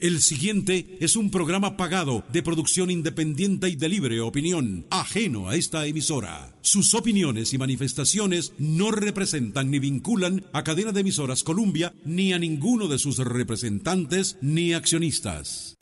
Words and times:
El 0.00 0.22
siguiente 0.22 0.96
es 0.98 1.14
un 1.14 1.30
programa 1.30 1.76
pagado 1.76 2.24
de 2.32 2.42
producción 2.42 2.90
independiente 2.90 3.68
y 3.68 3.76
de 3.76 3.90
libre 3.90 4.22
opinión, 4.22 4.86
ajeno 4.88 5.50
a 5.50 5.56
esta 5.56 5.86
emisora. 5.86 6.56
Sus 6.62 6.94
opiniones 6.94 7.52
y 7.52 7.58
manifestaciones 7.58 8.54
no 8.56 8.92
representan 8.92 9.70
ni 9.70 9.78
vinculan 9.78 10.46
a 10.54 10.64
cadena 10.64 10.92
de 10.92 11.02
emisoras 11.02 11.42
Columbia 11.42 11.92
ni 12.06 12.32
a 12.32 12.38
ninguno 12.38 12.88
de 12.88 12.98
sus 12.98 13.18
representantes 13.18 14.38
ni 14.40 14.72
accionistas. 14.72 15.76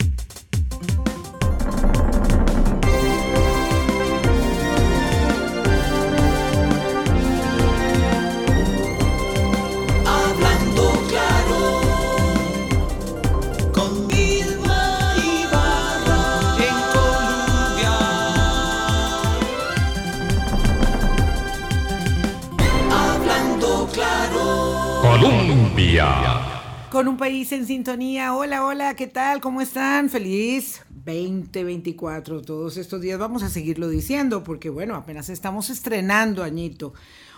Con 26.91 27.07
un 27.07 27.15
país 27.15 27.53
en 27.53 27.65
sintonía. 27.65 28.33
Hola, 28.33 28.65
hola, 28.65 28.95
¿qué 28.95 29.07
tal? 29.07 29.39
¿Cómo 29.39 29.61
están? 29.61 30.09
Feliz 30.09 30.81
2024. 30.89 32.41
Todos 32.41 32.75
estos 32.75 32.99
días 32.99 33.17
vamos 33.17 33.43
a 33.43 33.49
seguirlo 33.49 33.87
diciendo 33.87 34.43
porque, 34.43 34.69
bueno, 34.69 34.95
apenas 34.95 35.29
estamos 35.29 35.69
estrenando 35.69 36.43
añito. 36.43 36.93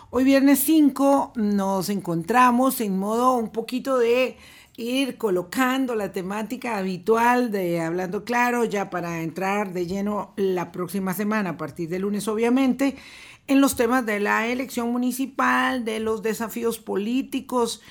Hoy 0.09 0.23
viernes 0.23 0.57
5 0.57 1.33
nos 1.35 1.89
encontramos 1.89 2.81
en 2.81 2.97
modo 2.97 3.35
un 3.35 3.51
poquito 3.51 3.99
de 3.99 4.37
ir 4.75 5.19
colocando 5.19 5.93
la 5.93 6.11
temática 6.11 6.79
habitual 6.79 7.51
de 7.51 7.79
Hablando 7.79 8.23
Claro 8.23 8.65
ya 8.65 8.89
para 8.89 9.21
entrar 9.21 9.71
de 9.71 9.85
lleno 9.85 10.33
la 10.35 10.71
próxima 10.71 11.13
semana, 11.13 11.51
a 11.51 11.57
partir 11.57 11.89
de 11.89 11.99
lunes 11.99 12.27
obviamente, 12.27 12.95
en 13.45 13.61
los 13.61 13.75
temas 13.75 14.03
de 14.05 14.19
la 14.19 14.47
elección 14.47 14.91
municipal, 14.91 15.85
de 15.85 15.99
los 15.99 16.23
desafíos 16.23 16.79
políticos, 16.79 17.81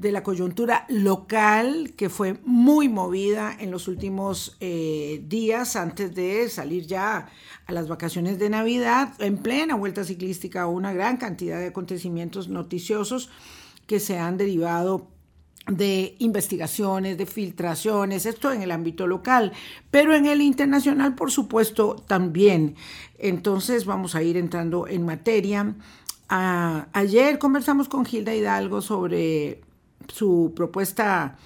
de 0.00 0.12
la 0.12 0.22
coyuntura 0.22 0.86
local 0.88 1.92
que 1.94 2.08
fue 2.08 2.40
muy 2.46 2.88
movida 2.88 3.54
en 3.60 3.70
los 3.70 3.86
últimos 3.86 4.56
eh, 4.58 5.22
días 5.28 5.76
antes 5.76 6.14
de 6.14 6.48
salir 6.48 6.86
ya 6.86 7.28
a 7.66 7.72
las 7.72 7.86
vacaciones 7.86 8.38
de 8.38 8.48
Navidad, 8.48 9.12
en 9.18 9.36
plena 9.36 9.74
vuelta 9.74 10.02
ciclística, 10.02 10.66
una 10.66 10.94
gran 10.94 11.18
cantidad 11.18 11.58
de 11.58 11.66
acontecimientos 11.66 12.48
noticiosos 12.48 13.28
que 13.86 14.00
se 14.00 14.18
han 14.18 14.38
derivado 14.38 15.08
de 15.66 16.16
investigaciones, 16.18 17.18
de 17.18 17.26
filtraciones, 17.26 18.24
esto 18.24 18.52
en 18.52 18.62
el 18.62 18.70
ámbito 18.70 19.06
local, 19.06 19.52
pero 19.90 20.14
en 20.14 20.24
el 20.24 20.40
internacional, 20.40 21.14
por 21.14 21.30
supuesto, 21.30 21.96
también. 22.08 22.74
Entonces 23.18 23.84
vamos 23.84 24.14
a 24.14 24.22
ir 24.22 24.38
entrando 24.38 24.88
en 24.88 25.04
materia. 25.04 25.74
Ah, 26.30 26.88
ayer 26.94 27.38
conversamos 27.38 27.90
con 27.90 28.06
Gilda 28.06 28.34
Hidalgo 28.34 28.80
sobre 28.80 29.60
su 30.10 30.52
propuesta 30.54 31.36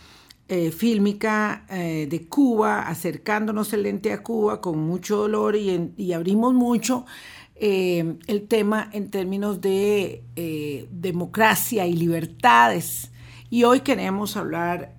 eh, 0.47 0.70
fílmica 0.73 1.65
eh, 1.70 2.07
de 2.11 2.29
Cuba, 2.29 2.87
acercándonos 2.87 3.73
el 3.73 3.84
lente 3.84 4.12
a 4.12 4.23
Cuba 4.23 4.61
con 4.61 4.79
mucho 4.79 5.17
dolor 5.17 5.56
y, 5.56 5.93
y 5.97 6.12
abrimos 6.12 6.53
mucho 6.53 7.06
eh, 7.55 8.19
el 8.27 8.47
tema 8.47 8.91
en 8.93 9.11
términos 9.11 9.62
de 9.62 10.23
democracia 10.91 11.87
y 11.87 11.95
libertades. 11.95 13.11
Y 13.48 13.65
hoy 13.65 13.81
queremos 13.81 14.37
hablar 14.37 14.97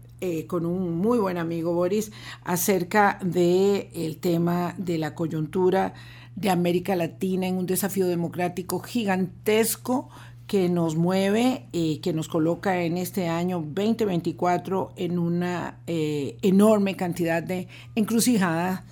con 0.47 0.65
un 0.65 0.97
muy 0.97 1.19
buen 1.19 1.37
amigo 1.37 1.73
Boris 1.73 2.11
acerca 2.43 3.19
del 3.21 3.89
el 3.93 4.17
tema 4.17 4.73
de 4.79 4.97
la 4.97 5.13
coyuntura 5.13 5.93
de 6.35 6.49
América 6.49 6.95
Latina 6.95 7.45
en 7.45 7.57
un 7.57 7.67
desafío 7.67 8.07
democrático 8.07 8.79
gigantesco 8.79 10.09
que 10.47 10.69
nos 10.69 10.95
mueve 10.95 11.65
y 11.71 11.97
que 11.97 12.13
nos 12.13 12.27
coloca 12.27 12.81
en 12.81 12.97
este 12.97 13.27
año 13.27 13.57
2024 13.57 14.93
en 14.95 15.17
una 15.17 15.79
eh, 15.87 16.37
enorme 16.41 16.95
cantidad 16.95 17.41
de 17.41 17.67
encrucijadas 17.95 18.83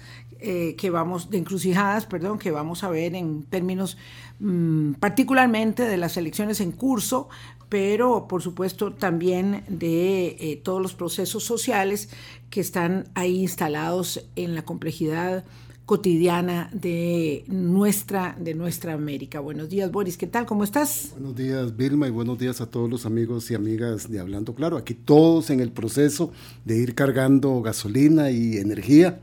eh, 0.46 0.76
que 0.76 0.90
vamos 0.90 1.30
de 1.30 1.38
encrucijadas, 1.38 2.06
perdón, 2.06 2.38
que 2.38 2.52
vamos 2.52 2.84
a 2.84 2.90
ver 2.90 3.16
en 3.16 3.44
términos 3.44 3.98
mm, 4.40 4.96
particularmente 4.96 5.84
de 5.84 5.96
las 5.96 6.18
elecciones 6.18 6.60
en 6.60 6.74
curso, 6.74 7.30
pero 7.70 8.28
por 8.28 8.42
supuesto 8.42 8.92
también 8.92 9.64
de 9.70 10.36
eh, 10.40 10.62
todos 10.62 10.82
los 10.82 10.96
procesos 10.96 11.46
sociales 11.46 12.10
que 12.50 12.60
están 12.60 13.08
ahí 13.16 13.40
instalados 13.40 14.28
en 14.36 14.54
la 14.54 14.64
complejidad 14.64 15.46
cotidiana 15.86 16.70
de 16.72 17.44
nuestra, 17.48 18.38
de 18.40 18.54
nuestra 18.54 18.94
América. 18.94 19.42
Buenos 19.42 19.70
días, 19.70 19.92
Boris, 19.92 20.18
¿qué 20.18 20.28
tal? 20.28 20.46
¿Cómo 20.46 20.64
estás? 20.64 21.10
Buenos 21.14 21.36
días, 21.36 21.76
Vilma, 21.76 22.08
y 22.08 22.12
buenos 22.12 22.40
días 22.40 22.62
a 22.62 22.68
todos 22.68 22.90
los 22.90 23.06
amigos 23.06 23.52
y 23.52 23.56
amigas 23.56 24.10
de 24.10 24.20
Hablando 24.20 24.56
Claro. 24.56 24.78
Aquí 24.78 24.94
todos 24.94 25.50
en 25.50 25.60
el 25.60 25.72
proceso 25.72 26.32
de 26.64 26.78
ir 26.78 26.96
cargando 26.96 27.62
gasolina 27.62 28.32
y 28.32 28.58
energía 28.58 29.20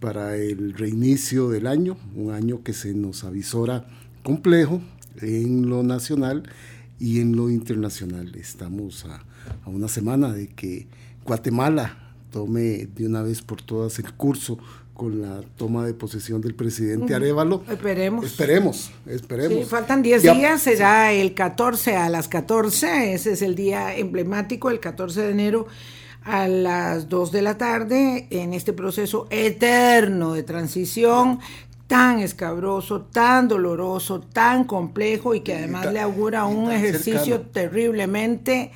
para 0.00 0.36
el 0.36 0.74
reinicio 0.74 1.50
del 1.50 1.68
año, 1.68 1.96
un 2.16 2.32
año 2.32 2.64
que 2.64 2.72
se 2.72 2.94
nos 2.94 3.22
avisora 3.22 3.86
complejo 4.24 4.82
en 5.20 5.68
lo 5.68 5.84
nacional 5.84 6.42
y 6.98 7.20
en 7.20 7.36
lo 7.36 7.48
internacional. 7.48 8.34
Estamos 8.34 9.04
a, 9.04 9.24
a 9.64 9.68
una 9.68 9.86
semana 9.86 10.32
de 10.32 10.48
que 10.48 10.88
Guatemala 11.24 12.16
tome 12.32 12.88
de 12.96 13.06
una 13.06 13.22
vez 13.22 13.42
por 13.42 13.62
todas 13.62 14.00
el 14.00 14.12
curso 14.14 14.58
con 15.02 15.20
la 15.20 15.40
toma 15.56 15.84
de 15.84 15.94
posesión 15.94 16.40
del 16.40 16.54
presidente 16.54 17.12
Arevalo. 17.12 17.64
Esperemos. 17.68 18.24
Esperemos, 18.24 18.92
esperemos. 19.06 19.58
Sí, 19.58 19.64
faltan 19.64 20.00
10 20.00 20.22
Ya- 20.22 20.32
días, 20.32 20.62
será 20.62 21.10
el 21.12 21.34
14 21.34 21.96
a 21.96 22.08
las 22.08 22.28
14, 22.28 23.12
ese 23.12 23.32
es 23.32 23.42
el 23.42 23.56
día 23.56 23.96
emblemático, 23.96 24.70
el 24.70 24.78
14 24.78 25.22
de 25.22 25.30
enero 25.32 25.66
a 26.22 26.46
las 26.46 27.08
2 27.08 27.32
de 27.32 27.42
la 27.42 27.58
tarde, 27.58 28.28
en 28.30 28.52
este 28.54 28.72
proceso 28.72 29.26
eterno 29.30 30.34
de 30.34 30.44
transición 30.44 31.40
tan 31.88 32.20
escabroso, 32.20 33.00
tan 33.02 33.48
doloroso, 33.48 34.20
tan 34.20 34.62
complejo 34.62 35.34
y 35.34 35.40
que 35.40 35.54
además 35.56 35.92
le 35.92 35.98
augura 35.98 36.44
un 36.44 36.70
ejercicio 36.70 37.38
cercano. 37.38 37.50
terriblemente 37.52 38.70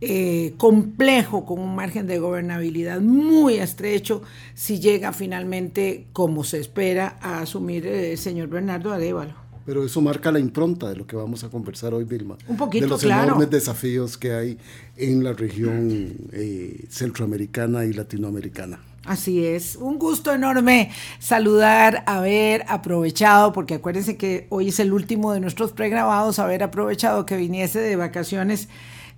eh, 0.00 0.54
complejo, 0.58 1.46
con 1.46 1.58
un 1.58 1.74
margen 1.74 2.06
de 2.06 2.18
gobernabilidad 2.18 3.00
muy 3.00 3.54
estrecho, 3.54 4.22
si 4.54 4.78
llega 4.78 5.12
finalmente, 5.12 6.06
como 6.12 6.44
se 6.44 6.60
espera, 6.60 7.16
a 7.22 7.40
asumir 7.40 7.86
eh, 7.86 8.12
el 8.12 8.18
señor 8.18 8.48
Bernardo 8.48 8.92
Arevalo. 8.92 9.46
Pero 9.64 9.84
eso 9.84 10.00
marca 10.00 10.30
la 10.30 10.38
impronta 10.38 10.88
de 10.88 10.96
lo 10.96 11.06
que 11.06 11.16
vamos 11.16 11.42
a 11.42 11.48
conversar 11.48 11.92
hoy, 11.92 12.04
Vilma. 12.04 12.36
Un 12.46 12.56
poquito, 12.56 12.84
De 12.84 12.90
los 12.90 13.00
claro. 13.00 13.24
enormes 13.24 13.50
desafíos 13.50 14.16
que 14.16 14.32
hay 14.32 14.58
en 14.96 15.24
la 15.24 15.32
región 15.32 16.12
eh, 16.32 16.84
centroamericana 16.88 17.84
y 17.84 17.92
latinoamericana. 17.92 18.78
Así 19.06 19.44
es, 19.44 19.76
un 19.76 19.98
gusto 19.98 20.32
enorme 20.32 20.90
saludar, 21.20 22.02
haber 22.06 22.64
aprovechado, 22.68 23.52
porque 23.52 23.74
acuérdense 23.74 24.16
que 24.16 24.46
hoy 24.50 24.68
es 24.68 24.80
el 24.80 24.92
último 24.92 25.32
de 25.32 25.40
nuestros 25.40 25.72
pregrabados, 25.72 26.38
haber 26.38 26.62
aprovechado 26.62 27.24
que 27.24 27.36
viniese 27.36 27.80
de 27.80 27.96
vacaciones 27.96 28.68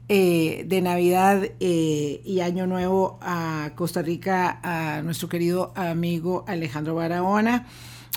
eh, 0.08 0.64
de 0.66 0.80
Navidad 0.80 1.42
eh, 1.60 2.20
y 2.24 2.40
Año 2.40 2.66
Nuevo 2.66 3.18
a 3.22 3.70
Costa 3.74 4.02
Rica 4.02 4.60
a 4.62 5.02
nuestro 5.02 5.28
querido 5.28 5.72
amigo 5.76 6.44
Alejandro 6.46 6.94
Barahona. 6.94 7.66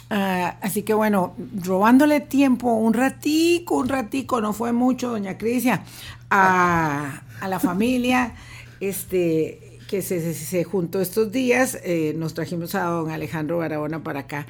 Ah, 0.10 0.58
así 0.62 0.84
que 0.84 0.94
bueno, 0.94 1.36
robándole 1.64 2.20
tiempo 2.20 2.74
un 2.74 2.94
ratico, 2.94 3.78
un 3.78 3.88
ratico, 3.90 4.42
no 4.42 4.52
fue 4.54 4.74
mucho, 4.74 5.10
doña 5.10 5.38
Crisia, 5.38 5.84
a, 6.30 7.22
a 7.40 7.48
la 7.48 7.60
familia, 7.60 8.34
este, 8.82 9.80
que 9.88 10.02
se, 10.02 10.20
se- 10.22 10.34
se 10.34 10.64
juntó 10.66 11.00
estos 11.02 11.32
días, 11.32 11.78
eh, 11.84 12.14
nos 12.18 12.34
trajimos 12.34 12.76
a 12.76 12.84
don 12.84 13.10
Alejandro 13.10 13.58
Barahona 13.60 14.04
para 14.04 14.22
acá. 14.22 14.48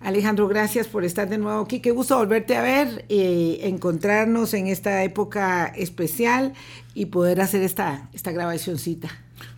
Alejandro, 0.00 0.48
gracias 0.48 0.86
por 0.88 1.04
estar 1.04 1.28
de 1.28 1.36
nuevo 1.36 1.60
aquí. 1.60 1.80
Qué 1.80 1.90
gusto 1.90 2.16
volverte 2.16 2.56
a 2.56 2.62
ver 2.62 3.04
y 3.08 3.58
encontrarnos 3.60 4.54
en 4.54 4.66
esta 4.66 5.04
época 5.04 5.66
especial 5.66 6.54
y 6.94 7.06
poder 7.06 7.42
hacer 7.42 7.62
esta, 7.62 8.08
esta 8.14 8.32
grabacioncita. 8.32 9.10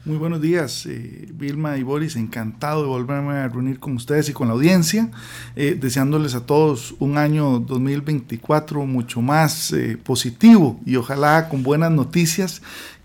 Muy 0.04 0.16
buenos 0.16 0.40
días, 0.40 0.84
eh, 0.86 1.28
Vilma 1.32 1.76
y 1.78 1.84
Boris. 1.84 2.16
Encantado 2.16 2.82
de 2.82 2.88
volverme 2.88 3.34
a 3.34 3.48
reunir 3.48 3.78
con 3.78 3.94
ustedes 3.94 4.28
y 4.28 4.32
con 4.32 4.48
la 4.48 4.54
audiencia. 4.54 5.10
eh, 5.54 5.78
deseándoles 5.80 6.34
a 6.34 6.44
todos 6.44 6.96
un 6.98 7.18
año 7.18 7.60
2024 7.60 8.84
mucho 8.84 9.22
más 9.22 9.72
eh, 9.72 9.96
positivo 10.02 10.80
y 10.84 10.96
ojalá 10.96 11.48
con 11.48 11.62
buenas 11.62 11.92
noticias 11.92 12.62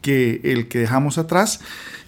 que 0.08 0.40
el 0.44 0.70
que 0.70 0.80
dejamos 0.80 1.18
atrás. 1.18 1.60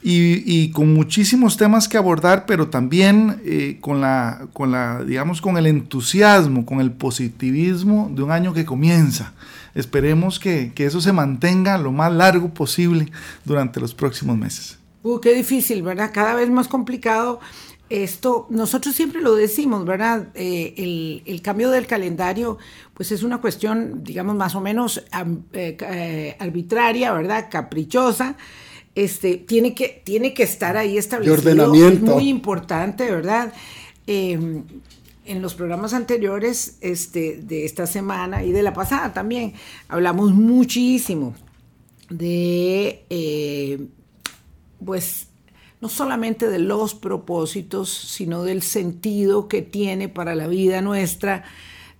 Y, 0.01 0.43
y 0.45 0.71
con 0.71 0.93
muchísimos 0.93 1.57
temas 1.57 1.89
que 1.89 1.97
abordar, 1.97 2.45
pero 2.45 2.69
también 2.69 3.41
eh, 3.43 3.79
con, 3.81 3.99
la, 3.99 4.47
con 4.53 4.71
la, 4.71 5.03
digamos, 5.03 5.41
con 5.41 5.57
el 5.57 5.67
entusiasmo, 5.67 6.65
con 6.65 6.79
el 6.79 6.91
positivismo 6.91 8.09
de 8.15 8.23
un 8.23 8.31
año 8.31 8.53
que 8.53 8.63
comienza. 8.63 9.33
Esperemos 9.75 10.39
que, 10.39 10.71
que 10.73 10.85
eso 10.85 11.01
se 11.01 11.11
mantenga 11.11 11.77
lo 11.77 11.91
más 11.91 12.13
largo 12.13 12.53
posible 12.53 13.11
durante 13.43 13.81
los 13.81 13.93
próximos 13.93 14.37
meses. 14.37 14.77
Uh, 15.03 15.19
qué 15.19 15.33
difícil, 15.33 15.81
¿verdad? 15.83 16.11
Cada 16.13 16.33
vez 16.35 16.49
más 16.49 16.69
complicado. 16.69 17.41
Esto, 17.89 18.45
nosotros 18.51 18.95
siempre 18.95 19.19
lo 19.19 19.33
decimos, 19.33 19.83
¿verdad? 19.83 20.27
Eh, 20.35 20.75
el, 20.77 21.23
el, 21.25 21.41
cambio 21.41 21.71
del 21.71 21.87
calendario, 21.87 22.59
pues 22.93 23.11
es 23.11 23.23
una 23.23 23.41
cuestión, 23.41 24.03
digamos, 24.03 24.35
más 24.35 24.53
o 24.53 24.61
menos 24.61 25.03
eh, 25.53 25.75
eh, 25.79 26.35
arbitraria, 26.37 27.11
¿verdad? 27.13 27.47
Caprichosa. 27.49 28.37
Este, 28.93 29.37
tiene, 29.37 29.73
que, 29.73 30.03
tiene 30.05 30.35
que 30.35 30.43
estar 30.43 30.77
ahí 30.77 30.99
establecido. 30.99 31.35
De 31.37 31.51
ordenamiento. 31.51 32.05
Es 32.05 32.11
muy 32.11 32.29
importante, 32.29 33.09
¿verdad? 33.09 33.53
Em, 34.05 34.63
en 35.25 35.41
los 35.41 35.55
programas 35.55 35.93
anteriores 35.93 36.77
este, 36.81 37.37
de 37.41 37.65
esta 37.65 37.87
semana 37.87 38.43
y 38.43 38.51
de 38.51 38.61
la 38.61 38.73
pasada 38.73 39.13
también 39.13 39.53
hablamos 39.87 40.31
muchísimo 40.33 41.33
de, 42.09 43.87
pues, 44.83 45.28
no 45.81 45.89
solamente 45.89 46.49
de 46.49 46.59
los 46.59 46.93
propósitos, 46.95 47.89
sino 47.89 48.43
del 48.43 48.61
sentido 48.61 49.47
que 49.47 49.61
tiene 49.61 50.09
para 50.09 50.35
la 50.35 50.47
vida 50.47 50.81
nuestra 50.81 51.43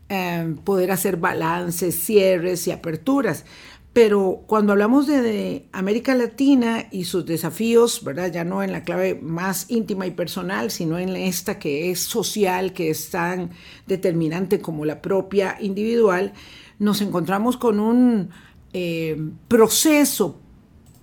eh, 0.10 0.56
poder 0.64 0.92
hacer 0.92 1.18
balances, 1.18 1.96
cierres 1.96 2.68
y 2.68 2.72
aperturas. 2.72 3.46
Pero 3.94 4.44
cuando 4.46 4.74
hablamos 4.74 5.08
de, 5.08 5.68
América 5.72 6.14
Latina 6.14 6.88
y 6.92 7.06
sus 7.06 7.26
desafíos, 7.26 8.04
¿verdad? 8.04 8.32
Ya 8.32 8.44
no 8.44 8.62
en 8.62 8.72
la 8.72 8.84
clave 8.84 9.20
más 9.22 9.66
íntima 9.70 10.06
y 10.06 10.12
personal, 10.12 10.70
sino 10.70 11.00
en 11.00 11.16
esta 11.16 11.58
que 11.58 11.90
es 11.90 12.02
social, 12.02 12.74
que 12.74 12.92
es 12.92 13.10
tan 13.10 13.50
determinante 13.88 14.62
como 14.62 14.86
la 14.86 15.02
propia 15.02 15.58
individual, 15.60 16.34
nos 16.78 17.02
encontramos 17.02 17.58
con 17.58 17.80
un 17.80 18.30
eh, 18.74 19.18
proceso 19.48 20.40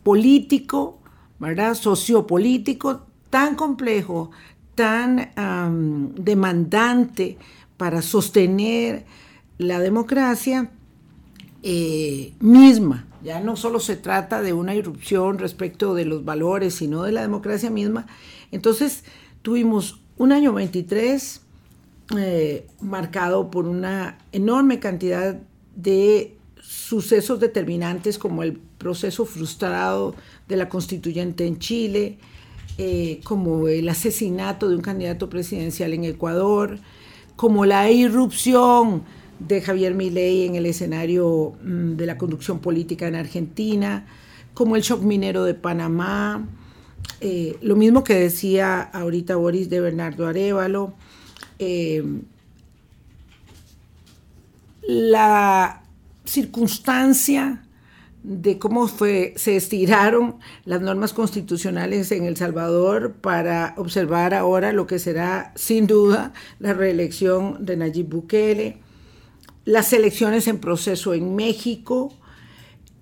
político, 0.05 0.96
¿verdad? 1.39 1.75
Sociopolítico 1.75 3.03
tan 3.31 3.55
complejo, 3.55 4.31
tan 4.75 5.31
demandante 6.17 7.39
para 7.77 8.03
sostener 8.03 9.05
la 9.59 9.81
democracia 9.81 10.71
eh, 11.63 12.33
misma. 12.41 13.07
Ya 13.23 13.41
no 13.41 13.57
solo 13.57 13.81
se 13.81 13.97
trata 13.97 14.41
de 14.43 14.53
una 14.53 14.75
irrupción 14.75 15.39
respecto 15.39 15.95
de 15.95 16.05
los 16.05 16.25
valores, 16.25 16.75
sino 16.75 17.03
de 17.03 17.13
la 17.13 17.23
democracia 17.23 17.71
misma. 17.71 18.07
Entonces 18.53 19.05
tuvimos 19.43 20.01
un 20.17 20.33
año 20.33 20.53
23 20.53 21.41
eh, 22.17 22.67
marcado 22.81 23.51
por 23.51 23.67
una 23.67 24.19
enorme 24.31 24.79
cantidad 24.79 25.41
de 25.75 26.37
sucesos 26.61 27.41
determinantes 27.41 28.19
como 28.19 28.43
el 28.43 28.55
proceso 28.79 29.25
frustrado 29.25 30.15
de 30.49 30.57
la 30.57 30.69
constituyente 30.69 31.47
en 31.47 31.59
Chile, 31.59 32.19
eh, 32.79 33.21
como 33.25 33.69
el 33.69 33.89
asesinato 33.89 34.69
de 34.69 34.77
un 34.77 34.83
candidato 34.83 35.29
presidencial 35.29 35.93
en 35.95 36.05
Ecuador, 36.05 36.79
como 37.35 37.65
la 37.67 37.91
irrupción 37.91 39.03
de 39.39 39.61
Javier 39.61 39.95
Milei 39.95 40.47
en 40.47 40.55
el 40.57 40.67
escenario 40.67 41.55
mm, 41.63 41.97
de 41.97 42.07
la 42.07 42.19
conducción 42.19 42.59
política 42.61 43.09
en 43.09 43.17
Argentina, 43.17 44.07
como 44.55 44.77
el 44.77 44.83
shock 44.83 45.03
minero 45.03 45.45
de 45.45 45.55
Panamá, 45.55 46.47
eh, 47.21 47.57
lo 47.63 47.77
mismo 47.77 48.05
que 48.05 48.15
decía 48.15 48.81
ahorita 48.81 49.37
Boris 49.37 49.69
de 49.69 49.81
Bernardo 49.81 50.27
Arevalo, 50.27 50.95
eh, 51.59 52.05
la 54.87 55.83
circunstancia 56.25 57.66
de 58.27 58.59
cómo 58.59 58.89
se 58.89 59.35
estiraron 59.37 60.41
las 60.65 60.81
normas 60.81 61.13
constitucionales 61.13 62.11
en 62.11 62.25
El 62.25 62.37
Salvador 62.37 63.13
para 63.21 63.75
observar 63.77 64.35
ahora 64.35 64.73
lo 64.73 64.89
que 64.89 64.99
será 64.99 65.53
sin 65.55 65.87
duda 65.87 66.33
la 66.59 66.73
reelección 66.73 67.65
de 67.65 67.77
Nayib 67.77 68.09
Bukele, 68.09 68.79
las 69.65 69.93
elecciones 69.93 70.49
en 70.49 70.59
proceso 70.59 71.15
en 71.15 71.37
México, 71.37 72.13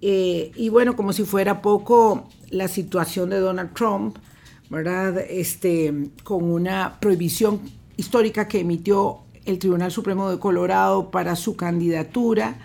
eh, 0.03 0.53
y 0.57 0.69
bueno, 0.69 0.95
como 0.95 1.15
si 1.15 1.25
fuera 1.25 1.63
poco, 1.63 2.29
la 2.51 2.69
situación 2.69 3.31
de 3.31 3.39
Donald 3.41 3.73
Trump, 3.73 4.19
¿verdad? 4.69 5.17
Este, 5.19 6.11
con 6.23 6.45
una 6.45 7.01
prohibición 7.01 7.63
histórica 7.97 8.47
que 8.47 8.61
emitió 8.61 9.21
el 9.47 9.59
Tribunal 9.59 9.91
Supremo 9.91 10.31
de 10.31 10.39
Colorado 10.39 11.11
para 11.11 11.35
su 11.35 11.57
candidatura 11.57 12.59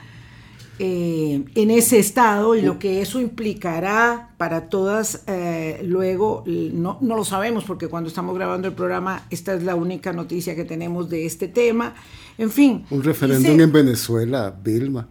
eh, 0.82 1.44
en 1.56 1.72
ese 1.72 2.00
estado 2.00 2.56
y 2.56 2.62
lo 2.62 2.80
que 2.80 3.02
eso 3.02 3.20
implicará 3.20 4.30
para 4.38 4.70
todas, 4.70 5.24
eh, 5.28 5.82
luego 5.84 6.44
no, 6.46 6.98
no, 7.02 7.18
lo 7.18 7.26
sabemos 7.26 7.66
porque 7.66 7.90
cuando 7.90 8.08
estamos 8.08 8.34
grabando 8.34 8.70
el 8.70 8.74
programa 8.74 9.26
esta 9.30 9.54
es 9.54 9.64
la 9.64 9.76
única 9.76 10.14
noticia 10.14 10.56
que 10.56 10.64
tenemos 10.64 11.10
de 11.10 11.26
este 11.26 11.50
tema. 11.50 11.96
En 12.38 12.50
fin. 12.50 12.86
Un 12.92 13.04
referéndum 13.04 13.60
en 13.60 13.72
Venezuela, 13.74 14.56
Vilma. 14.64 15.10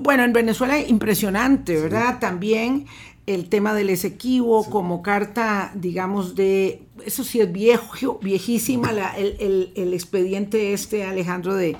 Bueno, 0.00 0.24
en 0.24 0.32
Venezuela 0.32 0.80
impresionante, 0.80 1.78
¿verdad? 1.78 2.14
Sí. 2.14 2.20
También 2.20 2.86
el 3.26 3.50
tema 3.50 3.74
del 3.74 3.90
Esequibo 3.90 4.64
sí. 4.64 4.70
como 4.70 5.02
carta, 5.02 5.70
digamos, 5.74 6.34
de, 6.34 6.82
eso 7.04 7.24
sí 7.24 7.40
es 7.40 7.52
viejo, 7.52 8.18
viejísima, 8.22 8.92
la, 8.94 9.14
el, 9.18 9.36
el, 9.38 9.72
el 9.76 9.92
expediente 9.92 10.72
este, 10.72 11.04
Alejandro, 11.04 11.54
de 11.54 11.76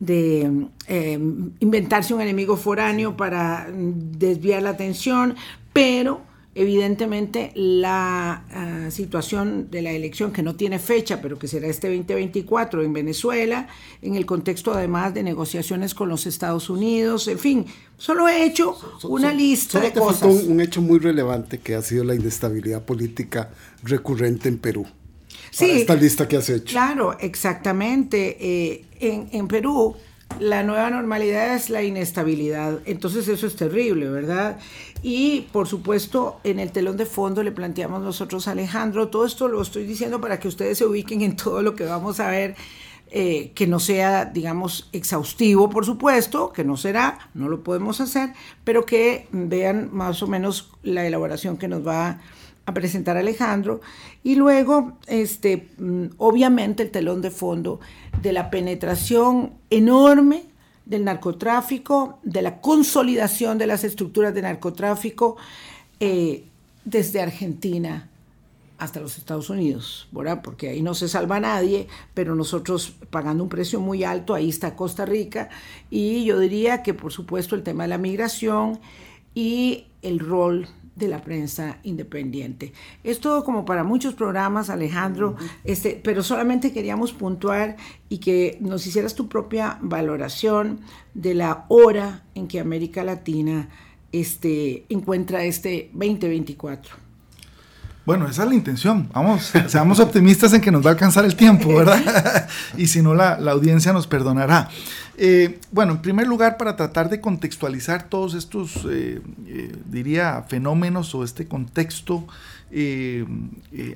de 0.00 0.66
eh, 0.88 1.18
inventarse 1.60 2.14
un 2.14 2.22
enemigo 2.22 2.56
foráneo 2.56 3.16
para 3.16 3.68
desviar 3.70 4.62
la 4.62 4.70
atención, 4.70 5.36
pero 5.72 6.22
evidentemente 6.54 7.52
la 7.54 8.44
uh, 8.50 8.90
situación 8.90 9.70
de 9.70 9.82
la 9.82 9.92
elección 9.92 10.32
que 10.32 10.42
no 10.42 10.56
tiene 10.56 10.78
fecha, 10.78 11.20
pero 11.22 11.38
que 11.38 11.46
será 11.46 11.68
este 11.68 11.88
2024 11.88 12.82
en 12.82 12.92
Venezuela, 12.92 13.68
en 14.02 14.16
el 14.16 14.26
contexto 14.26 14.72
además 14.72 15.14
de 15.14 15.22
negociaciones 15.22 15.94
con 15.94 16.08
los 16.08 16.26
Estados 16.26 16.68
Unidos, 16.68 17.28
en 17.28 17.38
fin, 17.38 17.66
solo 17.96 18.26
he 18.26 18.44
hecho 18.44 18.74
so, 18.74 19.00
so, 19.00 19.08
una 19.08 19.32
lista 19.32 19.72
solo 19.72 19.84
de 19.84 19.90
te 19.90 20.00
cosas. 20.00 20.20
Faltó 20.20 20.34
un, 20.34 20.52
un 20.52 20.60
hecho 20.60 20.82
muy 20.82 20.98
relevante 20.98 21.58
que 21.58 21.76
ha 21.76 21.82
sido 21.82 22.02
la 22.04 22.14
inestabilidad 22.14 22.82
política 22.84 23.50
recurrente 23.84 24.48
en 24.48 24.58
Perú. 24.58 24.86
Sí, 25.50 25.70
esta 25.70 25.94
lista 25.94 26.28
que 26.28 26.36
has 26.36 26.48
hecho. 26.48 26.72
Claro, 26.72 27.16
exactamente. 27.18 28.36
Eh, 28.40 28.84
en, 29.00 29.28
en, 29.32 29.48
Perú, 29.48 29.96
la 30.38 30.62
nueva 30.62 30.90
normalidad 30.90 31.54
es 31.54 31.70
la 31.70 31.82
inestabilidad. 31.82 32.80
Entonces 32.86 33.26
eso 33.28 33.46
es 33.46 33.56
terrible, 33.56 34.08
¿verdad? 34.08 34.58
Y 35.02 35.42
por 35.52 35.66
supuesto, 35.66 36.40
en 36.44 36.58
el 36.58 36.72
telón 36.72 36.96
de 36.96 37.06
fondo 37.06 37.42
le 37.42 37.52
planteamos 37.52 38.02
nosotros 38.02 38.46
a 38.46 38.52
Alejandro, 38.52 39.08
todo 39.08 39.24
esto 39.24 39.48
lo 39.48 39.60
estoy 39.62 39.84
diciendo 39.84 40.20
para 40.20 40.38
que 40.38 40.48
ustedes 40.48 40.78
se 40.78 40.86
ubiquen 40.86 41.22
en 41.22 41.36
todo 41.36 41.62
lo 41.62 41.74
que 41.74 41.84
vamos 41.84 42.20
a 42.20 42.28
ver. 42.28 42.54
Eh, 43.12 43.50
que 43.56 43.66
no 43.66 43.80
sea, 43.80 44.24
digamos, 44.24 44.88
exhaustivo, 44.92 45.68
por 45.68 45.84
supuesto, 45.84 46.52
que 46.52 46.62
no 46.62 46.76
será, 46.76 47.18
no 47.34 47.48
lo 47.48 47.64
podemos 47.64 48.00
hacer, 48.00 48.34
pero 48.62 48.86
que 48.86 49.26
vean 49.32 49.88
más 49.92 50.22
o 50.22 50.28
menos 50.28 50.70
la 50.84 51.04
elaboración 51.04 51.56
que 51.56 51.66
nos 51.66 51.84
va 51.84 52.06
a 52.06 52.20
a 52.70 52.74
presentar 52.74 53.16
a 53.16 53.20
Alejandro 53.20 53.80
y 54.22 54.34
luego 54.34 54.98
este 55.06 55.68
obviamente 56.16 56.82
el 56.82 56.90
telón 56.90 57.20
de 57.22 57.30
fondo 57.30 57.80
de 58.22 58.32
la 58.32 58.50
penetración 58.50 59.54
enorme 59.70 60.44
del 60.86 61.04
narcotráfico, 61.04 62.18
de 62.24 62.42
la 62.42 62.60
consolidación 62.60 63.58
de 63.58 63.66
las 63.66 63.84
estructuras 63.84 64.34
de 64.34 64.42
narcotráfico 64.42 65.36
eh, 66.00 66.44
desde 66.84 67.20
Argentina 67.20 68.08
hasta 68.80 68.98
los 68.98 69.18
Estados 69.18 69.50
Unidos, 69.50 70.08
¿verdad? 70.10 70.40
Porque 70.42 70.70
ahí 70.70 70.82
no 70.82 70.94
se 70.94 71.06
salva 71.06 71.38
nadie, 71.38 71.86
pero 72.14 72.34
nosotros 72.34 72.94
pagando 73.10 73.44
un 73.44 73.50
precio 73.50 73.78
muy 73.78 74.04
alto, 74.04 74.34
ahí 74.34 74.48
está 74.48 74.74
Costa 74.74 75.04
Rica, 75.04 75.50
y 75.90 76.24
yo 76.24 76.38
diría 76.38 76.82
que 76.82 76.94
por 76.94 77.12
supuesto 77.12 77.54
el 77.54 77.62
tema 77.62 77.84
de 77.84 77.90
la 77.90 77.98
migración 77.98 78.80
y 79.34 79.84
el 80.02 80.18
rol 80.18 80.66
de 81.00 81.08
la 81.08 81.22
prensa 81.22 81.78
independiente. 81.82 82.72
Es 83.02 83.20
todo 83.20 83.42
como 83.42 83.64
para 83.64 83.82
muchos 83.82 84.14
programas, 84.14 84.70
Alejandro, 84.70 85.36
este, 85.64 86.00
pero 86.02 86.22
solamente 86.22 86.72
queríamos 86.72 87.12
puntuar 87.12 87.76
y 88.08 88.18
que 88.18 88.58
nos 88.60 88.86
hicieras 88.86 89.14
tu 89.14 89.28
propia 89.28 89.78
valoración 89.80 90.80
de 91.14 91.34
la 91.34 91.64
hora 91.68 92.22
en 92.34 92.46
que 92.46 92.60
América 92.60 93.02
Latina 93.02 93.68
este, 94.12 94.84
encuentra 94.88 95.44
este 95.44 95.90
2024. 95.92 96.99
Bueno, 98.06 98.26
esa 98.26 98.44
es 98.44 98.48
la 98.48 98.54
intención. 98.54 99.08
Vamos, 99.12 99.52
seamos 99.68 100.00
optimistas 100.00 100.52
en 100.52 100.60
que 100.60 100.70
nos 100.70 100.84
va 100.84 100.90
a 100.90 100.92
alcanzar 100.92 101.24
el 101.24 101.36
tiempo, 101.36 101.74
¿verdad? 101.74 102.48
y 102.76 102.86
si 102.86 103.02
no, 103.02 103.14
la, 103.14 103.38
la 103.38 103.52
audiencia 103.52 103.92
nos 103.92 104.06
perdonará. 104.06 104.68
Eh, 105.22 105.60
bueno, 105.70 105.92
en 105.92 105.98
primer 106.00 106.26
lugar, 106.26 106.56
para 106.56 106.76
tratar 106.76 107.10
de 107.10 107.20
contextualizar 107.20 108.04
todos 108.08 108.32
estos, 108.32 108.86
eh, 108.88 109.20
eh, 109.46 109.76
diría, 109.84 110.46
fenómenos 110.48 111.14
o 111.14 111.24
este 111.24 111.46
contexto 111.46 112.26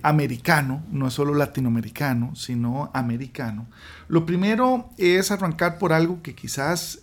americano, 0.03 0.83
no 0.91 1.09
es 1.09 1.15
solo 1.15 1.33
latinoamericano, 1.33 2.35
sino 2.37 2.91
americano, 2.93 3.69
lo 4.09 4.27
primero 4.27 4.91
es 4.99 5.31
arrancar 5.31 5.79
por 5.79 5.93
algo 5.93 6.21
que 6.23 6.35
quizás 6.35 6.99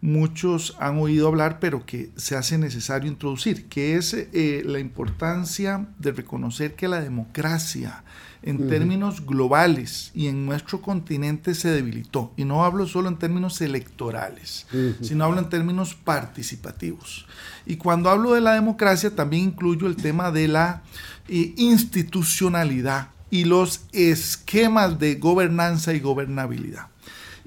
muchos 0.00 0.76
han 0.78 0.98
oído 0.98 1.28
hablar, 1.28 1.58
pero 1.60 1.84
que 1.84 2.10
se 2.16 2.36
hace 2.36 2.58
necesario 2.58 3.10
introducir, 3.10 3.66
que 3.68 3.96
es 3.96 4.16
la 4.32 4.78
importancia 4.78 5.86
de 5.98 6.12
reconocer 6.12 6.74
que 6.74 6.88
la 6.88 7.00
democracia, 7.00 8.02
en 8.42 8.68
términos 8.68 9.26
globales 9.26 10.10
y 10.14 10.28
en 10.28 10.46
nuestro 10.46 10.80
continente 10.80 11.54
se 11.54 11.70
debilitó. 11.70 12.32
Y 12.36 12.44
no 12.44 12.64
hablo 12.64 12.86
solo 12.86 13.08
en 13.08 13.18
términos 13.18 13.60
electorales, 13.60 14.66
sino 15.02 15.24
hablo 15.24 15.40
en 15.40 15.48
términos 15.48 15.94
participativos. 15.94 17.26
Y 17.66 17.76
cuando 17.76 18.08
hablo 18.08 18.32
de 18.32 18.40
la 18.40 18.54
democracia 18.54 19.14
también 19.14 19.44
incluyo 19.44 19.86
el 19.86 19.96
tema 19.96 20.30
de 20.30 20.48
la 20.48 20.82
eh, 21.28 21.52
institucionalidad 21.56 23.08
y 23.30 23.44
los 23.44 23.82
esquemas 23.92 24.98
de 24.98 25.16
gobernanza 25.16 25.92
y 25.92 26.00
gobernabilidad. 26.00 26.88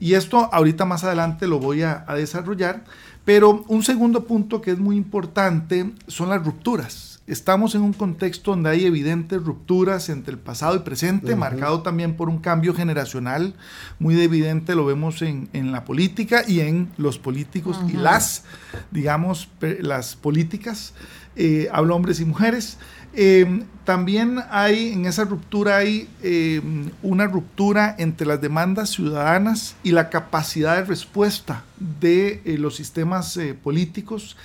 Y 0.04 0.16
esto 0.16 0.50
ahorita 0.52 0.84
más 0.84 1.06
adelante 1.06 1.48
lo 1.48 1.60
voy 1.60 1.84
a 1.84 2.04
desarrollar, 2.18 2.84
pero 3.24 3.64
un 3.70 3.84
segundo 3.84 4.26
punto 4.26 4.60
que 4.60 4.72
es 4.72 4.78
muy 4.78 4.98
importante 4.98 5.94
son 6.08 6.28
las 6.28 6.44
rupturas. 6.44 7.14
Estamos 7.26 7.74
en 7.74 7.84
un 7.84 7.94
contexto 7.94 8.52
donde 8.52 8.70
hay 8.70 8.86
evidentes 8.86 9.42
rupturas 9.42 10.10
entre 10.10 10.34
el 10.34 10.40
pasado 10.40 10.76
y 10.76 10.80
presente, 10.80 11.38
marcado 11.38 11.82
también 11.82 12.18
por 12.18 12.28
un 12.28 12.40
cambio 12.40 12.74
generacional 12.74 13.54
muy 13.98 14.20
evidente, 14.20 14.76
lo 14.76 14.86
vemos 14.86 15.22
en, 15.22 15.72
la 15.72 15.86
política 15.86 16.44
y 16.46 16.60
en 16.60 16.90
los 16.98 17.20
políticos 17.20 17.80
y 17.88 17.94
las, 17.94 18.44
digamos, 18.92 19.48
las 19.80 20.18
políticas, 20.18 20.94
eh, 21.38 21.70
hablo 21.72 21.96
hombres 21.96 22.20
y 22.20 22.26
mujeres. 22.26 22.78
Em, 23.16 23.66
también 23.86 24.40
hay, 24.50 24.94
en 24.94 25.06
esa 25.06 25.26
ruptura 25.26 25.78
hay 25.78 26.08
em, 26.24 26.90
una 27.04 27.28
ruptura 27.28 27.96
entre 28.00 28.26
las 28.26 28.42
demandas 28.42 28.90
ciudadanas 28.90 29.76
y 29.84 29.92
la 29.92 30.10
capacidad 30.10 30.78
de 30.78 30.86
respuesta 30.86 31.64
de 32.00 32.42
eh, 32.46 32.58
los 32.58 32.76
sistemas 32.76 33.38
eh, 33.38 33.54
políticos. 33.54 34.36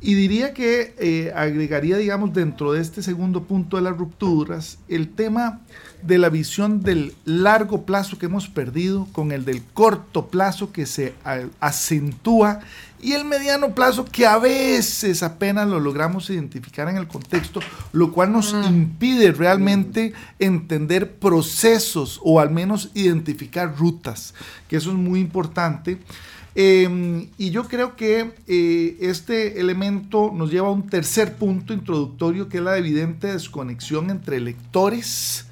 Y 0.00 0.14
diría 0.14 0.52
que 0.52 0.94
eh, 0.98 1.32
agregaría, 1.34 1.96
digamos, 1.96 2.32
dentro 2.32 2.72
de 2.72 2.80
este 2.80 3.02
segundo 3.02 3.44
punto 3.44 3.76
de 3.76 3.82
las 3.82 3.96
rupturas, 3.96 4.78
el 4.88 5.08
tema 5.08 5.60
de 6.02 6.18
la 6.18 6.28
visión 6.28 6.82
del 6.82 7.14
largo 7.24 7.82
plazo 7.82 8.18
que 8.18 8.26
hemos 8.26 8.48
perdido 8.48 9.06
con 9.12 9.32
el 9.32 9.44
del 9.44 9.62
corto 9.62 10.26
plazo 10.26 10.72
que 10.72 10.86
se 10.86 11.14
acentúa 11.60 12.60
y 13.00 13.12
el 13.12 13.24
mediano 13.24 13.74
plazo 13.74 14.04
que 14.04 14.26
a 14.26 14.38
veces 14.38 15.24
apenas 15.24 15.68
lo 15.68 15.80
logramos 15.80 16.30
identificar 16.30 16.88
en 16.88 16.96
el 16.96 17.08
contexto, 17.08 17.60
lo 17.92 18.12
cual 18.12 18.30
nos 18.30 18.52
impide 18.52 19.32
realmente 19.32 20.12
entender 20.38 21.16
procesos 21.16 22.20
o 22.22 22.38
al 22.38 22.50
menos 22.50 22.90
identificar 22.94 23.76
rutas, 23.76 24.34
que 24.68 24.76
eso 24.76 24.90
es 24.90 24.96
muy 24.96 25.18
importante. 25.18 25.98
Em, 26.54 27.28
y 27.38 27.50
yo 27.50 27.66
creo 27.66 27.96
que 27.96 28.34
eh, 28.46 28.96
este 29.00 29.58
elemento 29.58 30.30
nos 30.32 30.50
lleva 30.50 30.68
a 30.68 30.72
un 30.72 30.86
tercer 30.86 31.34
punto 31.36 31.72
introductorio, 31.72 32.48
que 32.48 32.58
es 32.58 32.62
la 32.62 32.76
evidente 32.76 33.32
desconexión 33.32 34.10
entre 34.10 34.36
electores 34.36 35.46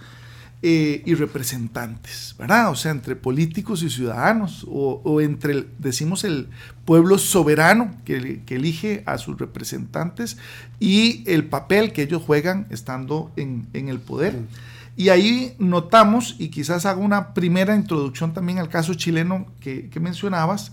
eh, 0.62 1.02
y 1.06 1.14
representantes, 1.14 2.34
¿verdad? 2.38 2.70
O 2.70 2.74
sea, 2.74 2.90
entre 2.90 3.16
políticos 3.16 3.82
y 3.82 3.88
ciudadanos, 3.88 4.66
o, 4.68 5.22
entre, 5.22 5.64
decimos, 5.78 6.22
el 6.22 6.50
pueblo 6.84 7.16
soberano 7.16 7.96
que, 8.04 8.42
elige 8.46 9.02
a 9.06 9.16
sus 9.16 9.38
representantes 9.38 10.36
y 10.78 11.24
el 11.26 11.46
papel 11.46 11.94
que 11.94 12.02
ellos 12.02 12.22
juegan 12.22 12.66
estando 12.68 13.32
en, 13.36 13.68
el 13.72 14.00
poder. 14.00 14.36
Y 14.98 15.08
ahí 15.08 15.54
notamos, 15.58 16.36
y 16.38 16.48
quizás 16.48 16.84
hago 16.84 17.00
una 17.00 17.32
primera 17.32 17.74
introducción 17.74 18.34
también 18.34 18.58
al 18.58 18.68
caso 18.68 18.92
chileno 18.92 19.46
que, 19.60 19.88
mencionabas, 19.98 20.72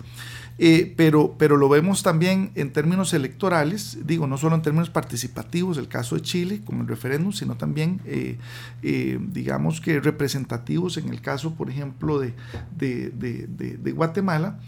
eh, 0.59 0.93
pero, 0.97 1.35
pero 1.37 1.55
lo 1.55 1.69
vemos 1.69 2.01
también 2.01 2.51
en 2.55 2.73
términos 2.73 3.13
electorales, 3.13 3.99
digo, 4.05 4.25
no 4.25 4.37
solo 4.37 4.55
en 4.55 4.63
términos 4.63 4.89
participativos, 4.89 5.77
el 5.77 5.87
caso 5.87 6.15
de 6.15 6.21
Chile 6.21 6.61
como 6.65 6.81
el 6.81 6.87
referéndum, 6.87 7.31
sino 7.31 7.57
también, 7.57 8.01
eh, 8.05 8.37
eh, 8.81 9.19
digamos 9.21 9.81
que 9.81 9.99
representativos 9.99 10.97
en 10.97 11.09
el 11.09 11.21
caso, 11.21 11.53
por 11.53 11.69
ejemplo, 11.69 12.19
de, 12.19 12.33
de 12.75 13.91
Guatemala. 13.91 14.59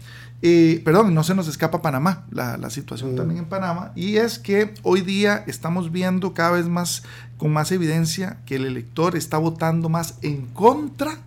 Perdón, 0.84 1.12
no 1.12 1.22
se 1.22 1.34
nos 1.34 1.48
escapa 1.48 1.82
Panamá, 1.82 2.24
la, 2.30 2.70
situación 2.70 3.16
también 3.16 3.40
en 3.40 3.46
Panamá, 3.46 3.92
y 3.96 4.16
es 4.16 4.38
que 4.38 4.72
hoy 4.82 5.00
día 5.00 5.44
estamos 5.46 5.90
viendo 5.90 6.34
cada 6.34 6.52
vez 6.52 6.68
más, 6.68 7.02
con 7.36 7.52
más 7.52 7.72
evidencia, 7.72 8.38
que 8.46 8.56
el 8.56 8.64
elector 8.64 9.16
está 9.16 9.38
votando 9.38 9.88
más 9.88 10.18
en 10.22 10.46
contra 10.46 11.18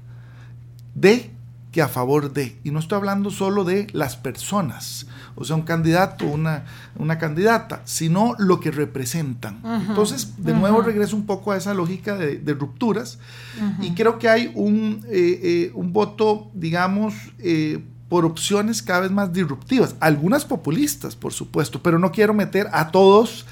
de 0.95 1.31
que 1.73 1.81
a 1.81 1.87
favor 1.87 2.31
de. 2.31 2.55
Y 2.63 2.69
no 2.69 2.77
estoy 2.77 2.97
hablando 2.97 3.31
solo 3.31 3.63
de 3.63 3.87
las 3.93 4.15
personas, 4.15 5.07
o 5.35 5.43
sea, 5.43 5.55
un 5.55 5.63
candidato, 5.63 6.25
una, 6.27 6.65
una 6.95 7.17
candidata, 7.17 7.81
sino 7.83 8.35
lo 8.37 8.59
que 8.59 8.69
representan. 8.69 9.59
Entonces, 9.89 10.35
de 10.37 10.53
nuevo 10.53 10.81
regreso 10.83 11.15
un 11.15 11.25
poco 11.25 11.51
a 11.51 11.57
esa 11.57 11.73
lógica 11.73 12.15
de, 12.15 12.53
rupturas 12.53 13.17
y 13.81 13.95
creo 13.95 14.19
que 14.19 14.29
hay 14.29 14.51
un, 14.53 15.03
eh, 15.09 15.39
eh, 15.43 15.71
un 15.73 15.91
voto, 15.91 16.51
digamos, 16.53 17.15
por 18.13 18.25
opciones 18.25 18.83
cada 18.83 18.99
vez 18.99 19.11
más 19.11 19.33
disruptivas, 19.33 19.95
algunas 19.99 20.45
populistas, 20.45 21.15
por 21.15 21.33
supuesto, 21.33 21.81
pero 21.81 21.97
no 21.97 22.11
quiero 22.11 22.35
meter 22.35 22.67
a 22.71 22.91
todos 22.91 23.47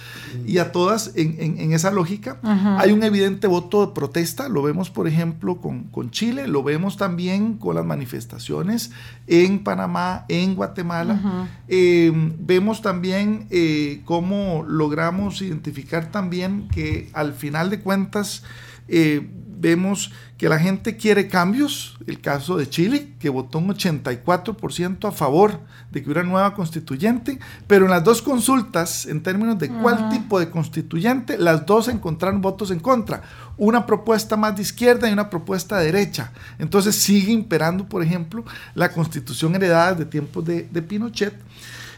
y 0.46 0.60
a 0.60 0.72
todas 0.72 1.14
en, 1.16 1.74
esa 1.74 1.90
lógica. 1.90 2.38
Hay 2.78 2.92
un 2.92 3.02
evidente 3.02 3.48
voto 3.48 3.84
de 3.84 3.94
protesta, 3.96 4.50
lo 4.50 4.62
vemos 4.62 4.92
por 4.92 5.08
ejemplo 5.08 5.60
con, 5.60 6.12
Chile, 6.12 6.48
lo 6.48 6.62
vemos 6.62 6.96
también 6.96 7.56
con 7.56 7.74
las 7.74 7.86
manifestaciones 7.86 8.92
en 9.26 9.64
Panamá, 9.64 10.26
en 10.30 10.54
Guatemala. 10.54 11.48
Em, 11.68 12.34
vemos 12.38 12.84
también 12.84 13.48
eh, 13.50 14.04
cómo 14.06 14.64
logramos 14.68 15.42
identificar 15.42 16.12
también 16.12 16.68
que 16.68 17.10
al 17.14 17.34
final 17.34 17.72
de 17.72 17.80
cuentas, 17.80 18.44
eh, 18.88 19.28
vemos 19.62 20.12
que 20.38 20.50
la 20.50 20.58
gente 20.58 20.98
quiere 20.98 21.28
cambios, 21.28 21.96
el 22.08 22.20
caso 22.20 22.58
de 22.58 22.68
Chile, 22.68 23.14
que 23.20 23.30
votó 23.30 23.60
un 23.60 23.70
84% 23.70 25.08
a 25.08 25.12
favor 25.12 25.60
de 25.92 26.02
que 26.02 26.08
hubiera 26.08 26.24
nueva 26.24 26.56
constituyente, 26.56 27.40
pero 27.68 27.86
en 27.86 27.92
las 27.92 28.04
dos 28.04 28.24
consultas, 28.24 29.06
en 29.06 29.22
términos 29.22 29.60
de 29.60 29.70
cuál 29.70 30.10
tipo 30.10 30.40
de 30.40 30.50
constituyente, 30.50 31.38
las 31.38 31.66
dos 31.66 31.88
encontraron 31.88 32.42
votos 32.42 32.72
en 32.72 32.80
contra, 32.80 33.22
una 33.58 33.86
propuesta 33.86 34.36
más 34.36 34.56
de 34.56 34.64
izquierda 34.64 35.08
y 35.08 35.14
una 35.14 35.30
propuesta 35.30 35.78
de 35.78 35.86
derecha. 35.86 36.32
Entonces 36.58 36.96
sigue 36.96 37.32
imperando, 37.32 37.86
por 37.88 38.02
ejemplo, 38.02 38.44
la 38.74 38.92
constitución 38.92 39.54
heredada 39.56 39.94
de 39.94 40.06
tiempos 40.06 40.44
de, 40.44 40.64
de 40.64 40.82
Pinochet. 40.82 41.36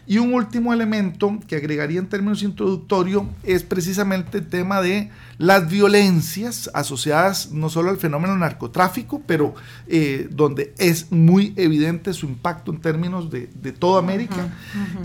Y 0.05 0.17
un 0.17 0.33
último 0.33 0.73
elemento 0.73 1.39
que 1.47 1.55
agregaría 1.55 1.99
en 1.99 2.07
términos 2.07 2.43
introductorios 2.43 3.23
es 3.43 3.63
precisamente 3.63 4.39
el 4.39 4.47
tema 4.47 4.81
de 4.81 5.09
las 5.37 5.69
violencias 5.69 6.69
asociadas 6.73 7.51
no 7.51 7.69
solo 7.69 7.89
al 7.89 7.97
fenómeno 7.97 8.37
narcotráfico, 8.37 9.21
pero 9.25 9.55
eh, 9.87 10.27
donde 10.29 10.73
es 10.77 11.11
muy 11.11 11.53
evidente 11.55 12.13
su 12.13 12.25
impacto 12.25 12.71
en 12.71 12.81
términos 12.81 13.29
de, 13.31 13.47
toda 13.71 13.99
América. 13.99 14.53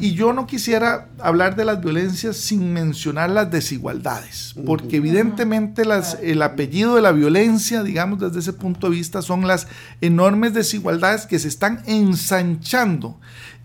Y 0.00 0.12
yo 0.14 0.32
no 0.32 0.46
quisiera 0.46 1.08
hablar 1.20 1.56
de 1.56 1.64
las 1.64 1.80
violencias 1.80 2.36
sin 2.36 2.72
mencionar 2.72 3.30
las 3.30 3.50
desigualdades, 3.50 4.54
porque 4.66 4.96
evidentemente 4.96 5.84
las, 5.84 6.18
el 6.22 6.42
apellido 6.42 6.96
de 6.96 7.02
la 7.02 7.12
violencia, 7.12 7.82
digamos 7.82 8.18
desde 8.18 8.40
ese 8.40 8.52
punto 8.52 8.90
de 8.90 8.96
vista, 8.96 9.22
son 9.22 9.46
las 9.46 9.68
enormes 10.00 10.54
desigualdades 10.54 11.26
que 11.26 11.38
se 11.38 11.48
están 11.48 11.82
ensanchando 11.86 13.18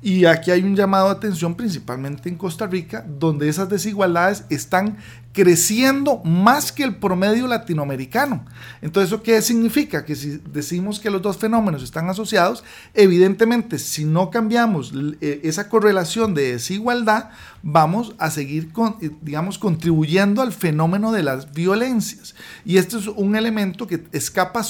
y 0.03 0.25
aquí 0.25 0.51
hay 0.51 0.62
un 0.63 0.75
llamado 0.75 1.05
de 1.05 1.13
atención 1.13 1.55
principalmente 1.55 2.27
en 2.27 2.36
Costa 2.36 2.67
Rica, 2.67 3.05
donde 3.07 3.48
esas 3.48 3.69
desigualdades 3.69 4.43
están 4.50 4.98
creciendo 5.33 6.21
más 6.23 6.71
que 6.71 6.83
el 6.83 6.95
promedio 6.95 7.47
latinoamericano. 7.47 8.45
Entonces, 8.81 9.11
¿eso 9.11 9.23
qué 9.23 9.41
significa? 9.41 10.05
Que 10.05 10.15
si 10.15 10.39
decimos 10.51 10.99
que 10.99 11.09
los 11.09 11.21
dos 11.21 11.37
fenómenos 11.37 11.83
están 11.83 12.09
asociados, 12.09 12.63
evidentemente, 12.93 13.79
si 13.79 14.05
no 14.05 14.29
cambiamos 14.29 14.93
eh, 15.21 15.41
esa 15.43 15.69
correlación 15.69 16.35
de 16.35 16.53
desigualdad, 16.53 17.31
vamos 17.63 18.13
a 18.19 18.29
seguir, 18.29 18.69
eh, 19.01 19.09
digamos, 19.21 19.57
contribuyendo 19.57 20.41
al 20.41 20.53
fenómeno 20.53 21.11
de 21.11 21.23
las 21.23 21.51
violencias. 21.53 22.35
Y 22.63 22.77
esto 22.77 22.99
es 22.99 23.07
un 23.07 23.35
elemento 23.35 23.87
que 23.87 24.03
escapa 24.11 24.61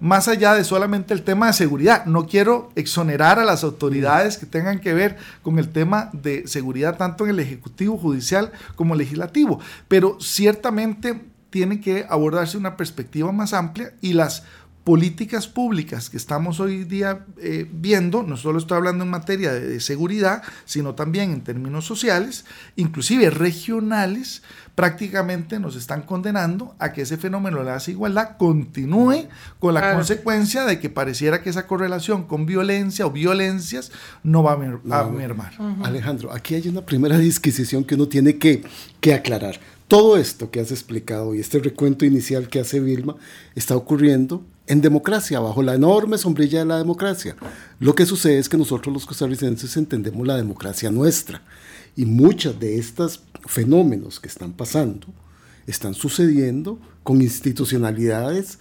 más 0.00 0.26
allá 0.26 0.54
de 0.54 0.64
solamente 0.64 1.14
el 1.14 1.22
tema 1.22 1.46
de 1.46 1.52
seguridad. 1.52 2.06
No 2.06 2.26
quiero 2.26 2.70
exonerar 2.74 3.38
a 3.38 3.44
las 3.44 3.62
autoridades 3.62 4.36
que 4.36 4.46
tengan 4.46 4.80
que 4.80 4.94
ver 4.94 5.16
con 5.42 5.58
el 5.58 5.68
tema 5.68 6.10
de 6.12 6.48
seguridad, 6.48 6.96
tanto 6.96 7.24
en 7.24 7.30
el 7.30 7.40
Ejecutivo, 7.40 7.96
Judicial 7.96 8.50
como 8.74 8.94
Legislativo, 8.94 9.60
pero 9.86 10.07
ciertamente 10.20 11.20
tiene 11.50 11.80
que 11.80 12.06
abordarse 12.08 12.56
una 12.56 12.76
perspectiva 12.76 13.32
más 13.32 13.52
amplia 13.52 13.92
y 14.00 14.12
las 14.14 14.44
políticas 14.84 15.46
públicas 15.48 16.08
que 16.08 16.16
estamos 16.16 16.60
hoy 16.60 16.84
día 16.84 17.26
eh, 17.42 17.68
viendo, 17.70 18.22
no 18.22 18.38
solo 18.38 18.58
estoy 18.58 18.78
hablando 18.78 19.04
en 19.04 19.10
materia 19.10 19.52
de, 19.52 19.60
de 19.60 19.80
seguridad, 19.80 20.42
sino 20.64 20.94
también 20.94 21.30
en 21.30 21.42
términos 21.42 21.84
sociales, 21.84 22.46
inclusive 22.76 23.28
regionales, 23.28 24.42
prácticamente 24.74 25.58
nos 25.58 25.76
están 25.76 26.02
condenando 26.02 26.74
a 26.78 26.92
que 26.94 27.02
ese 27.02 27.18
fenómeno 27.18 27.58
de 27.58 27.64
la 27.64 27.74
desigualdad 27.74 28.38
continúe 28.38 29.26
con 29.58 29.74
la 29.74 29.80
Claro. 29.80 29.96
consecuencia 29.96 30.64
de 30.64 30.80
que 30.80 30.88
pareciera 30.88 31.42
que 31.42 31.50
esa 31.50 31.66
correlación 31.66 32.22
con 32.24 32.46
violencia 32.46 33.04
o 33.04 33.10
violencias 33.10 33.92
no 34.22 34.42
va 34.42 34.52
a, 34.52 34.56
mer- 34.56 34.78
a 34.90 35.02
No. 35.02 35.10
mermar. 35.10 35.52
Alejandro, 35.82 36.32
aquí 36.32 36.54
hay 36.54 36.66
una 36.68 36.80
primera 36.86 37.18
disquisición 37.18 37.84
que 37.84 37.94
uno 37.94 38.08
tiene 38.08 38.38
que, 38.38 38.62
que 39.02 39.12
aclarar. 39.12 39.60
Todo 39.88 40.18
esto 40.18 40.50
que 40.50 40.60
has 40.60 40.70
explicado 40.70 41.34
y 41.34 41.40
este 41.40 41.60
recuento 41.60 42.04
inicial 42.04 42.48
que 42.48 42.60
hace 42.60 42.78
Vilma 42.78 43.16
está 43.54 43.74
ocurriendo 43.74 44.44
en 44.66 44.82
democracia, 44.82 45.40
bajo 45.40 45.62
la 45.62 45.74
enorme 45.74 46.18
sombrilla 46.18 46.58
de 46.58 46.66
la 46.66 46.76
democracia. 46.76 47.36
Lo 47.80 47.94
que 47.94 48.04
sucede 48.04 48.38
es 48.38 48.50
que 48.50 48.58
nosotros 48.58 48.92
los 48.92 49.06
costarricenses 49.06 49.78
entendemos 49.78 50.26
la 50.26 50.36
democracia 50.36 50.90
nuestra 50.90 51.42
y 51.96 52.04
muchos 52.04 52.60
de 52.60 52.78
estos 52.78 53.22
fenómenos 53.46 54.20
que 54.20 54.28
están 54.28 54.52
pasando 54.52 55.06
están 55.66 55.94
sucediendo 55.94 56.78
con 57.02 57.22
institucionalidades 57.22 58.58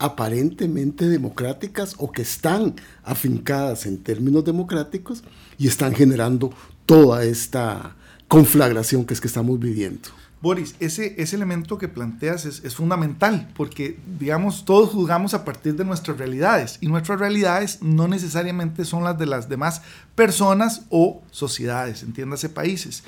aparentemente 0.00 1.08
democráticas 1.08 1.94
o 1.98 2.10
que 2.10 2.22
están 2.22 2.74
afincadas 3.04 3.86
en 3.86 3.98
términos 3.98 4.44
democráticos 4.44 5.22
y 5.58 5.68
están 5.68 5.94
generando 5.94 6.52
toda 6.86 7.24
esta 7.24 7.94
conflagración 8.26 9.04
que 9.04 9.14
es 9.14 9.20
que 9.20 9.28
estamos 9.28 9.60
viviendo. 9.60 10.08
Boris, 10.42 10.76
ese, 10.80 11.14
ese 11.20 11.34
elemento 11.34 11.78
que 11.78 11.88
planteas 11.88 12.44
es, 12.44 12.62
es 12.62 12.74
fundamental 12.74 13.50
porque, 13.56 13.98
digamos, 14.18 14.64
todos 14.66 14.90
juzgamos 14.90 15.32
a 15.32 15.44
partir 15.44 15.76
de 15.76 15.84
nuestras 15.84 16.18
realidades 16.18 16.78
y 16.82 16.88
nuestras 16.88 17.18
realidades 17.18 17.82
no 17.82 18.06
necesariamente 18.06 18.84
son 18.84 19.02
las 19.02 19.18
de 19.18 19.26
las 19.26 19.48
demás 19.48 19.80
personas 20.14 20.82
o 20.90 21.22
sociedades, 21.30 22.02
entiéndase 22.02 22.50
países. 22.50 23.02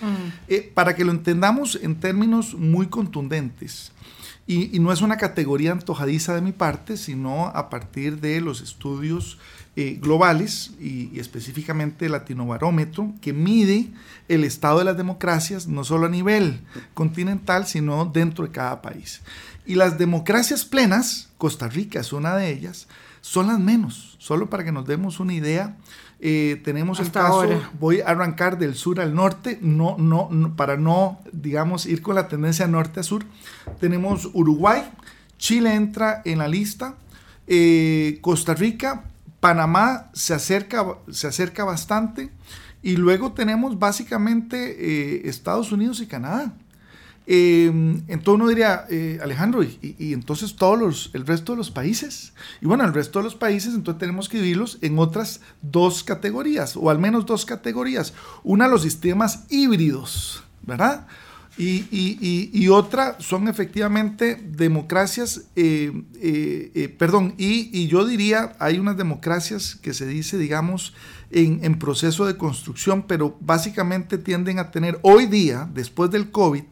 Eh, 0.48 0.72
para 0.74 0.94
que 0.94 1.04
lo 1.04 1.12
entendamos 1.12 1.78
en 1.82 2.00
términos 2.00 2.54
muy 2.54 2.86
contundentes, 2.86 3.92
y, 4.46 4.74
y 4.74 4.80
no 4.80 4.92
es 4.92 5.02
una 5.02 5.18
categoría 5.18 5.72
antojadiza 5.72 6.34
de 6.34 6.40
mi 6.40 6.52
parte, 6.52 6.96
sino 6.96 7.48
a 7.48 7.68
partir 7.68 8.20
de 8.20 8.40
los 8.40 8.62
estudios 8.62 9.38
eh, 9.80 9.96
globales 10.02 10.72
y, 10.80 11.08
y 11.14 11.20
específicamente 11.20 12.06
el 12.06 12.12
Latinobarómetro, 12.12 13.12
que 13.20 13.32
mide 13.32 13.86
el 14.26 14.42
estado 14.42 14.80
de 14.80 14.84
las 14.84 14.96
democracias 14.96 15.68
no 15.68 15.84
solo 15.84 16.06
a 16.06 16.08
nivel 16.08 16.62
continental, 16.94 17.64
sino 17.64 18.04
dentro 18.06 18.44
de 18.44 18.50
cada 18.50 18.82
país. 18.82 19.20
Y 19.64 19.76
las 19.76 19.96
democracias 19.96 20.64
plenas, 20.64 21.28
Costa 21.38 21.68
Rica 21.68 22.00
es 22.00 22.12
una 22.12 22.34
de 22.34 22.50
ellas, 22.50 22.88
son 23.20 23.46
las 23.46 23.60
menos. 23.60 24.16
Solo 24.18 24.50
para 24.50 24.64
que 24.64 24.72
nos 24.72 24.84
demos 24.84 25.20
una 25.20 25.32
idea, 25.32 25.76
eh, 26.18 26.60
tenemos 26.64 26.98
Hasta 26.98 27.20
el 27.20 27.26
caso, 27.26 27.40
ahora. 27.42 27.70
voy 27.78 28.00
a 28.00 28.06
arrancar 28.06 28.58
del 28.58 28.74
sur 28.74 29.00
al 29.00 29.14
norte, 29.14 29.60
no, 29.62 29.96
no, 29.96 30.26
no, 30.32 30.56
para 30.56 30.76
no, 30.76 31.20
digamos, 31.30 31.86
ir 31.86 32.02
con 32.02 32.16
la 32.16 32.26
tendencia 32.26 32.66
norte 32.66 32.98
a 32.98 33.04
sur. 33.04 33.24
Tenemos 33.78 34.28
Uruguay, 34.32 34.90
Chile 35.38 35.72
entra 35.72 36.20
en 36.24 36.38
la 36.38 36.48
lista, 36.48 36.96
eh, 37.46 38.18
Costa 38.22 38.54
Rica, 38.54 39.04
Panamá 39.40 40.10
se 40.12 40.34
acerca, 40.34 40.84
se 41.10 41.26
acerca 41.26 41.64
bastante, 41.64 42.30
y 42.82 42.96
luego 42.96 43.32
tenemos 43.32 43.78
básicamente 43.78 44.76
eh, 44.78 45.28
Estados 45.28 45.72
Unidos 45.72 46.00
y 46.00 46.06
Canadá. 46.06 46.52
Eh, 47.30 47.66
entonces 48.08 48.34
uno 48.34 48.48
diría, 48.48 48.86
eh, 48.88 49.18
Alejandro, 49.22 49.62
¿y, 49.62 49.96
y- 49.98 50.12
entonces 50.14 50.56
todos 50.56 50.78
los, 50.78 51.10
el 51.12 51.26
resto 51.26 51.52
de 51.52 51.58
los 51.58 51.70
países? 51.70 52.32
Y 52.62 52.66
bueno, 52.66 52.84
el 52.84 52.94
resto 52.94 53.18
de 53.18 53.24
los 53.24 53.34
países 53.34 53.74
entonces 53.74 53.98
tenemos 54.00 54.30
que 54.30 54.38
dividirlos 54.38 54.78
en 54.80 54.98
otras 54.98 55.40
dos 55.60 56.02
categorías, 56.04 56.74
o 56.76 56.88
al 56.88 56.98
menos 56.98 57.26
dos 57.26 57.44
categorías. 57.44 58.14
Una, 58.44 58.66
los 58.66 58.80
sistemas 58.82 59.44
híbridos, 59.50 60.42
¿verdad? 60.62 61.06
Y, 61.58 61.86
y- 61.90 62.18
y- 62.20 62.50
y 62.52 62.68
otra 62.68 63.16
son 63.20 63.48
efectivamente 63.48 64.36
democracias, 64.40 65.42
eh, 65.56 65.92
eh, 66.22 66.70
eh, 66.74 66.88
perdón, 66.88 67.34
y, 67.36 67.68
y 67.76 67.88
yo 67.88 68.06
diría, 68.06 68.54
hay 68.60 68.78
unas 68.78 68.96
democracias 68.96 69.74
que 69.74 69.92
se 69.92 70.06
dice, 70.06 70.38
digamos, 70.38 70.94
en, 71.30 71.64
en 71.64 71.78
proceso 71.78 72.26
de 72.26 72.36
construcción, 72.36 73.02
pero 73.02 73.36
básicamente 73.40 74.18
tienden 74.18 74.58
a 74.58 74.70
tener 74.70 74.98
hoy 75.02 75.26
día, 75.26 75.68
después 75.72 76.10
del 76.10 76.30
COVID, 76.30 76.64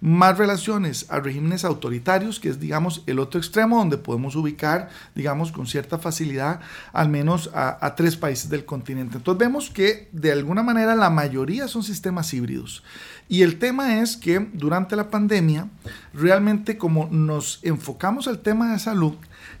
más 0.00 0.38
relaciones 0.38 1.06
a 1.08 1.20
regímenes 1.20 1.64
autoritarios, 1.64 2.38
que 2.38 2.50
es, 2.50 2.60
digamos, 2.60 3.02
el 3.06 3.18
otro 3.18 3.40
extremo 3.40 3.78
donde 3.78 3.98
podemos 3.98 4.36
ubicar, 4.36 4.90
digamos, 5.14 5.50
con 5.50 5.66
cierta 5.66 5.98
facilidad, 5.98 6.60
al 6.92 7.08
menos 7.08 7.50
a, 7.54 7.84
a 7.84 7.94
tres 7.94 8.16
países 8.16 8.48
del 8.50 8.64
continente. 8.64 9.16
Entonces 9.16 9.38
vemos 9.38 9.70
que 9.70 10.08
de 10.12 10.32
alguna 10.32 10.62
manera 10.62 10.94
la 10.94 11.10
mayoría 11.10 11.68
son 11.68 11.82
sistemas 11.82 12.32
híbridos. 12.34 12.82
Y 13.28 13.42
el 13.42 13.58
tema 13.58 14.00
es 14.00 14.16
que 14.16 14.38
durante 14.52 14.96
la 14.96 15.10
pandemia, 15.10 15.68
realmente 16.12 16.76
como 16.76 17.08
nos 17.10 17.60
enfocamos 17.62 18.28
al 18.28 18.40
tema 18.40 18.72
de 18.72 18.78
salud, 18.78 19.14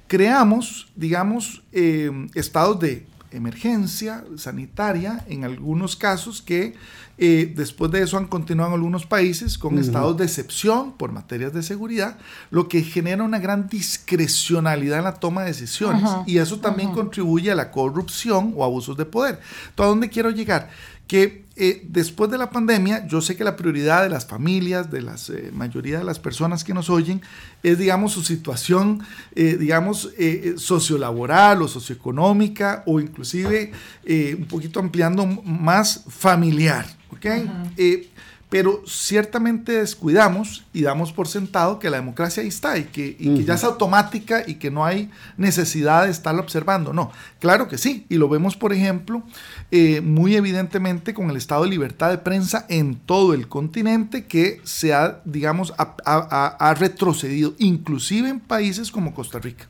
creamos, 0.06 0.92
digamos, 0.94 1.62
eh, 1.72 2.28
estados 2.34 2.78
de 2.78 3.06
emergencia 3.34 4.24
sanitaria 4.36 5.24
en 5.28 5.44
algunos 5.44 5.96
casos 5.96 6.42
que 6.42 6.74
eh, 7.16 7.52
después 7.54 7.92
de 7.92 8.02
eso 8.02 8.18
han 8.18 8.26
continuado 8.26 8.70
en 8.70 8.74
algunos 8.74 9.06
países 9.06 9.56
con 9.56 9.78
estados 9.78 10.16
de 10.16 10.24
excepción 10.24 10.92
por 10.92 11.12
materias 11.12 11.52
de 11.52 11.62
seguridad, 11.62 12.18
lo 12.50 12.66
que 12.68 12.82
genera 12.82 13.22
una 13.22 13.38
gran 13.38 13.68
discrecionalidad 13.68 14.98
en 14.98 15.04
la 15.04 15.14
toma 15.14 15.42
de 15.42 15.48
decisiones 15.48 16.10
y 16.26 16.38
eso 16.38 16.58
también 16.58 16.90
contribuye 16.92 17.52
a 17.52 17.54
la 17.54 17.70
corrupción 17.70 18.52
o 18.56 18.64
abusos 18.64 18.96
de 18.96 19.04
poder. 19.04 19.40
¿a 19.76 19.84
dónde 19.84 20.08
quiero 20.08 20.30
llegar? 20.30 20.70
Que 21.06 21.43
eh, 21.56 21.82
después 21.88 22.30
de 22.30 22.38
la 22.38 22.50
pandemia, 22.50 23.06
yo 23.06 23.20
sé 23.20 23.36
que 23.36 23.44
la 23.44 23.54
prioridad 23.54 24.02
de 24.02 24.08
las 24.08 24.26
familias, 24.26 24.90
de 24.90 25.02
la 25.02 25.16
mayoría 25.52 25.98
de 25.98 26.04
las 26.04 26.18
personas 26.18 26.64
que 26.64 26.74
nos 26.74 26.90
oyen, 26.90 27.22
es, 27.62 27.78
digamos, 27.78 28.12
su 28.12 28.22
situación, 28.22 29.02
eh, 29.34 29.56
digamos, 29.58 30.10
eh, 30.18 30.54
sociolaboral 30.56 31.62
o 31.62 31.68
socioeconómica 31.68 32.82
o 32.86 33.00
inclusive 33.00 33.70
eh, 34.04 34.36
un 34.38 34.46
poquito 34.46 34.80
ampliando 34.80 35.26
más 35.26 36.04
familiar, 36.08 36.86
¿ok? 37.10 37.26
Eh, 37.76 38.10
pero 38.50 38.82
ciertamente 38.86 39.72
descuidamos 39.72 40.64
y 40.72 40.82
damos 40.82 41.12
por 41.12 41.26
sentado 41.28 41.78
que 41.78 41.90
la 41.90 41.96
democracia 41.96 42.42
ahí 42.42 42.48
está 42.48 42.78
y 42.78 42.84
que, 42.84 43.16
y 43.18 43.34
que 43.36 43.44
ya 43.44 43.54
es 43.54 43.64
automática 43.64 44.44
y 44.46 44.54
que 44.56 44.70
no 44.70 44.84
hay 44.84 45.10
necesidad 45.36 46.04
de 46.04 46.10
estarla 46.10 46.40
observando. 46.40 46.92
No, 46.92 47.10
claro 47.40 47.68
que 47.68 47.78
sí. 47.78 48.06
Y 48.08 48.16
lo 48.16 48.28
vemos, 48.28 48.56
por 48.56 48.72
ejemplo, 48.72 49.22
eh, 49.70 50.00
muy 50.00 50.36
evidentemente 50.36 51.14
con 51.14 51.30
el 51.30 51.36
estado 51.36 51.64
de 51.64 51.70
libertad 51.70 52.10
de 52.10 52.18
prensa 52.18 52.64
en 52.68 52.94
todo 52.94 53.34
el 53.34 53.48
continente 53.48 54.26
que 54.26 54.60
se 54.64 54.94
ha, 54.94 55.20
digamos, 55.24 55.72
ha, 55.78 55.94
ha- 56.04 56.28
ha- 56.30 56.56
ha 56.70 56.74
retrocedido, 56.74 57.54
inclusive 57.58 58.28
en 58.28 58.40
países 58.40 58.90
como 58.90 59.14
Costa 59.14 59.38
Rica. 59.38 59.66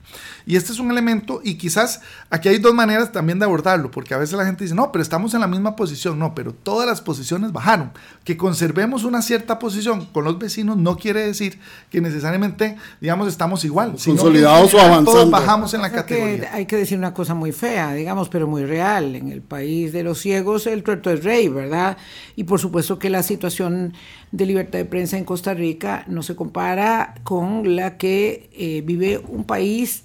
Y 0.46 0.56
este 0.56 0.72
es 0.72 0.78
un 0.78 0.90
elemento, 0.90 1.40
y 1.42 1.54
quizás 1.54 2.00
aquí 2.28 2.48
hay 2.50 2.58
dos 2.58 2.74
maneras 2.74 3.12
también 3.12 3.38
de 3.38 3.46
abordarlo, 3.46 3.90
porque 3.90 4.12
a 4.14 4.18
veces 4.18 4.36
la 4.36 4.44
gente 4.44 4.64
dice, 4.64 4.74
no, 4.74 4.92
pero 4.92 5.02
estamos 5.02 5.32
en 5.32 5.40
la 5.40 5.46
misma 5.46 5.74
posición. 5.74 6.18
No, 6.18 6.34
pero 6.34 6.52
todas 6.52 6.86
las 6.86 7.00
posiciones 7.00 7.50
bajaron. 7.52 7.92
Que 8.24 8.36
conservemos 8.74 9.04
una 9.04 9.22
cierta 9.22 9.60
posición 9.60 10.06
con 10.06 10.24
los 10.24 10.36
vecinos 10.36 10.76
no 10.76 10.96
quiere 10.96 11.24
decir 11.24 11.60
que 11.90 12.00
necesariamente, 12.00 12.76
digamos, 13.00 13.28
estamos 13.28 13.64
igual. 13.64 13.94
sino 13.98 14.16
que 14.16 14.22
Consolidados 14.22 14.74
o 14.74 14.80
avanzando. 14.80 15.12
Todos 15.12 15.30
bajamos 15.30 15.74
en 15.74 15.82
la 15.82 15.86
O 15.86 15.90
sea 15.90 16.06
que 16.06 16.14
categoría. 16.16 16.50
hay 16.52 16.66
que 16.66 16.76
decir 16.76 16.98
una 16.98 17.14
cosa 17.14 17.34
muy 17.34 17.52
fea, 17.52 17.94
digamos, 17.94 18.28
pero 18.28 18.48
muy 18.48 18.64
real. 18.64 19.14
En 19.14 19.30
el 19.30 19.42
país 19.42 19.92
de 19.92 20.02
los 20.02 20.18
ciegos 20.18 20.66
el 20.66 20.82
tuerto 20.82 21.10
es 21.10 21.22
rey, 21.22 21.46
¿verdad? 21.46 21.96
Y 22.34 22.44
por 22.44 22.58
supuesto 22.58 22.98
que 22.98 23.10
la 23.10 23.22
situación 23.22 23.94
de 24.32 24.46
libertad 24.46 24.80
de 24.80 24.86
prensa 24.86 25.16
en 25.16 25.24
Costa 25.24 25.54
Rica 25.54 26.04
no 26.08 26.24
se 26.24 26.34
compara 26.34 27.14
con 27.22 27.76
la 27.76 27.96
que 27.96 28.50
eh, 28.52 28.82
vive 28.84 29.18
un 29.18 29.44
país 29.44 30.02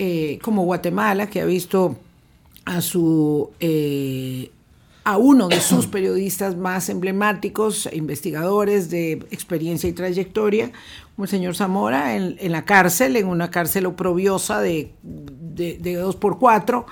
eh, 0.00 0.40
como 0.42 0.64
Guatemala, 0.64 1.28
que 1.28 1.40
ha 1.40 1.44
visto 1.44 1.96
a 2.64 2.80
su 2.80 3.50
eh, 3.60 4.50
a 5.04 5.16
uno 5.16 5.48
de 5.48 5.60
sus 5.60 5.86
periodistas 5.86 6.56
más 6.56 6.88
emblemáticos, 6.88 7.88
investigadores 7.92 8.90
de 8.90 9.12
experiencia 9.30 9.88
y 9.88 9.92
trayectoria, 9.92 10.72
como 11.16 11.24
el 11.24 11.30
señor 11.30 11.56
Zamora, 11.56 12.16
en, 12.16 12.52
la 12.52 12.64
cárcel, 12.64 13.16
en 13.16 13.26
una 13.26 13.50
cárcel 13.50 13.86
oprobiosa 13.86 14.60
de 14.60 14.92
dos 15.02 16.16
por 16.16 16.38
cuatro, 16.38 16.86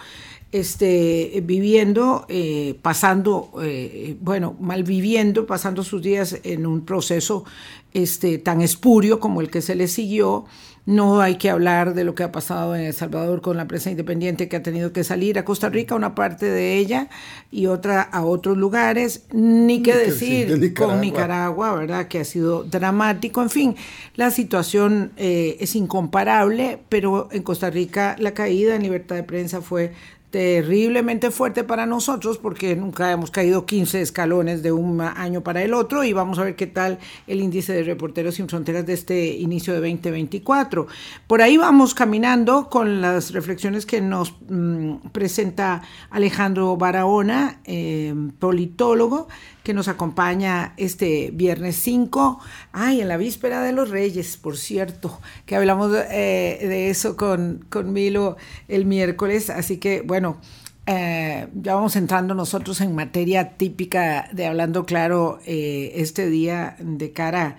este, 0.51 1.43
viviendo, 1.45 2.25
eh, 2.29 2.79
pasando, 2.81 3.51
eh, 3.63 4.17
bueno, 4.21 4.57
malviviendo, 4.61 5.47
pasando 5.47 5.85
sus 5.85 6.03
días 6.03 6.41
en 6.43 6.67
un 6.67 6.87
proceso 6.87 7.45
este, 7.93 8.39
tan 8.39 8.63
espurio 8.63 9.21
como 9.21 9.43
el 9.43 9.51
que 9.51 9.61
se 9.61 9.75
le 9.75 9.89
siguió 9.89 10.47
No 10.89 11.21
hay 11.21 11.35
que 11.35 11.51
hablar 11.51 11.93
de 11.93 12.03
lo 12.03 12.15
que 12.15 12.23
ha 12.23 12.33
pasado 12.33 12.75
en 12.75 12.81
El 12.87 12.95
Salvador 12.95 13.43
con 13.43 13.59
la 13.59 13.69
prensa 13.69 13.91
independiente 13.91 14.49
que 14.49 14.57
ha 14.57 14.63
tenido 14.63 14.91
que 14.91 15.05
salir 15.05 15.39
a 15.39 15.45
Costa 15.45 15.69
Rica, 15.69 15.95
una 15.95 16.15
parte 16.15 16.47
de 16.47 16.79
ella, 16.79 17.11
y 17.51 17.67
otra 17.67 18.01
a 18.01 18.25
otros 18.25 18.57
lugares. 18.57 19.27
Ni 19.31 19.83
que 19.83 19.95
decir 19.95 20.59
de 20.59 20.73
con 20.73 21.03
Nicaragua. 21.03 21.03
Nicaragua, 21.03 21.75
¿verdad? 21.75 22.09
Que 22.09 22.21
ha 22.21 22.25
sido 22.25 22.63
dramático. 22.63 23.43
En 23.43 23.51
fin, 23.51 23.77
la 24.17 24.31
situación 24.31 25.13
eh, 25.19 25.59
es 25.61 25.77
incomparable, 25.77 26.79
pero 26.89 27.29
en 27.33 27.43
Costa 27.43 27.69
Rica 27.69 28.17
la 28.19 28.33
caída 28.33 28.75
en 28.75 28.83
libertad 28.83 29.17
de 29.17 29.25
prensa 29.25 29.61
fue 29.61 29.93
terriblemente 30.31 31.31
fuerte 31.31 31.65
para 31.65 31.87
nosotros 31.87 32.37
porque 32.37 32.77
nunca 32.77 33.11
hemos 33.11 33.31
caído 33.31 33.65
15 33.65 34.03
escalones 34.03 34.63
de 34.63 34.73
un 34.73 35.01
año 35.01 35.43
para 35.43 35.63
el 35.63 35.73
otro 35.73 36.05
y 36.05 36.13
vamos 36.13 36.39
a 36.39 36.45
ver 36.45 36.55
qué 36.55 36.67
tal 36.67 36.99
el 37.27 37.41
índice 37.41 37.73
de 37.73 37.83
reporteros 37.83 38.35
sin 38.35 38.49
fronteras 38.49 38.85
de 38.85 38.93
este 38.93 39.29
inicio 39.29 39.73
de 39.73 39.81
2024. 39.81 40.87
Por 41.27 41.41
ahí 41.41 41.57
vamos 41.57 41.95
caminando 41.95 42.69
con 42.69 43.01
las 43.01 43.33
reflexiones 43.33 43.87
que 43.87 44.01
nos 44.01 44.35
mm, 44.49 45.09
presenta 45.13 45.83
Alejandro 46.11 46.77
Barahona, 46.77 47.61
eh, 47.65 48.15
politólogo, 48.39 49.29
que 49.69 49.75
nos 49.75 49.89
acompaña 49.89 50.73
este 50.79 51.31
viernes 51.31 51.77
5, 51.77 52.41
ay, 52.73 53.03
en 53.03 53.09
la 53.09 53.19
víspera 53.19 53.61
de 53.61 53.73
los 53.73 53.91
Reyes, 53.91 54.39
por 54.39 54.57
cierto, 54.57 55.21
que 55.45 55.57
hablamos 55.57 55.95
eh, 56.11 56.59
de 56.63 56.89
eso 56.89 57.17
con, 57.17 57.67
con 57.69 57.93
Milo 57.93 58.39
el 58.69 58.87
miércoles, 58.87 59.51
así 59.51 59.77
que 59.77 60.01
bueno, 60.01 60.18
eh, 60.87 61.49
ya 61.55 61.75
vamos 61.75 61.97
entrando 61.97 62.35
nosotros 62.35 62.81
en 62.81 62.95
materia 62.95 63.57
típica 63.59 64.29
de 64.33 64.47
Hablando 64.47 64.87
Claro 64.87 65.39
eh, 65.45 65.93
este 65.97 66.31
día 66.31 66.77
de 66.81 67.13
cara 67.13 67.59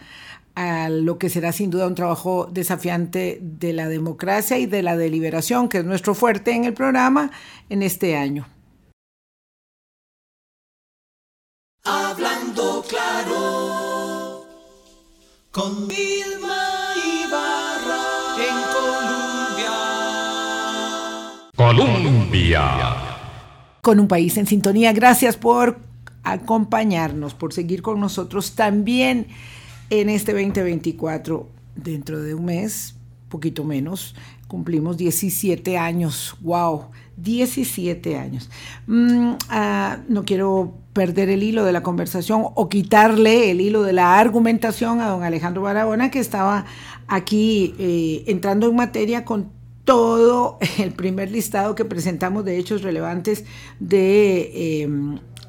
a 0.56 0.90
lo 0.90 1.18
que 1.18 1.30
será 1.30 1.52
sin 1.52 1.70
duda 1.70 1.88
un 1.88 1.96
trabajo 1.96 2.50
desafiante 2.52 3.40
de 3.42 3.72
la 3.72 3.88
democracia 3.88 4.58
y 4.58 4.66
de 4.66 4.82
la 4.82 4.98
deliberación, 4.98 5.70
que 5.70 5.78
es 5.78 5.86
nuestro 5.86 6.16
fuerte 6.16 6.52
en 6.52 6.66
el 6.66 6.74
programa 6.74 7.32
en 7.70 7.84
este 7.84 8.18
año. 8.18 8.48
Hablando 11.84 12.84
claro 12.90 14.46
con 15.52 15.88
Vilma 15.88 16.59
Colombia. 21.70 22.96
Con 23.82 24.00
un 24.00 24.08
país 24.08 24.38
en 24.38 24.48
sintonía. 24.48 24.92
Gracias 24.92 25.38
por 25.38 25.78
acompañarnos, 26.24 27.36
por 27.36 27.54
seguir 27.54 27.84
con 27.84 28.00
nosotros 28.00 28.56
también 28.56 29.28
en 29.92 30.10
este 30.10 30.34
2024. 30.34 31.48
Dentro 31.76 32.22
de 32.22 32.34
un 32.34 32.46
mes, 32.46 32.96
poquito 33.30 33.64
menos, 33.64 34.16
cumplimos 34.48 34.98
17 34.98 35.78
años. 35.78 36.36
¡Wow! 36.42 36.86
17 37.18 38.18
años. 38.18 38.50
Mm, 38.88 39.34
ah, 39.50 40.00
no 40.08 40.26
quiero 40.26 40.74
perder 40.94 41.30
el 41.30 41.44
hilo 41.44 41.66
de 41.66 41.72
la 41.72 41.84
conversación 41.84 42.46
o 42.56 42.68
quitarle 42.68 43.52
el 43.52 43.62
hilo 43.62 43.84
de 43.84 43.94
la 43.94 44.18
argumentación 44.18 45.02
a 45.02 45.10
don 45.10 45.22
Alejandro 45.22 45.62
Barahona, 45.62 46.10
que 46.10 46.20
estaba 46.20 46.66
aquí 47.08 47.76
eh, 47.78 48.24
entrando 48.26 48.68
en 48.68 48.76
materia 48.76 49.24
con 49.24 49.59
todo 49.90 50.60
el 50.78 50.92
primer 50.92 51.32
listado 51.32 51.74
que 51.74 51.84
presentamos 51.84 52.46
de 52.46 52.60
hechos 52.60 52.84
relevantes 52.84 53.44
de 53.80 54.84
eh, 54.84 54.90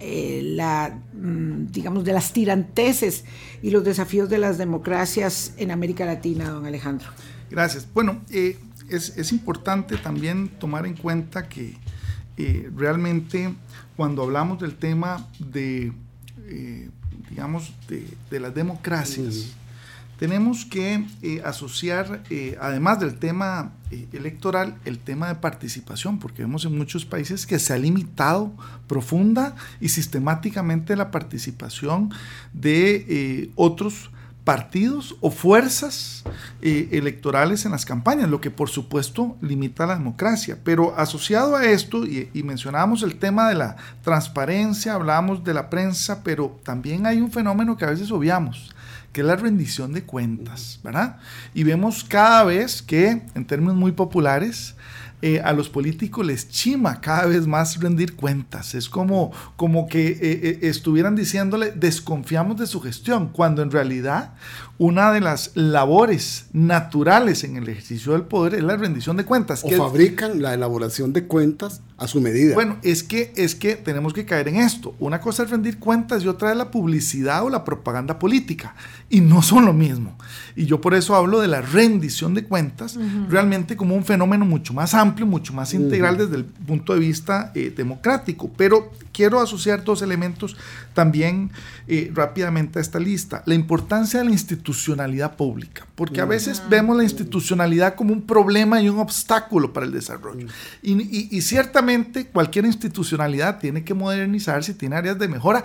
eh, 0.00 0.40
la, 0.42 0.98
mm, 1.12 1.66
digamos, 1.66 2.04
de 2.04 2.14
las 2.14 2.32
tiranteses 2.32 3.26
y 3.60 3.68
los 3.68 3.84
desafíos 3.84 4.30
de 4.30 4.38
las 4.38 4.56
democracias 4.56 5.52
en 5.58 5.70
América 5.70 6.06
Latina, 6.06 6.48
don 6.48 6.64
Alejandro. 6.64 7.10
Gracias. 7.50 7.86
Bueno, 7.92 8.22
eh, 8.30 8.56
es, 8.88 9.14
es 9.18 9.30
importante 9.30 9.98
también 9.98 10.48
tomar 10.48 10.86
en 10.86 10.96
cuenta 10.96 11.46
que 11.46 11.76
eh, 12.38 12.70
realmente 12.74 13.54
cuando 13.94 14.22
hablamos 14.22 14.58
del 14.58 14.74
tema 14.74 15.28
de, 15.38 15.92
eh, 16.46 16.88
digamos, 17.28 17.74
de, 17.88 18.06
de 18.30 18.40
las 18.40 18.54
democracias, 18.54 19.54
tenemos 20.20 20.66
que 20.66 21.06
eh, 21.22 21.40
asociar, 21.46 22.22
eh, 22.28 22.58
además 22.60 23.00
del 23.00 23.18
tema 23.18 23.72
eh, 23.90 24.06
electoral, 24.12 24.76
el 24.84 24.98
tema 24.98 25.28
de 25.28 25.36
participación, 25.36 26.18
porque 26.18 26.42
vemos 26.42 26.66
en 26.66 26.76
muchos 26.76 27.06
países 27.06 27.46
que 27.46 27.58
se 27.58 27.72
ha 27.72 27.78
limitado 27.78 28.52
profunda 28.86 29.56
y 29.80 29.88
sistemáticamente 29.88 30.94
la 30.94 31.10
participación 31.10 32.12
de 32.52 33.50
otros 33.54 34.10
partidos 34.44 35.16
o 35.20 35.30
fuerzas 35.30 36.24
electorales 36.60 37.64
en 37.64 37.72
las 37.72 37.86
campañas, 37.86 38.28
lo 38.28 38.42
que 38.42 38.50
por 38.50 38.68
supuesto 38.68 39.38
limita 39.40 39.86
la 39.86 39.94
democracia. 39.94 40.58
Pero 40.62 40.94
asociado 40.98 41.56
a 41.56 41.64
esto, 41.64 42.04
y, 42.04 42.28
y 42.34 42.42
mencionábamos 42.42 43.02
el 43.02 43.18
tema 43.18 43.48
de 43.48 43.54
la 43.54 43.76
transparencia, 44.02 44.94
hablábamos 44.94 45.44
de 45.44 45.54
la 45.54 45.70
prensa, 45.70 46.22
pero 46.22 46.60
también 46.62 47.06
hay 47.06 47.22
un 47.22 47.32
fenómeno 47.32 47.78
que 47.78 47.86
a 47.86 47.90
veces 47.90 48.10
obviamos, 48.10 48.70
que 49.12 49.22
es 49.22 49.26
la 49.26 49.36
rendición 49.36 49.92
de 49.92 50.02
cuentas, 50.04 50.78
¿verdad? 50.84 51.16
Y 51.54 51.64
vemos 51.64 52.04
cada 52.04 52.44
vez 52.44 52.80
que, 52.82 53.22
en 53.34 53.44
términos 53.44 53.76
muy 53.76 53.92
populares, 53.92 54.74
eh, 55.22 55.40
a 55.44 55.52
los 55.52 55.68
políticos 55.68 56.24
les 56.24 56.48
chima 56.48 57.02
cada 57.02 57.26
vez 57.26 57.46
más 57.46 57.78
rendir 57.78 58.16
cuentas. 58.16 58.74
Es 58.74 58.88
como, 58.88 59.32
como 59.56 59.86
que 59.86 60.06
eh, 60.08 60.18
eh, 60.22 60.58
estuvieran 60.62 61.14
diciéndole, 61.14 61.72
desconfiamos 61.72 62.56
de 62.56 62.66
su 62.66 62.80
gestión, 62.80 63.28
cuando 63.28 63.60
en 63.62 63.70
realidad 63.70 64.32
una 64.78 65.12
de 65.12 65.20
las 65.20 65.50
labores 65.54 66.46
naturales 66.54 67.44
en 67.44 67.56
el 67.56 67.68
ejercicio 67.68 68.12
del 68.12 68.22
poder 68.22 68.54
es 68.54 68.62
la 68.62 68.76
rendición 68.78 69.18
de 69.18 69.26
cuentas. 69.26 69.62
O 69.62 69.68
que- 69.68 69.76
fabrican 69.76 70.40
la 70.40 70.54
elaboración 70.54 71.12
de 71.12 71.24
cuentas 71.26 71.82
a 72.00 72.08
su 72.08 72.20
medida. 72.20 72.54
bueno, 72.54 72.78
es 72.82 73.02
que, 73.04 73.32
es 73.36 73.54
que 73.54 73.76
tenemos 73.76 74.12
que 74.14 74.24
caer 74.24 74.48
en 74.48 74.56
esto. 74.56 74.94
Una 74.98 75.20
cosa 75.20 75.42
es 75.44 75.50
rendir 75.50 75.78
cuentas 75.78 76.24
y 76.24 76.28
otra 76.28 76.50
es 76.50 76.56
la 76.56 76.70
publicidad 76.70 77.44
o 77.44 77.50
la 77.50 77.62
propaganda 77.62 78.18
política. 78.18 78.74
Y 79.10 79.20
no 79.20 79.42
son 79.42 79.66
lo 79.66 79.72
mismo. 79.72 80.16
Y 80.56 80.64
yo 80.66 80.80
por 80.80 80.94
eso 80.94 81.14
hablo 81.14 81.40
de 81.40 81.48
la 81.48 81.60
rendición 81.60 82.32
de 82.32 82.44
cuentas 82.44 82.96
realmente 83.28 83.76
como 83.76 83.94
un 83.96 84.04
fenómeno 84.04 84.44
mucho 84.46 84.72
más 84.72 84.94
amplio, 84.94 85.26
mucho 85.26 85.52
más 85.52 85.74
integral 85.74 86.16
desde 86.16 86.36
el 86.36 86.44
punto 86.44 86.94
de 86.94 87.00
vista 87.00 87.52
eh, 87.54 87.72
democrático. 87.76 88.50
Pero 88.56 88.90
quiero 89.12 89.40
asociar 89.40 89.84
dos 89.84 90.00
elementos 90.00 90.56
también 90.94 91.50
eh, 91.88 92.10
rápidamente 92.14 92.78
a 92.78 92.82
esta 92.82 92.98
lista. 92.98 93.42
La 93.46 93.54
importancia 93.54 94.20
de 94.20 94.26
la 94.26 94.30
institucionalidad 94.32 95.36
pública. 95.36 95.86
Porque 95.96 96.20
a 96.20 96.24
veces 96.24 96.62
vemos 96.70 96.96
la 96.96 97.02
institucionalidad 97.02 97.94
como 97.94 98.12
un 98.14 98.22
problema 98.22 98.80
y 98.80 98.88
un 98.88 99.00
obstáculo 99.00 99.72
para 99.72 99.84
el 99.86 99.92
desarrollo. 99.92 100.46
Y, 100.82 100.92
y- 100.92 101.28
y 101.30 101.42
ciertamente 101.42 101.89
cualquier 102.32 102.64
institucionalidad 102.66 103.58
tiene 103.58 103.84
que 103.84 103.94
modernizarse 103.94 104.74
tiene 104.74 104.96
áreas 104.96 105.18
de 105.18 105.28
mejora, 105.28 105.64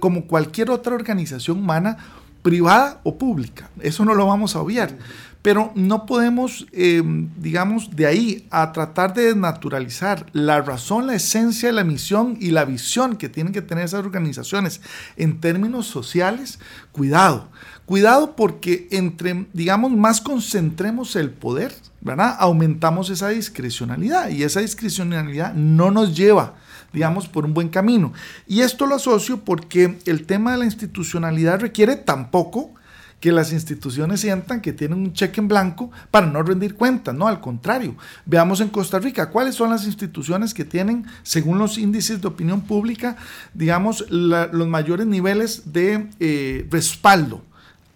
como 0.00 0.26
cualquier 0.26 0.70
otra 0.70 0.94
organización 0.94 1.58
humana, 1.58 1.96
privada 2.42 3.00
o 3.04 3.16
pública. 3.16 3.70
Eso 3.80 4.04
no 4.04 4.14
lo 4.14 4.26
vamos 4.26 4.54
a 4.54 4.60
obviar. 4.60 4.96
Pero 5.40 5.72
no 5.74 6.06
podemos, 6.06 6.66
eh, 6.72 7.02
digamos, 7.36 7.94
de 7.94 8.06
ahí 8.06 8.46
a 8.50 8.72
tratar 8.72 9.12
de 9.12 9.24
desnaturalizar 9.24 10.24
la 10.32 10.62
razón, 10.62 11.06
la 11.06 11.14
esencia 11.14 11.70
la 11.70 11.84
misión 11.84 12.38
y 12.40 12.50
la 12.50 12.64
visión 12.64 13.16
que 13.16 13.28
tienen 13.28 13.52
que 13.52 13.60
tener 13.60 13.84
esas 13.84 14.04
organizaciones 14.04 14.80
en 15.16 15.40
términos 15.40 15.86
sociales. 15.86 16.60
Cuidado, 16.92 17.50
cuidado 17.84 18.36
porque 18.36 18.88
entre, 18.90 19.46
digamos, 19.52 19.92
más 19.92 20.22
concentremos 20.22 21.14
el 21.14 21.30
poder, 21.30 21.74
¿verdad? 22.04 22.36
Aumentamos 22.38 23.10
esa 23.10 23.30
discrecionalidad 23.30 24.28
y 24.28 24.44
esa 24.44 24.60
discrecionalidad 24.60 25.54
no 25.54 25.90
nos 25.90 26.16
lleva 26.16 26.54
digamos, 26.92 27.26
por 27.26 27.44
un 27.44 27.52
buen 27.52 27.70
camino. 27.70 28.12
Y 28.46 28.60
esto 28.60 28.86
lo 28.86 28.94
asocio 28.94 29.44
porque 29.44 29.98
el 30.06 30.26
tema 30.26 30.52
de 30.52 30.58
la 30.58 30.64
institucionalidad 30.64 31.60
requiere 31.60 31.96
tampoco 31.96 32.72
que 33.18 33.32
las 33.32 33.52
instituciones 33.52 34.20
sientan 34.20 34.60
que 34.60 34.72
tienen 34.72 34.98
un 34.98 35.12
cheque 35.12 35.40
en 35.40 35.48
blanco 35.48 35.90
para 36.10 36.26
no 36.26 36.42
rendir 36.42 36.74
cuentas, 36.74 37.14
no, 37.14 37.26
al 37.26 37.40
contrario. 37.40 37.96
Veamos 38.26 38.60
en 38.60 38.68
Costa 38.68 38.98
Rica 38.98 39.30
cuáles 39.30 39.54
son 39.54 39.70
las 39.70 39.86
instituciones 39.86 40.54
que 40.54 40.64
tienen, 40.64 41.06
según 41.22 41.58
los 41.58 41.78
índices 41.78 42.20
de 42.20 42.28
opinión 42.28 42.60
pública, 42.60 43.16
digamos, 43.54 44.04
los 44.10 44.68
mayores 44.68 45.06
niveles 45.06 45.72
de 45.72 46.08
eh, 46.20 46.68
respaldo 46.70 47.42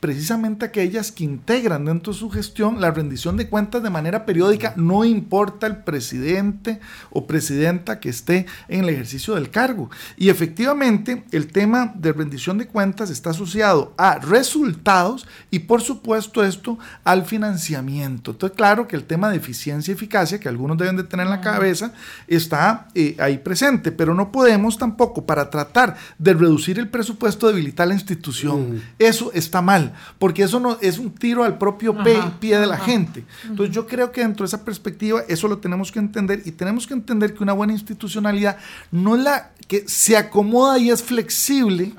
precisamente 0.01 0.65
aquellas 0.65 1.11
que 1.11 1.25
integran 1.25 1.85
dentro 1.85 2.13
de 2.13 2.19
su 2.19 2.31
gestión 2.31 2.81
la 2.81 2.91
rendición 2.91 3.37
de 3.37 3.49
cuentas 3.49 3.83
de 3.83 3.91
manera 3.91 4.25
periódica, 4.25 4.73
no 4.77 5.05
importa 5.05 5.67
el 5.67 5.79
presidente 5.79 6.81
o 7.11 7.27
presidenta 7.27 7.99
que 7.99 8.09
esté 8.09 8.47
en 8.69 8.85
el 8.85 8.91
ejercicio 8.91 9.35
del 9.35 9.51
cargo. 9.51 9.91
Y 10.17 10.29
efectivamente 10.29 11.25
el 11.33 11.49
tema 11.49 11.93
de 11.97 12.13
rendición 12.13 12.59
de 12.59 12.69
cuentas 12.69 13.11
está 13.11 13.31
asociado 13.31 13.93
a 13.97 14.19
resultados 14.19 15.27
y 15.51 15.61
por 15.61 15.83
supuesto 15.83 16.45
esto 16.45 16.79
al 17.03 17.25
financiamiento. 17.25 18.31
Entonces 18.31 18.57
claro 18.57 18.87
que 18.87 18.97
el 18.97 19.05
tema 19.05 19.31
de 19.31 19.37
eficiencia 19.37 19.91
y 19.91 19.95
eficacia 19.95 20.39
que 20.39 20.49
algunos 20.49 20.79
deben 20.79 20.97
de 20.97 21.05
tener 21.05 21.27
en 21.27 21.33
la 21.33 21.41
cabeza 21.41 21.93
está 22.29 22.89
eh, 22.95 23.17
ahí 23.19 23.39
presente, 23.39 23.91
pero 23.91 24.15
no 24.15 24.31
podemos 24.31 24.79
tampoco 24.79 25.27
para 25.27 25.51
tratar 25.51 25.97
de 26.19 26.35
reducir 26.35 26.79
el 26.79 26.89
presupuesto 26.89 27.49
debilitar 27.49 27.89
la 27.89 27.95
institución. 27.95 28.83
Eso 28.99 29.33
está 29.33 29.61
mal. 29.61 29.88
Porque 30.19 30.43
eso 30.43 30.61
no 30.61 30.79
es 30.81 30.99
un 30.99 31.11
tiro 31.11 31.45
al 31.45 31.59
propio 31.59 31.97
pie 32.41 32.59
de 32.59 32.67
la 32.67 32.79
gente. 32.79 33.25
Entonces 33.45 33.75
yo 33.75 33.87
creo 33.87 34.13
que 34.13 34.21
dentro 34.21 34.45
de 34.45 34.49
esa 34.49 34.65
perspectiva 34.65 35.23
eso 35.29 35.49
lo 35.49 35.59
tenemos 35.59 35.93
que 35.93 35.99
entender 35.99 36.43
y 36.45 36.53
tenemos 36.53 36.87
que 36.87 36.95
entender 36.95 37.35
que 37.35 37.43
una 37.43 37.53
buena 37.53 37.73
institucionalidad 37.73 38.59
no 38.91 39.17
es 39.17 39.23
la 39.23 39.53
que 39.67 39.89
se 39.89 40.17
acomoda 40.17 40.79
y 40.79 40.91
es 40.91 41.03
flexible 41.03 41.95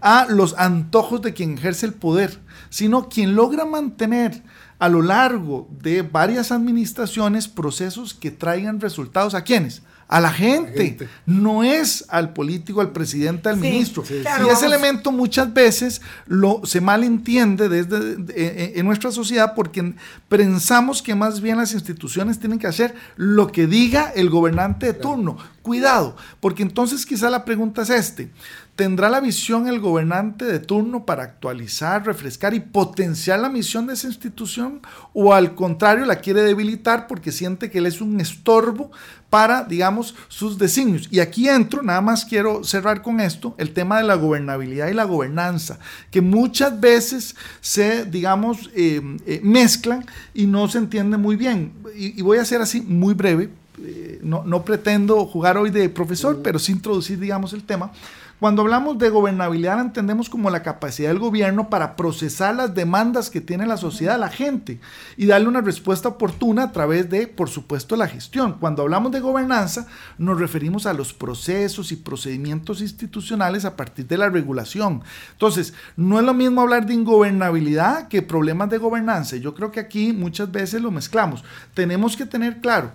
a 0.00 0.26
los 0.28 0.54
antojos 0.58 1.22
de 1.22 1.32
quien 1.32 1.58
ejerce 1.58 1.86
el 1.86 1.94
poder, 1.94 2.38
sino 2.70 3.08
quien 3.08 3.34
logra 3.34 3.64
mantener 3.64 4.42
a 4.78 4.88
lo 4.88 5.02
largo 5.02 5.68
de 5.82 6.02
varias 6.02 6.52
administraciones 6.52 7.48
procesos 7.48 8.14
que 8.14 8.30
traigan 8.30 8.80
resultados. 8.80 9.34
A 9.34 9.42
quienes 9.42 9.82
a 10.08 10.20
la 10.20 10.32
gente, 10.32 10.96
no 11.26 11.62
es 11.62 12.06
al 12.08 12.32
político, 12.32 12.80
al 12.80 12.92
presidente, 12.92 13.50
al 13.50 13.58
ministro. 13.58 14.02
y 14.10 14.48
ese 14.48 14.64
elemento 14.64 15.12
muchas 15.12 15.52
veces 15.52 16.00
lo, 16.26 16.62
se 16.64 16.80
malentiende 16.80 17.68
desde 17.68 18.78
en 18.78 18.86
nuestra 18.86 19.12
sociedad 19.12 19.52
porque 19.54 19.94
pensamos 20.30 21.02
que 21.02 21.14
más 21.14 21.42
bien 21.42 21.58
las 21.58 21.74
instituciones 21.74 22.38
tienen 22.38 22.58
que 22.58 22.66
hacer 22.66 22.94
lo 23.16 23.48
que 23.52 23.66
diga 23.66 24.10
el 24.16 24.30
gobernante 24.30 24.86
de 24.86 24.94
turno. 24.94 25.36
Cuidado, 25.60 26.16
porque 26.40 26.62
entonces 26.62 27.04
quizá 27.04 27.28
la 27.28 27.44
pregunta 27.44 27.82
es 27.82 27.90
este. 27.90 28.30
¿Tendrá 28.78 29.08
la 29.08 29.18
visión 29.18 29.66
el 29.66 29.80
gobernante 29.80 30.44
de 30.44 30.60
turno 30.60 31.04
para 31.04 31.24
actualizar, 31.24 32.06
refrescar 32.06 32.54
y 32.54 32.60
potenciar 32.60 33.40
la 33.40 33.48
misión 33.48 33.88
de 33.88 33.94
esa 33.94 34.06
institución? 34.06 34.82
¿O 35.12 35.34
al 35.34 35.56
contrario 35.56 36.04
la 36.04 36.20
quiere 36.20 36.42
debilitar 36.42 37.08
porque 37.08 37.32
siente 37.32 37.72
que 37.72 37.78
él 37.78 37.86
es 37.86 38.00
un 38.00 38.20
estorbo 38.20 38.92
para, 39.30 39.64
digamos, 39.64 40.14
sus 40.28 40.58
designios? 40.58 41.08
Y 41.10 41.18
aquí 41.18 41.48
entro, 41.48 41.82
nada 41.82 42.00
más 42.00 42.24
quiero 42.24 42.62
cerrar 42.62 43.02
con 43.02 43.18
esto, 43.18 43.56
el 43.58 43.74
tema 43.74 43.98
de 43.98 44.04
la 44.04 44.14
gobernabilidad 44.14 44.86
y 44.86 44.94
la 44.94 45.06
gobernanza, 45.06 45.80
que 46.12 46.20
muchas 46.20 46.78
veces 46.78 47.34
se, 47.60 48.04
digamos, 48.04 48.70
eh, 48.76 49.02
eh, 49.26 49.40
mezclan 49.42 50.06
y 50.34 50.46
no 50.46 50.68
se 50.68 50.78
entiende 50.78 51.16
muy 51.16 51.34
bien. 51.34 51.72
Y, 51.96 52.16
y 52.16 52.22
voy 52.22 52.38
a 52.38 52.44
ser 52.44 52.62
así 52.62 52.80
muy 52.80 53.14
breve. 53.14 53.50
Eh, 53.84 54.18
no, 54.22 54.42
no 54.44 54.64
pretendo 54.64 55.26
jugar 55.26 55.56
hoy 55.56 55.70
de 55.70 55.88
profesor, 55.88 56.40
pero 56.42 56.58
sí 56.58 56.72
introducir, 56.72 57.18
digamos, 57.18 57.52
el 57.52 57.64
tema. 57.64 57.92
Cuando 58.40 58.62
hablamos 58.62 58.98
de 58.98 59.10
gobernabilidad 59.10 59.80
entendemos 59.80 60.30
como 60.30 60.48
la 60.48 60.62
capacidad 60.62 61.08
del 61.08 61.18
gobierno 61.18 61.68
para 61.68 61.96
procesar 61.96 62.54
las 62.54 62.72
demandas 62.72 63.30
que 63.30 63.40
tiene 63.40 63.66
la 63.66 63.76
sociedad, 63.76 64.16
la 64.16 64.28
gente, 64.28 64.78
y 65.16 65.26
darle 65.26 65.48
una 65.48 65.60
respuesta 65.60 66.08
oportuna 66.08 66.62
a 66.62 66.72
través 66.72 67.10
de, 67.10 67.26
por 67.26 67.48
supuesto, 67.48 67.96
la 67.96 68.06
gestión. 68.06 68.58
Cuando 68.60 68.82
hablamos 68.82 69.10
de 69.10 69.18
gobernanza, 69.18 69.88
nos 70.18 70.38
referimos 70.38 70.86
a 70.86 70.92
los 70.92 71.12
procesos 71.12 71.90
y 71.90 71.96
procedimientos 71.96 72.80
institucionales 72.80 73.64
a 73.64 73.74
partir 73.74 74.06
de 74.06 74.18
la 74.18 74.30
regulación. 74.30 75.02
Entonces, 75.32 75.74
no 75.96 76.20
es 76.20 76.24
lo 76.24 76.32
mismo 76.32 76.60
hablar 76.60 76.86
de 76.86 76.94
ingobernabilidad 76.94 78.06
que 78.06 78.22
problemas 78.22 78.70
de 78.70 78.78
gobernanza. 78.78 79.34
Yo 79.36 79.52
creo 79.52 79.72
que 79.72 79.80
aquí 79.80 80.12
muchas 80.12 80.52
veces 80.52 80.80
lo 80.80 80.92
mezclamos. 80.92 81.42
Tenemos 81.74 82.16
que 82.16 82.24
tener 82.24 82.60
claro 82.60 82.92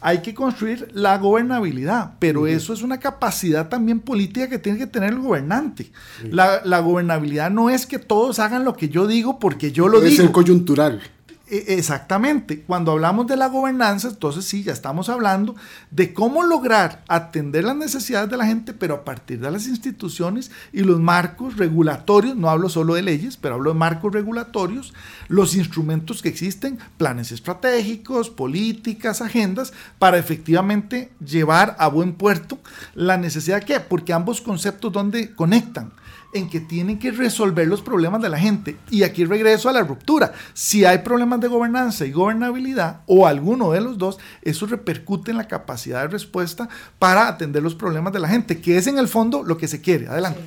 hay 0.00 0.18
que 0.22 0.34
construir 0.34 0.88
la 0.92 1.18
gobernabilidad, 1.18 2.12
pero 2.18 2.46
eso 2.46 2.72
es 2.72 2.82
una 2.82 3.00
capacidad 3.00 3.68
también 3.68 4.00
política 4.00 4.48
que 4.48 4.58
tiene 4.58 4.78
que 4.78 4.86
tener 4.86 5.10
el 5.10 5.20
gobernante. 5.20 5.90
La, 6.30 6.80
gobernabilidad 6.80 7.50
no 7.50 7.70
es 7.70 7.86
que 7.86 7.98
todos 7.98 8.38
hagan 8.38 8.64
lo 8.64 8.76
que 8.76 8.88
yo 8.88 9.06
digo 9.06 9.38
porque 9.38 9.72
yo 9.72 9.88
lo 9.88 10.00
digo. 10.00 10.14
Es 10.14 10.20
el 10.20 10.32
coyuntural. 10.32 11.00
E, 11.48 11.76
exactamente. 11.78 12.62
Cuando 12.62 12.92
hablamos 12.92 13.26
de 13.26 13.36
la 13.36 13.46
gobernanza, 13.48 14.08
entonces 14.08 14.44
sí, 14.44 14.64
ya 14.64 14.72
estamos 14.72 15.08
hablando 15.08 15.54
de 15.90 16.12
cómo 16.12 16.42
lograr 16.42 17.04
atender 17.08 17.64
las 17.64 17.76
necesidades 17.76 18.28
de 18.28 18.36
la 18.36 18.46
gente, 18.46 18.72
pero 18.72 18.94
a 18.94 19.04
partir 19.04 19.40
de 19.40 19.50
las 19.50 19.66
instituciones 19.66 20.50
y 20.72 20.80
los 20.80 21.00
marcos 21.00 21.56
regulatorios, 21.56 22.36
no 22.36 22.50
hablo 22.50 22.68
solo 22.68 22.94
de 22.94 23.02
leyes, 23.02 23.36
pero 23.36 23.54
hablo 23.54 23.72
de 23.72 23.78
marcos 23.78 24.12
regulatorios, 24.12 24.92
los 25.28 25.54
instrumentos 25.54 26.20
que 26.20 26.28
existen, 26.28 26.78
planes 26.96 27.30
estratégicos, 27.30 28.30
políticas, 28.30 29.22
agendas, 29.22 29.72
para 29.98 30.18
efectivamente 30.18 31.12
llevar 31.24 31.76
a 31.78 31.88
buen 31.88 32.14
puerto 32.14 32.58
la 32.94 33.16
necesidad 33.16 33.62
que, 33.62 33.78
porque 33.78 34.12
ambos 34.12 34.40
conceptos 34.40 34.92
donde 34.92 35.32
conectan 35.34 35.92
en 36.32 36.48
que 36.48 36.60
tienen 36.60 36.98
que 36.98 37.10
resolver 37.10 37.66
los 37.66 37.82
problemas 37.82 38.20
de 38.22 38.28
la 38.28 38.38
gente. 38.38 38.76
Y 38.90 39.02
aquí 39.02 39.24
regreso 39.24 39.68
a 39.68 39.72
la 39.72 39.82
ruptura. 39.82 40.32
Si 40.54 40.84
hay 40.84 40.98
problemas 40.98 41.40
de 41.40 41.48
gobernanza 41.48 42.04
y 42.04 42.12
gobernabilidad, 42.12 43.00
o 43.06 43.26
alguno 43.26 43.70
de 43.72 43.80
los 43.80 43.98
dos, 43.98 44.18
eso 44.42 44.66
repercute 44.66 45.30
en 45.30 45.38
la 45.38 45.48
capacidad 45.48 46.02
de 46.02 46.08
respuesta 46.08 46.68
para 46.98 47.28
atender 47.28 47.62
los 47.62 47.74
problemas 47.74 48.12
de 48.12 48.20
la 48.20 48.28
gente, 48.28 48.60
que 48.60 48.76
es 48.76 48.86
en 48.86 48.98
el 48.98 49.08
fondo 49.08 49.42
lo 49.42 49.56
que 49.56 49.68
se 49.68 49.80
quiere. 49.80 50.08
Adelante. 50.08 50.40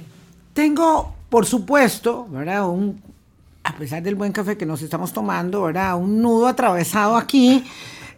Tengo, 0.53 1.15
por 1.29 1.45
supuesto. 1.45 2.23
Un, 2.23 3.01
a 3.63 3.75
pesar 3.75 4.03
del 4.03 4.15
buen 4.15 4.31
café 4.31 4.57
que 4.57 4.65
nos 4.65 4.81
estamos 4.81 5.13
tomando. 5.13 5.63
Un 5.63 6.21
nudo 6.21 6.47
atravesado 6.47 7.15
aquí 7.17 7.63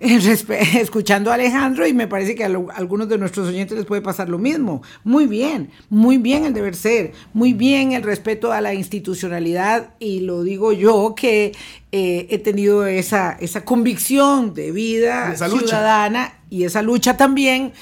escuchando 0.79 1.29
a 1.29 1.35
Alejandro 1.35 1.85
y 1.85 1.93
me 1.93 2.07
parece 2.07 2.33
que 2.33 2.43
a, 2.43 2.47
algunos 2.73 3.07
de 3.07 3.19
nuestros 3.19 3.47
oyentes 3.47 3.77
les 3.77 3.85
puede 3.85 4.01
pasar 4.01 4.29
lo 4.29 4.39
mismo. 4.39 4.81
Muy 5.03 5.27
bien, 5.27 5.69
muy 5.89 6.17
bien 6.17 6.45
el 6.45 6.53
deber 6.53 6.75
ser, 6.75 7.11
muy 7.33 7.53
bien 7.53 7.91
el 7.91 8.01
respeto 8.01 8.51
a 8.51 8.61
la 8.61 8.73
institucionalidad 8.73 9.93
y 9.99 10.21
lo 10.21 10.41
digo 10.41 10.71
yo 10.73 11.13
que 11.15 11.51
eh, 11.91 12.27
he 12.31 12.39
tenido 12.39 12.87
esa, 12.87 13.37
esa 13.39 13.63
convicción 13.63 14.55
de 14.55 14.71
vida 14.71 15.35
ciudadana 15.35 16.33
y 16.49 16.63
esa 16.63 16.81
lucha 16.81 17.15
también. 17.15 17.73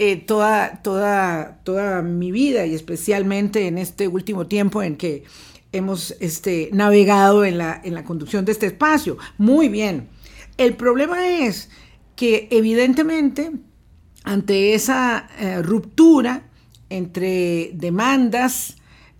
Eh, 0.00 0.16
toda, 0.16 0.80
toda, 0.82 1.58
toda 1.64 2.02
mi 2.02 2.30
vida 2.30 2.64
y 2.64 2.74
especialmente 2.74 3.66
en 3.66 3.78
este 3.78 4.06
último 4.06 4.46
tiempo 4.46 4.80
en 4.80 4.94
que 4.94 5.24
hemos 5.72 6.14
este, 6.20 6.70
navegado 6.72 7.44
en 7.44 7.58
la, 7.58 7.80
en 7.82 7.94
la 7.94 8.04
conducción 8.04 8.44
de 8.44 8.52
este 8.52 8.66
espacio. 8.66 9.18
Muy 9.38 9.68
bien. 9.68 10.08
El 10.58 10.74
problema 10.74 11.28
es 11.28 11.70
que 12.16 12.48
evidentemente 12.50 13.52
ante 14.24 14.74
esa 14.74 15.28
eh, 15.38 15.62
ruptura 15.62 16.42
entre 16.90 17.70
demandas, 17.74 18.76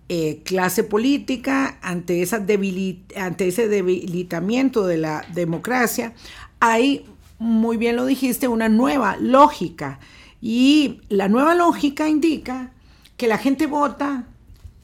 eh, 0.09 0.41
clase 0.43 0.83
política, 0.83 1.79
ante, 1.81 2.21
ese 2.21 2.39
debilitamiento 2.39 4.85
de 4.85 4.97
la 4.97 5.25
democracia, 5.33 6.13
hay, 6.59 7.05
muy 7.37 7.77
bien 7.77 7.95
lo 7.95 8.05
dijiste, 8.05 8.47
una 8.47 8.67
nueva 8.67 9.15
lógica. 9.17 9.99
Y 10.41 11.01
la 11.07 11.29
nueva 11.29 11.55
lógica 11.55 12.09
indica 12.09 12.73
que 13.15 13.27
la 13.27 13.37
gente 13.37 13.65
vota 13.65 14.27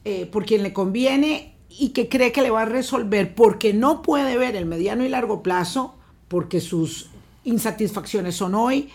eh, 0.06 0.26
por 0.26 0.46
quien 0.46 0.64
le 0.64 0.72
conviene 0.72 1.56
y 1.70 1.90
que 1.90 2.08
cree 2.08 2.32
que 2.32 2.42
le 2.42 2.52
va 2.52 2.62
a 2.62 2.66
resolver 2.66 3.36
porque 3.36 3.74
no 3.74 4.02
puede 4.02 4.38
ver 4.38 4.56
el 4.56 4.66
mediano 4.66 5.04
y 5.04 5.10
largo 5.10 5.44
plazo 5.44 5.95
porque 6.28 6.62
sus 6.62 7.10
insatisfacciones 7.44 8.36
son 8.36 8.56
hoy, 8.56 8.90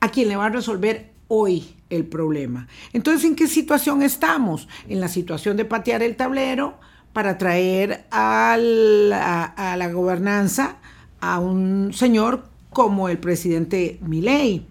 a 0.00 0.10
quien 0.10 0.28
le 0.28 0.36
va 0.36 0.46
a 0.46 0.50
resolver 0.50 1.12
hoy 1.28 1.74
el 1.90 2.06
problema. 2.06 2.68
Entonces, 2.92 3.24
¿en 3.24 3.34
qué 3.34 3.46
situación 3.46 4.02
estamos? 4.02 4.68
En 4.88 5.00
la 5.00 5.08
situación 5.08 5.56
de 5.56 5.64
patear 5.64 6.02
el 6.02 6.16
tablero 6.16 6.78
para 7.12 7.38
traer 7.38 8.04
a 8.10 8.56
la, 8.58 9.90
gobernanza 9.92 10.76
a 11.20 11.38
un 11.38 11.92
señor 11.94 12.44
como 12.70 13.08
el 13.08 13.18
presidente 13.18 13.98
Milei. 14.02 14.66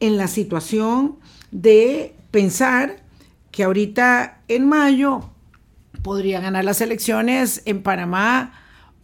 En 0.00 0.16
la 0.16 0.26
situación 0.26 1.16
de 1.50 2.14
pensar 2.30 3.02
que 3.52 3.64
ahorita 3.64 4.42
en 4.48 4.68
mayo 4.68 5.30
podría 6.02 6.40
ganar 6.40 6.64
las 6.64 6.80
elecciones 6.80 7.62
en 7.64 7.82
Panamá 7.82 8.52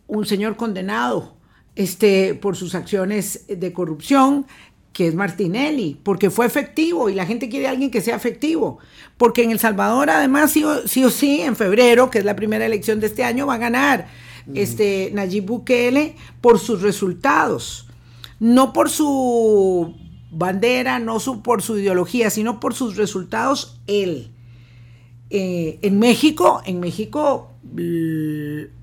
un 0.09 0.27
señor 0.27 0.57
condenado 0.57 1.39
este, 1.81 2.35
por 2.35 2.57
sus 2.57 2.75
acciones 2.75 3.47
de 3.49 3.73
corrupción, 3.73 4.45
que 4.93 5.07
es 5.07 5.14
Martinelli, 5.14 5.99
porque 6.03 6.29
fue 6.29 6.45
efectivo 6.45 7.09
y 7.09 7.14
la 7.14 7.25
gente 7.25 7.49
quiere 7.49 7.69
a 7.69 7.71
alguien 7.71 7.90
que 7.90 8.03
sea 8.03 8.16
efectivo. 8.16 8.81
Porque 9.16 9.45
en 9.45 9.51
El 9.51 9.59
Salvador, 9.59 10.11
además, 10.11 10.51
sí 10.51 10.62
o, 10.62 11.09
sí, 11.09 11.40
en 11.40 11.57
febrero, 11.57 12.11
que 12.11 12.19
es 12.19 12.27
la 12.27 12.37
primera 12.37 12.66
elección 12.66 13.01
de 13.01 13.07
este 13.07 13.25
año, 13.25 13.47
va 13.47 13.55
a 13.55 13.59
ganar 13.59 14.09
este, 14.53 15.11
Nayib 15.14 15.47
Bukele 15.47 16.16
por 16.43 16.59
sus 16.59 16.83
resultados, 16.83 17.88
no 18.40 18.75
por 18.75 18.90
su 18.90 19.97
bandera, 20.31 20.99
no 20.99 21.19
su, 21.19 21.40
por 21.40 21.62
su 21.62 21.79
ideología, 21.79 22.29
sino 22.29 22.61
por 22.61 22.75
sus 22.75 22.97
resultados 22.97 23.81
él. 23.87 24.33
Eh, 25.31 25.79
en 25.81 25.99
México, 25.99 26.61
en 26.66 26.79
México, 26.79 27.53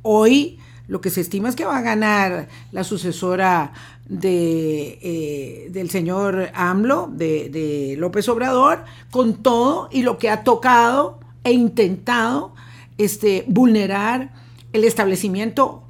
hoy 0.02 0.58
lo 0.88 1.02
que 1.02 1.10
se 1.10 1.22
estima 1.22 1.50
es 1.50 1.56
que 1.56 1.66
va 1.66 1.78
a 1.78 1.82
ganar 1.82 2.48
la 2.72 2.84
sucesora 2.84 3.74
de, 4.08 5.00
eh, 5.02 5.68
del 5.72 5.90
señor 5.90 6.50
AMLO, 6.54 7.10
de, 7.12 7.96
López 7.98 8.30
Obrador, 8.30 8.86
con 9.12 9.44
todo 9.44 9.90
y 9.92 10.04
lo 10.04 10.18
que 10.18 10.30
ha 10.30 10.44
tocado 10.44 11.20
e 11.44 11.52
intentado 11.52 12.54
este, 12.98 13.44
vulnerar 13.48 14.34
el 14.72 14.86
establecimiento 14.86 15.84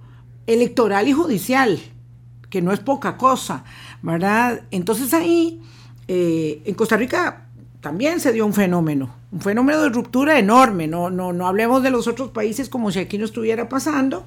electoral 0.48 1.08
y 1.08 1.14
judicial, 1.14 1.80
que 2.50 2.62
no 2.62 2.72
es 2.72 2.80
poca 2.80 3.18
cosa, 3.18 3.66
¿verdad? 4.02 4.62
Entonces 4.72 5.14
ahí, 5.14 5.62
eh, 6.08 6.62
en 6.66 6.74
Costa 6.74 6.98
Rica, 6.98 7.48
también 7.82 8.20
se 8.20 8.34
dio 8.34 8.46
un 8.46 8.54
fenómeno, 8.54 9.14
un 9.32 9.42
fenómeno 9.42 9.82
de 9.82 9.90
ruptura 9.90 10.40
enorme, 10.40 10.88
no, 10.88 11.10
no, 11.12 11.34
no 11.34 11.48
hablemos 11.48 11.84
de 11.84 11.92
los 11.92 12.08
otros 12.08 12.32
países 12.32 12.70
como 12.70 12.92
si 12.92 13.00
aquí 13.00 13.20
no 13.20 13.26
estuviera 13.26 13.70
pasando. 13.70 14.26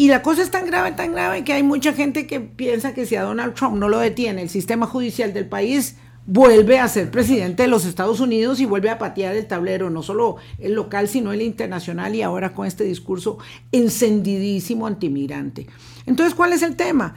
Y 0.00 0.08
la 0.08 0.22
cosa 0.22 0.40
es 0.40 0.50
tan 0.50 0.64
grave, 0.64 0.92
tan 0.92 1.12
grave 1.12 1.44
que 1.44 1.52
hay 1.52 1.62
mucha 1.62 1.92
gente 1.92 2.26
que 2.26 2.40
piensa 2.40 2.94
que 2.94 3.04
si 3.04 3.16
a 3.16 3.22
Donald 3.22 3.52
Trump 3.52 3.76
no 3.76 3.86
lo 3.90 3.98
detiene 3.98 4.40
el 4.40 4.48
sistema 4.48 4.86
judicial 4.86 5.34
del 5.34 5.44
país, 5.44 5.96
vuelve 6.24 6.78
a 6.78 6.88
ser 6.88 7.10
presidente 7.10 7.64
de 7.64 7.68
los 7.68 7.84
Estados 7.84 8.18
Unidos 8.18 8.60
y 8.60 8.64
vuelve 8.64 8.88
a 8.88 8.96
patear 8.96 9.36
el 9.36 9.46
tablero, 9.46 9.90
no 9.90 10.02
solo 10.02 10.36
el 10.58 10.72
local, 10.72 11.06
sino 11.06 11.34
el 11.34 11.42
internacional 11.42 12.14
y 12.14 12.22
ahora 12.22 12.54
con 12.54 12.66
este 12.66 12.84
discurso 12.84 13.36
encendidísimo 13.72 14.86
antimigrante. 14.86 15.66
Entonces, 16.06 16.34
¿cuál 16.34 16.54
es 16.54 16.62
el 16.62 16.76
tema? 16.76 17.14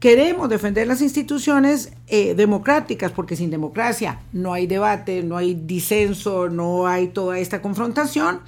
Queremos 0.00 0.48
defender 0.48 0.88
las 0.88 1.02
instituciones 1.02 1.92
eh, 2.08 2.34
democráticas, 2.34 3.12
porque 3.12 3.36
sin 3.36 3.50
democracia 3.52 4.18
no 4.32 4.52
hay 4.52 4.66
debate, 4.66 5.22
no 5.22 5.36
hay 5.36 5.54
disenso, 5.54 6.48
no 6.48 6.88
hay 6.88 7.06
toda 7.06 7.38
esta 7.38 7.62
confrontación, 7.62 8.40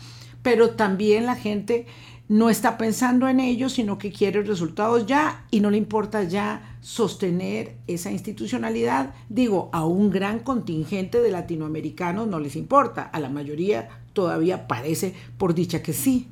pero 0.42 0.70
también 0.70 1.26
la 1.26 1.36
gente 1.36 1.86
no 2.28 2.50
está 2.50 2.76
pensando 2.76 3.28
en 3.28 3.40
ello, 3.40 3.68
sino 3.68 3.96
que 3.98 4.12
quiere 4.12 4.42
resultados 4.42 5.06
ya 5.06 5.46
y 5.50 5.60
no 5.60 5.70
le 5.70 5.78
importa 5.78 6.24
ya 6.24 6.76
sostener 6.80 7.76
esa 7.86 8.12
institucionalidad. 8.12 9.14
Digo, 9.28 9.70
a 9.72 9.84
un 9.84 10.10
gran 10.10 10.40
contingente 10.40 11.20
de 11.20 11.30
latinoamericanos 11.30 12.28
no 12.28 12.38
les 12.38 12.56
importa, 12.56 13.02
a 13.02 13.18
la 13.18 13.30
mayoría 13.30 13.88
todavía 14.12 14.66
parece 14.68 15.14
por 15.38 15.54
dicha 15.54 15.82
que 15.82 15.92
sí. 15.92 16.28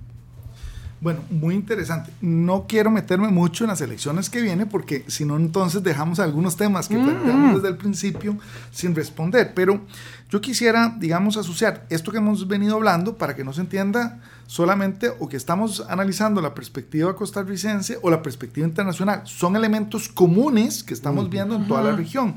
Bueno, 0.99 1.21
muy 1.31 1.55
interesante. 1.55 2.11
No 2.23 2.65
quiero 2.67 2.91
meterme 2.91 3.29
mucho 3.29 3.65
en 3.65 3.69
las 3.69 3.83
elecciones 3.83 4.31
que 4.31 4.41
vienen 4.41 4.69
porque 4.69 5.05
si 5.09 5.27
no 5.27 5.37
entonces 5.37 5.83
dejamos 5.83 6.21
algunos 6.21 6.57
temas 6.57 6.89
que 6.89 6.97
planteamos 6.97 7.57
desde 7.57 7.69
el 7.69 7.77
principio 7.77 8.39
sin 8.71 8.95
responder. 8.95 9.53
Pero 9.55 9.83
yo 10.31 10.41
quisiera, 10.41 10.97
digamos, 10.99 11.37
asociar 11.37 11.87
esto 11.91 12.11
que 12.11 12.19
hemos 12.19 12.49
venido 12.49 12.77
hablando 12.77 13.19
para 13.19 13.37
que 13.37 13.45
no 13.45 13.53
se 13.53 13.61
entienda 13.61 14.21
solamente 14.47 15.13
o 15.19 15.29
que 15.29 15.37
estamos 15.37 15.85
analizando 15.89 16.41
la 16.41 16.55
perspectiva 16.55 17.15
costarricense 17.15 17.99
o 18.01 18.11
la 18.11 18.23
perspectiva 18.23 18.67
internacional. 18.67 19.21
Son 19.25 19.55
elementos 19.55 20.09
comunes 20.09 20.83
que 20.83 20.95
estamos 20.95 21.29
viendo 21.29 21.57
en 21.57 21.69
toda 21.69 21.83
la 21.83 21.95
región. 21.95 22.37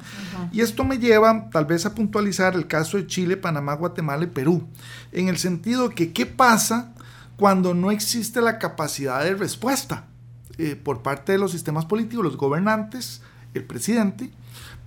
Y 0.51 0.59
esto 0.59 0.83
me 0.83 0.97
lleva 0.97 1.49
tal 1.49 1.65
vez 1.65 1.85
a 1.85 1.95
puntualizar 1.95 2.55
el 2.55 2.67
caso 2.67 2.97
de 2.97 3.07
Chile, 3.07 3.37
Panamá, 3.37 3.75
Guatemala 3.75 4.25
y 4.25 4.27
Perú. 4.27 4.67
En 5.13 5.29
el 5.29 5.37
sentido 5.37 5.89
que, 5.91 6.11
¿qué 6.11 6.25
pasa? 6.25 6.93
Cuando 7.39 7.73
no 7.73 7.89
existe 7.89 8.41
la 8.41 8.59
capacidad 8.59 9.23
de 9.23 9.33
respuesta 9.33 10.07
eh, 10.57 10.75
por 10.75 11.01
parte 11.01 11.31
de 11.31 11.37
los 11.37 11.51
sistemas 11.51 11.85
políticos, 11.85 12.25
los 12.25 12.35
gobernantes, 12.35 13.21
el 13.53 13.63
presidente, 13.63 14.29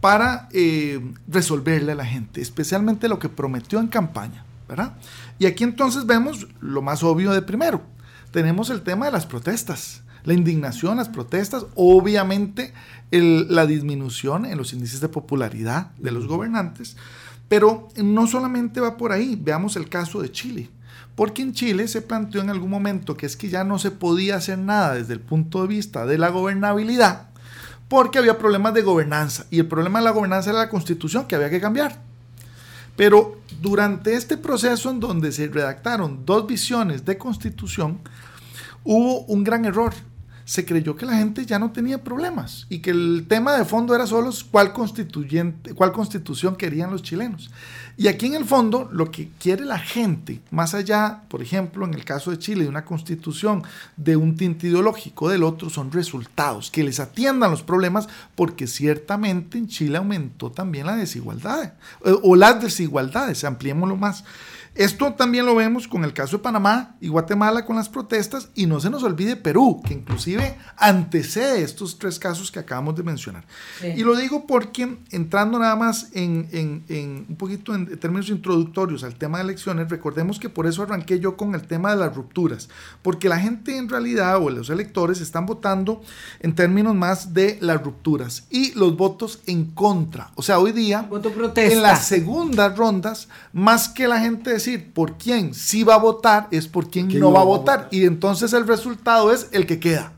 para 0.02 0.48
eh, 0.52 1.00
resolverle 1.26 1.92
a 1.92 1.94
la 1.94 2.04
gente, 2.04 2.42
especialmente 2.42 3.08
lo 3.08 3.18
que 3.18 3.30
prometió 3.30 3.80
en 3.80 3.88
campaña. 3.88 4.44
¿verdad? 4.68 4.96
Y 5.38 5.46
aquí 5.46 5.64
entonces 5.64 6.06
vemos 6.06 6.46
lo 6.60 6.82
más 6.82 7.02
obvio 7.02 7.32
de 7.32 7.42
primero. 7.42 7.82
Tenemos 8.30 8.68
el 8.68 8.82
tema 8.82 9.06
de 9.06 9.12
las 9.12 9.26
protestas, 9.26 10.02
la 10.24 10.34
indignación, 10.34 10.98
las 10.98 11.08
protestas, 11.08 11.66
obviamente 11.74 12.72
la 13.10 13.66
disminución 13.66 14.44
en 14.44 14.58
los 14.58 14.72
índices 14.72 15.00
de 15.00 15.08
popularidad 15.08 15.90
de 15.98 16.10
los 16.10 16.26
gobernantes, 16.26 16.96
pero 17.48 17.88
no 17.96 18.26
solamente 18.26 18.80
va 18.80 18.96
por 18.96 19.12
ahí, 19.12 19.38
veamos 19.40 19.76
el 19.76 19.88
caso 19.88 20.20
de 20.20 20.30
Chile. 20.30 20.70
Porque 21.14 21.42
en 21.42 21.52
Chile 21.52 21.88
se 21.88 22.02
planteó 22.02 22.40
en 22.40 22.50
algún 22.50 22.70
momento 22.70 23.16
que 23.16 23.26
es 23.26 23.36
que 23.36 23.48
ya 23.48 23.64
no 23.64 23.78
se 23.78 23.90
podía 23.90 24.36
hacer 24.36 24.58
nada 24.58 24.94
desde 24.94 25.12
el 25.12 25.20
punto 25.20 25.62
de 25.62 25.68
vista 25.68 26.06
de 26.06 26.18
la 26.18 26.30
gobernabilidad, 26.30 27.28
porque 27.88 28.18
había 28.18 28.38
problemas 28.38 28.72
de 28.74 28.82
gobernanza. 28.82 29.46
Y 29.50 29.58
el 29.58 29.66
problema 29.66 29.98
de 29.98 30.06
la 30.06 30.12
gobernanza 30.12 30.50
era 30.50 30.60
la 30.60 30.68
constitución 30.70 31.26
que 31.26 31.34
había 31.34 31.50
que 31.50 31.60
cambiar. 31.60 32.00
Pero 32.96 33.40
durante 33.60 34.14
este 34.14 34.36
proceso 34.36 34.90
en 34.90 35.00
donde 35.00 35.32
se 35.32 35.48
redactaron 35.48 36.24
dos 36.24 36.46
visiones 36.46 37.04
de 37.04 37.18
constitución, 37.18 38.00
hubo 38.84 39.20
un 39.24 39.44
gran 39.44 39.64
error 39.64 39.92
se 40.44 40.64
creyó 40.64 40.96
que 40.96 41.06
la 41.06 41.16
gente 41.16 41.46
ya 41.46 41.58
no 41.58 41.72
tenía 41.72 42.02
problemas 42.02 42.66
y 42.68 42.80
que 42.80 42.90
el 42.90 43.26
tema 43.28 43.56
de 43.56 43.64
fondo 43.64 43.94
era 43.94 44.06
solo 44.06 44.30
cuál, 44.50 44.72
constituyente, 44.72 45.74
cuál 45.74 45.92
constitución 45.92 46.56
querían 46.56 46.90
los 46.90 47.02
chilenos. 47.02 47.50
Y 47.96 48.08
aquí 48.08 48.26
en 48.26 48.34
el 48.34 48.44
fondo 48.44 48.88
lo 48.90 49.10
que 49.10 49.30
quiere 49.38 49.64
la 49.64 49.78
gente, 49.78 50.40
más 50.50 50.74
allá, 50.74 51.22
por 51.28 51.42
ejemplo, 51.42 51.84
en 51.84 51.94
el 51.94 52.04
caso 52.04 52.30
de 52.30 52.38
Chile, 52.38 52.64
de 52.64 52.70
una 52.70 52.84
constitución 52.84 53.62
de 53.96 54.16
un 54.16 54.36
tinte 54.36 54.66
ideológico 54.68 55.28
del 55.28 55.42
otro, 55.42 55.68
son 55.68 55.92
resultados, 55.92 56.70
que 56.70 56.84
les 56.84 57.00
atiendan 57.00 57.50
los 57.50 57.62
problemas, 57.62 58.08
porque 58.34 58.66
ciertamente 58.66 59.58
en 59.58 59.68
Chile 59.68 59.98
aumentó 59.98 60.50
también 60.50 60.86
la 60.86 60.96
desigualdad, 60.96 61.74
eh, 62.04 62.14
o 62.22 62.34
las 62.34 62.62
desigualdades, 62.62 63.44
ampliémoslo 63.44 63.96
más. 63.96 64.24
Esto 64.74 65.12
también 65.12 65.44
lo 65.44 65.54
vemos 65.54 65.86
con 65.86 66.02
el 66.02 66.14
caso 66.14 66.38
de 66.38 66.42
Panamá 66.42 66.96
y 66.98 67.08
Guatemala 67.08 67.66
con 67.66 67.76
las 67.76 67.90
protestas 67.90 68.48
y 68.54 68.64
no 68.64 68.80
se 68.80 68.88
nos 68.88 69.02
olvide 69.02 69.36
Perú, 69.36 69.82
que 69.86 69.92
inclusive 69.92 70.56
antecede 70.78 71.62
estos 71.62 71.98
tres 71.98 72.18
casos 72.18 72.50
que 72.50 72.58
acabamos 72.58 72.96
de 72.96 73.02
mencionar. 73.02 73.44
Y 73.82 74.02
lo 74.02 74.16
digo 74.16 74.46
porque 74.46 74.96
entrando 75.10 75.58
nada 75.58 75.76
más 75.76 76.08
en, 76.14 76.48
en, 76.88 77.26
un 77.28 77.36
poquito 77.36 77.74
en 77.74 77.98
términos 77.98 78.30
introductorios 78.30 79.04
al 79.04 79.16
tema 79.16 79.38
de 79.38 79.44
elecciones, 79.44 79.90
recordemos 79.90 80.40
que 80.40 80.48
por 80.48 80.66
eso 80.66 80.82
arranqué 80.82 81.20
yo 81.20 81.36
con 81.36 81.54
el 81.54 81.66
tema 81.66 81.90
de 81.90 81.98
las 81.98 82.14
rupturas, 82.16 82.70
porque 83.02 83.28
la 83.28 83.38
gente 83.38 83.76
en 83.76 83.90
realidad 83.90 84.38
o 84.42 84.48
los 84.48 84.70
electores 84.70 85.20
están 85.20 85.44
votando 85.44 86.02
en 86.40 86.54
términos 86.54 86.94
más 86.94 87.34
de 87.34 87.58
las 87.60 87.82
rupturas 87.82 88.46
y 88.48 88.72
los 88.72 88.96
votos 88.96 89.40
en 89.46 89.66
contra. 89.66 90.30
O 90.34 90.42
sea, 90.42 90.58
hoy 90.58 90.72
día, 90.72 91.06
en 91.56 91.82
las 91.82 92.06
segundas 92.06 92.74
rondas, 92.74 93.28
más 93.52 93.90
que 93.90 94.08
la 94.08 94.18
gente 94.18 94.61
decir 94.62 94.92
por 94.92 95.18
quién 95.18 95.54
sí 95.54 95.82
va 95.82 95.94
a 95.94 95.98
votar, 95.98 96.48
es 96.50 96.68
por 96.68 96.88
quién, 96.88 97.08
no, 97.18 97.32
va 97.32 97.40
a 97.40 97.44
votar. 97.44 97.88
Y 97.90 98.04
entonces 98.04 98.52
el 98.52 98.66
resultado 98.66 99.32
es 99.32 99.48
el 99.52 99.66
que 99.66 99.80
queda. 99.80 100.12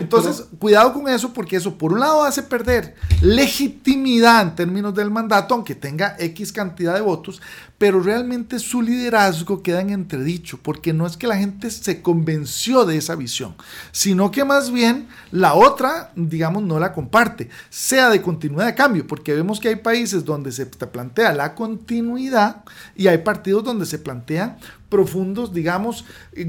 entonces, 0.00 0.44
cuidado 0.58 0.92
con 0.92 1.08
eso, 1.08 1.32
porque 1.32 1.56
eso 1.56 1.76
por 1.76 1.92
un 1.92 2.00
lado 2.00 2.22
hace 2.22 2.42
perder 2.42 2.94
legitimidad 3.20 4.42
en 4.42 4.54
términos 4.54 4.94
del 4.94 5.10
mandato, 5.10 5.54
aunque 5.54 5.74
tenga 5.74 6.16
X 6.18 6.52
cantidad 6.52 6.94
de 6.94 7.00
votos, 7.00 7.40
pero 7.82 8.00
realmente 8.00 8.60
su 8.60 8.80
liderazgo 8.80 9.60
queda 9.60 9.80
en 9.80 9.90
entredicho, 9.90 10.56
porque 10.62 10.92
no 10.92 11.04
es 11.04 11.16
que 11.16 11.26
la 11.26 11.36
gente 11.36 11.68
se 11.68 12.00
convenció 12.00 12.84
de 12.84 12.96
esa 12.96 13.16
visión, 13.16 13.56
sino 13.90 14.30
que 14.30 14.44
más 14.44 14.70
bien 14.70 15.08
la 15.32 15.54
otra, 15.54 16.12
digamos, 16.14 16.62
no 16.62 16.78
la 16.78 16.92
comparte, 16.92 17.48
sea 17.70 18.08
de 18.08 18.22
continuidad 18.22 18.66
de 18.66 18.76
cambio, 18.76 19.04
porque 19.04 19.34
vemos 19.34 19.58
que 19.58 19.66
hay 19.66 19.74
países 19.74 20.24
donde 20.24 20.52
se 20.52 20.66
plantea 20.66 21.32
la 21.32 21.56
continuidad 21.56 22.62
y 22.94 23.08
hay 23.08 23.18
partidos 23.18 23.64
donde 23.64 23.71
se 23.86 23.98
plantean 23.98 24.58
profundos, 24.88 25.52
digamos, 25.52 26.04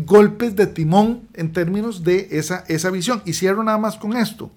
golpes 0.06 0.56
de 0.56 0.68
timón 0.68 1.28
en 1.34 1.54
términos 1.54 2.04
de 2.04 2.28
esa, 2.32 2.64
esa 2.68 2.90
visión. 2.92 3.22
Y 3.26 3.34
cierro 3.34 3.64
nada 3.64 3.78
más 3.78 3.98
con 3.98 4.16
esto. 4.16 4.52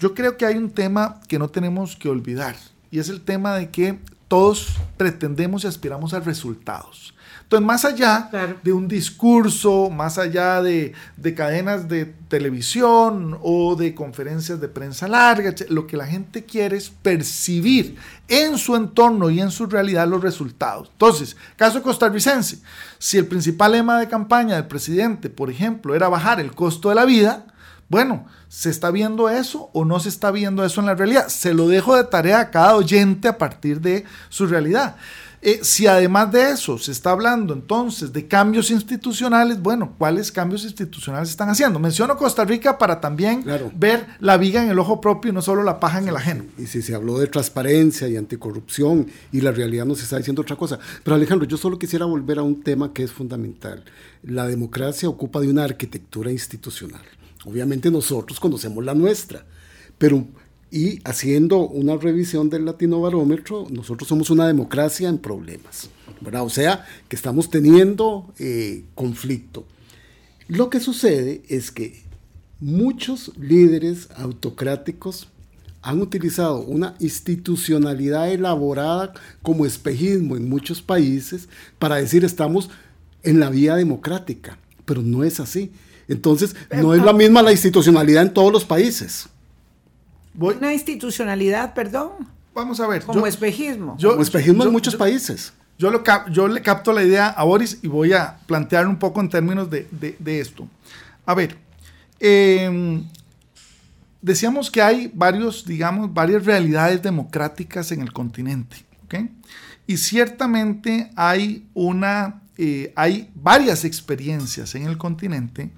Yo 0.00 0.14
creo 0.14 0.36
que 0.36 0.46
hay 0.46 0.56
un 0.56 0.70
tema 0.70 1.20
que 1.28 1.38
no 1.38 1.48
tenemos 1.48 1.96
que 1.96 2.08
olvidar, 2.08 2.56
y 2.90 2.98
es 2.98 3.08
el 3.08 3.20
tema 3.20 3.54
de 3.54 3.70
que 3.70 3.98
todos 4.26 4.76
pretendemos 4.96 5.64
y 5.64 5.68
aspiramos 5.68 6.14
a 6.14 6.20
resultados. 6.20 7.14
Entonces, 7.52 7.66
más 7.66 7.84
allá 7.84 8.30
de 8.64 8.72
un 8.72 8.88
discurso, 8.88 9.90
más 9.90 10.16
allá 10.16 10.62
de, 10.62 10.94
cadenas 11.36 11.86
de 11.86 12.06
televisión 12.06 13.38
o 13.42 13.76
de 13.76 13.94
conferencias 13.94 14.58
de 14.58 14.68
prensa 14.68 15.06
larga, 15.06 15.54
lo 15.68 15.86
que 15.86 15.98
la 15.98 16.06
gente 16.06 16.46
quiere 16.46 16.78
es 16.78 16.88
percibir 16.88 17.98
en 18.26 18.56
su 18.56 18.74
entorno 18.74 19.28
y 19.28 19.42
en 19.42 19.50
su 19.50 19.66
realidad 19.66 20.08
los 20.08 20.22
resultados. 20.22 20.88
Entonces, 20.92 21.36
caso 21.56 21.82
costarricense, 21.82 22.60
si 22.98 23.18
el 23.18 23.26
principal 23.26 23.72
lema 23.72 24.00
de 24.00 24.08
campaña 24.08 24.54
del 24.54 24.66
presidente, 24.66 25.28
por 25.28 25.50
ejemplo, 25.50 25.94
era 25.94 26.08
bajar 26.08 26.40
el 26.40 26.54
costo 26.54 26.88
de 26.88 26.94
la 26.94 27.04
vida, 27.04 27.44
bueno, 27.90 28.24
¿se 28.48 28.70
está 28.70 28.90
viendo 28.90 29.28
eso 29.28 29.68
o 29.74 29.84
no 29.84 30.00
se 30.00 30.08
está 30.08 30.30
viendo 30.30 30.64
eso 30.64 30.80
en 30.80 30.86
la 30.86 30.94
realidad? 30.94 31.28
Se 31.28 31.52
lo 31.52 31.68
dejo 31.68 31.96
de 31.96 32.04
tarea 32.04 32.40
a 32.40 32.50
cada 32.50 32.76
oyente 32.76 33.28
a 33.28 33.36
partir 33.36 33.82
de 33.82 34.06
su 34.30 34.46
realidad. 34.46 34.96
Eh, 35.44 35.58
si 35.62 35.88
además 35.88 36.30
de 36.30 36.52
eso 36.52 36.78
se 36.78 36.92
está 36.92 37.10
hablando 37.10 37.52
entonces 37.52 38.12
de 38.12 38.28
cambios 38.28 38.70
institucionales, 38.70 39.60
bueno, 39.60 39.96
¿cuáles 39.98 40.30
cambios 40.30 40.62
institucionales 40.62 41.30
están 41.30 41.48
haciendo? 41.48 41.80
Menciono 41.80 42.16
Costa 42.16 42.44
Rica 42.44 42.78
para 42.78 43.00
también 43.00 43.44
ver 43.74 44.06
la 44.20 44.36
viga 44.36 44.62
en 44.62 44.70
el 44.70 44.78
ojo 44.78 45.00
propio 45.00 45.32
y 45.32 45.34
no 45.34 45.42
solo 45.42 45.64
la 45.64 45.80
paja 45.80 45.98
en 45.98 46.06
el 46.06 46.16
ajeno. 46.16 46.44
Y 46.58 46.66
si 46.66 46.80
se 46.80 46.94
habló 46.94 47.18
de 47.18 47.26
transparencia 47.26 48.06
y 48.06 48.16
anticorrupción 48.16 49.08
y 49.32 49.40
la 49.40 49.50
realidad 49.50 49.84
nos 49.84 50.00
está 50.00 50.16
diciendo 50.16 50.42
otra 50.42 50.54
cosa. 50.54 50.78
Pero 51.02 51.16
Alejandro, 51.16 51.48
yo 51.48 51.56
solo 51.56 51.76
quisiera 51.76 52.04
volver 52.04 52.38
a 52.38 52.42
un 52.42 52.62
tema 52.62 52.92
que 52.92 53.02
es 53.02 53.10
fundamental. 53.10 53.84
La 54.22 54.46
democracia 54.46 55.08
ocupa 55.08 55.40
de 55.40 55.48
una 55.48 55.64
arquitectura 55.64 56.30
institucional. 56.30 57.02
Obviamente 57.44 57.90
nosotros 57.90 58.38
conocemos 58.38 58.84
la 58.84 58.94
nuestra, 58.94 59.44
pero 59.98 60.24
y 60.72 61.00
haciendo 61.04 61.58
una 61.58 61.98
revisión 61.98 62.48
del 62.48 62.64
latino 62.64 62.98
barómetro, 63.02 63.66
nosotros 63.70 64.08
somos 64.08 64.30
una 64.30 64.46
democracia 64.46 65.10
en 65.10 65.18
problemas, 65.18 65.90
¿verdad? 66.22 66.44
O 66.44 66.48
sea, 66.48 66.86
que 67.08 67.14
estamos 67.14 67.50
teniendo 67.50 68.32
eh, 68.38 68.84
conflicto. 68.94 69.66
Lo 70.48 70.70
que 70.70 70.80
sucede 70.80 71.42
es 71.48 71.70
que 71.70 72.02
muchos 72.58 73.32
líderes 73.38 74.08
autocráticos 74.16 75.28
han 75.82 76.00
utilizado 76.00 76.60
una 76.60 76.94
institucionalidad 77.00 78.32
elaborada 78.32 79.12
como 79.42 79.66
espejismo 79.66 80.38
en 80.38 80.48
muchos 80.48 80.80
países 80.80 81.50
para 81.78 81.96
decir 81.96 82.24
estamos 82.24 82.70
en 83.22 83.40
la 83.40 83.50
vía 83.50 83.76
democrática, 83.76 84.56
pero 84.86 85.02
no 85.02 85.22
es 85.22 85.38
así. 85.38 85.70
Entonces, 86.08 86.56
no 86.74 86.94
es 86.94 87.02
la 87.02 87.12
misma 87.12 87.42
la 87.42 87.52
institucionalidad 87.52 88.22
en 88.22 88.32
todos 88.32 88.50
los 88.50 88.64
países. 88.64 89.28
Una 90.38 90.72
institucionalidad, 90.72 91.74
perdón. 91.74 92.10
Vamos 92.54 92.80
a 92.80 92.86
ver. 92.86 93.02
Como 93.04 93.26
espejismo. 93.26 93.96
como 94.00 94.22
espejismo 94.22 94.64
en 94.64 94.72
muchos 94.72 94.96
países. 94.96 95.52
Yo, 95.78 95.90
lo 95.90 96.02
yo 96.30 96.48
le 96.48 96.62
capto 96.62 96.92
la 96.92 97.02
idea 97.02 97.28
a 97.28 97.44
Boris 97.44 97.78
y 97.82 97.88
voy 97.88 98.12
a 98.12 98.38
plantear 98.46 98.86
un 98.86 98.98
poco 98.98 99.20
en 99.20 99.28
términos 99.28 99.68
de, 99.70 99.86
esto. 100.40 100.68
A 101.26 101.34
ver, 101.34 101.56
em, 102.20 103.04
decíamos 104.20 104.70
que 104.70 104.82
hay 104.82 105.10
varios, 105.12 105.64
digamos, 105.64 106.12
varias 106.12 106.44
realidades 106.44 107.02
democráticas 107.02 107.90
en 107.92 108.02
el 108.02 108.12
continente. 108.12 108.76
Y 109.86 109.96
ciertamente 109.98 111.10
hay 111.16 111.66
una 111.74 112.42
eh, 112.58 112.92
hay 112.96 113.30
varias 113.34 113.84
experiencias 113.84 114.74
en 114.74 114.86
el 114.86 114.98
continente 114.98 115.70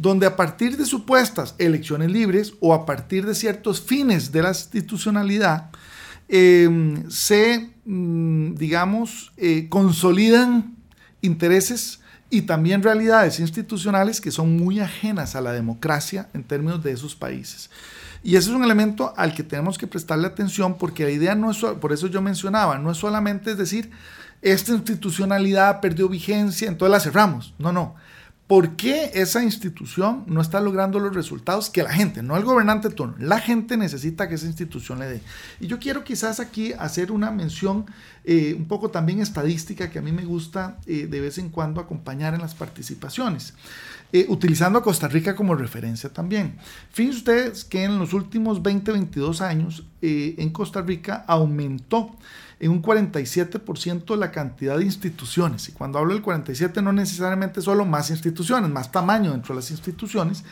donde 0.00 0.24
a 0.24 0.34
partir 0.34 0.78
de 0.78 0.86
supuestas 0.86 1.54
elecciones 1.58 2.10
libres 2.10 2.54
o 2.60 2.72
a 2.72 2.86
partir 2.86 3.26
de 3.26 3.34
ciertos 3.34 3.82
fines 3.82 4.32
de 4.32 4.42
la 4.42 4.48
institucionalidad, 4.48 5.68
em, 6.26 7.10
se, 7.10 7.68
mm, 7.84 8.54
digamos, 8.54 9.30
eh, 9.36 9.66
consolidan 9.68 10.74
intereses 11.20 12.00
y 12.30 12.42
también 12.42 12.82
realidades 12.82 13.40
institucionales 13.40 14.22
que 14.22 14.30
son 14.30 14.56
muy 14.56 14.80
ajenas 14.80 15.36
a 15.36 15.42
la 15.42 15.52
democracia 15.52 16.30
en 16.32 16.44
términos 16.44 16.82
de 16.82 16.92
esos 16.92 17.14
países. 17.14 17.68
Y 18.22 18.36
ese 18.36 18.48
es 18.48 18.56
un 18.56 18.64
elemento 18.64 19.12
al 19.18 19.34
que 19.34 19.42
tenemos 19.42 19.76
que 19.76 19.86
prestarle 19.86 20.28
atención 20.28 20.78
porque 20.78 21.04
la 21.04 21.10
idea 21.10 21.34
no 21.34 21.50
es, 21.50 21.58
por 21.78 21.92
eso 21.92 22.06
yo 22.06 22.22
mencionaba, 22.22 22.78
no 22.78 22.90
es 22.90 22.96
solamente 22.96 23.50
es 23.50 23.58
decir, 23.58 23.90
esta 24.40 24.72
institucionalidad 24.72 25.82
perdió 25.82 26.08
vigencia, 26.08 26.68
entonces 26.68 26.90
la 26.90 27.00
cerramos. 27.00 27.52
No, 27.58 27.70
no. 27.70 27.96
¿Por 28.50 28.74
qué 28.74 29.12
esa 29.14 29.44
institución 29.44 30.24
no 30.26 30.40
está 30.40 30.60
logrando 30.60 30.98
los 30.98 31.14
resultados 31.14 31.70
que 31.70 31.84
la 31.84 31.92
gente, 31.92 32.20
no 32.20 32.36
el 32.36 32.42
gobernante 32.42 32.90
turno, 32.90 33.14
la 33.20 33.38
gente 33.38 33.76
necesita 33.76 34.28
que 34.28 34.34
esa 34.34 34.46
institución 34.46 34.98
le 34.98 35.06
dé? 35.06 35.20
Y 35.60 35.68
yo 35.68 35.78
quiero 35.78 36.02
quizás 36.02 36.40
aquí 36.40 36.72
hacer 36.72 37.12
una 37.12 37.30
mención 37.30 37.86
eh, 38.24 38.56
un 38.58 38.64
poco 38.66 38.90
también 38.90 39.20
estadística 39.20 39.88
que 39.88 40.00
a 40.00 40.02
mí 40.02 40.10
me 40.10 40.24
gusta 40.24 40.78
eh, 40.86 41.06
de 41.06 41.20
vez 41.20 41.38
en 41.38 41.50
cuando 41.50 41.80
acompañar 41.80 42.34
en 42.34 42.40
las 42.40 42.56
participaciones. 42.56 43.54
Eh, 44.12 44.26
utilizando 44.28 44.78
a 44.78 44.82
Costa 44.82 45.06
Rica 45.06 45.36
como 45.36 45.54
referencia 45.54 46.12
también. 46.12 46.56
Fíjense 46.90 47.18
ustedes 47.18 47.64
que 47.64 47.84
en 47.84 47.98
los 47.98 48.12
últimos 48.12 48.62
20, 48.62 48.90
22 48.92 49.40
años 49.40 49.84
en 50.02 50.50
Costa 50.50 50.82
Rica 50.82 51.24
aumentó 51.28 52.16
en 52.60 52.70
un 52.70 52.82
47% 52.82 54.16
la 54.16 54.30
cantidad 54.30 54.76
de 54.76 54.84
instituciones. 54.84 55.68
Y 55.70 55.72
cuando 55.72 55.98
hablo 55.98 56.12
del 56.12 56.22
47 56.22 56.82
no 56.82 56.92
necesariamente 56.92 57.62
solo 57.62 57.86
más 57.86 58.10
instituciones, 58.10 58.70
más 58.70 58.92
tamaño 58.92 59.32
dentro 59.32 59.54
de 59.54 59.60
las 59.60 59.70
instituciones, 59.70 60.44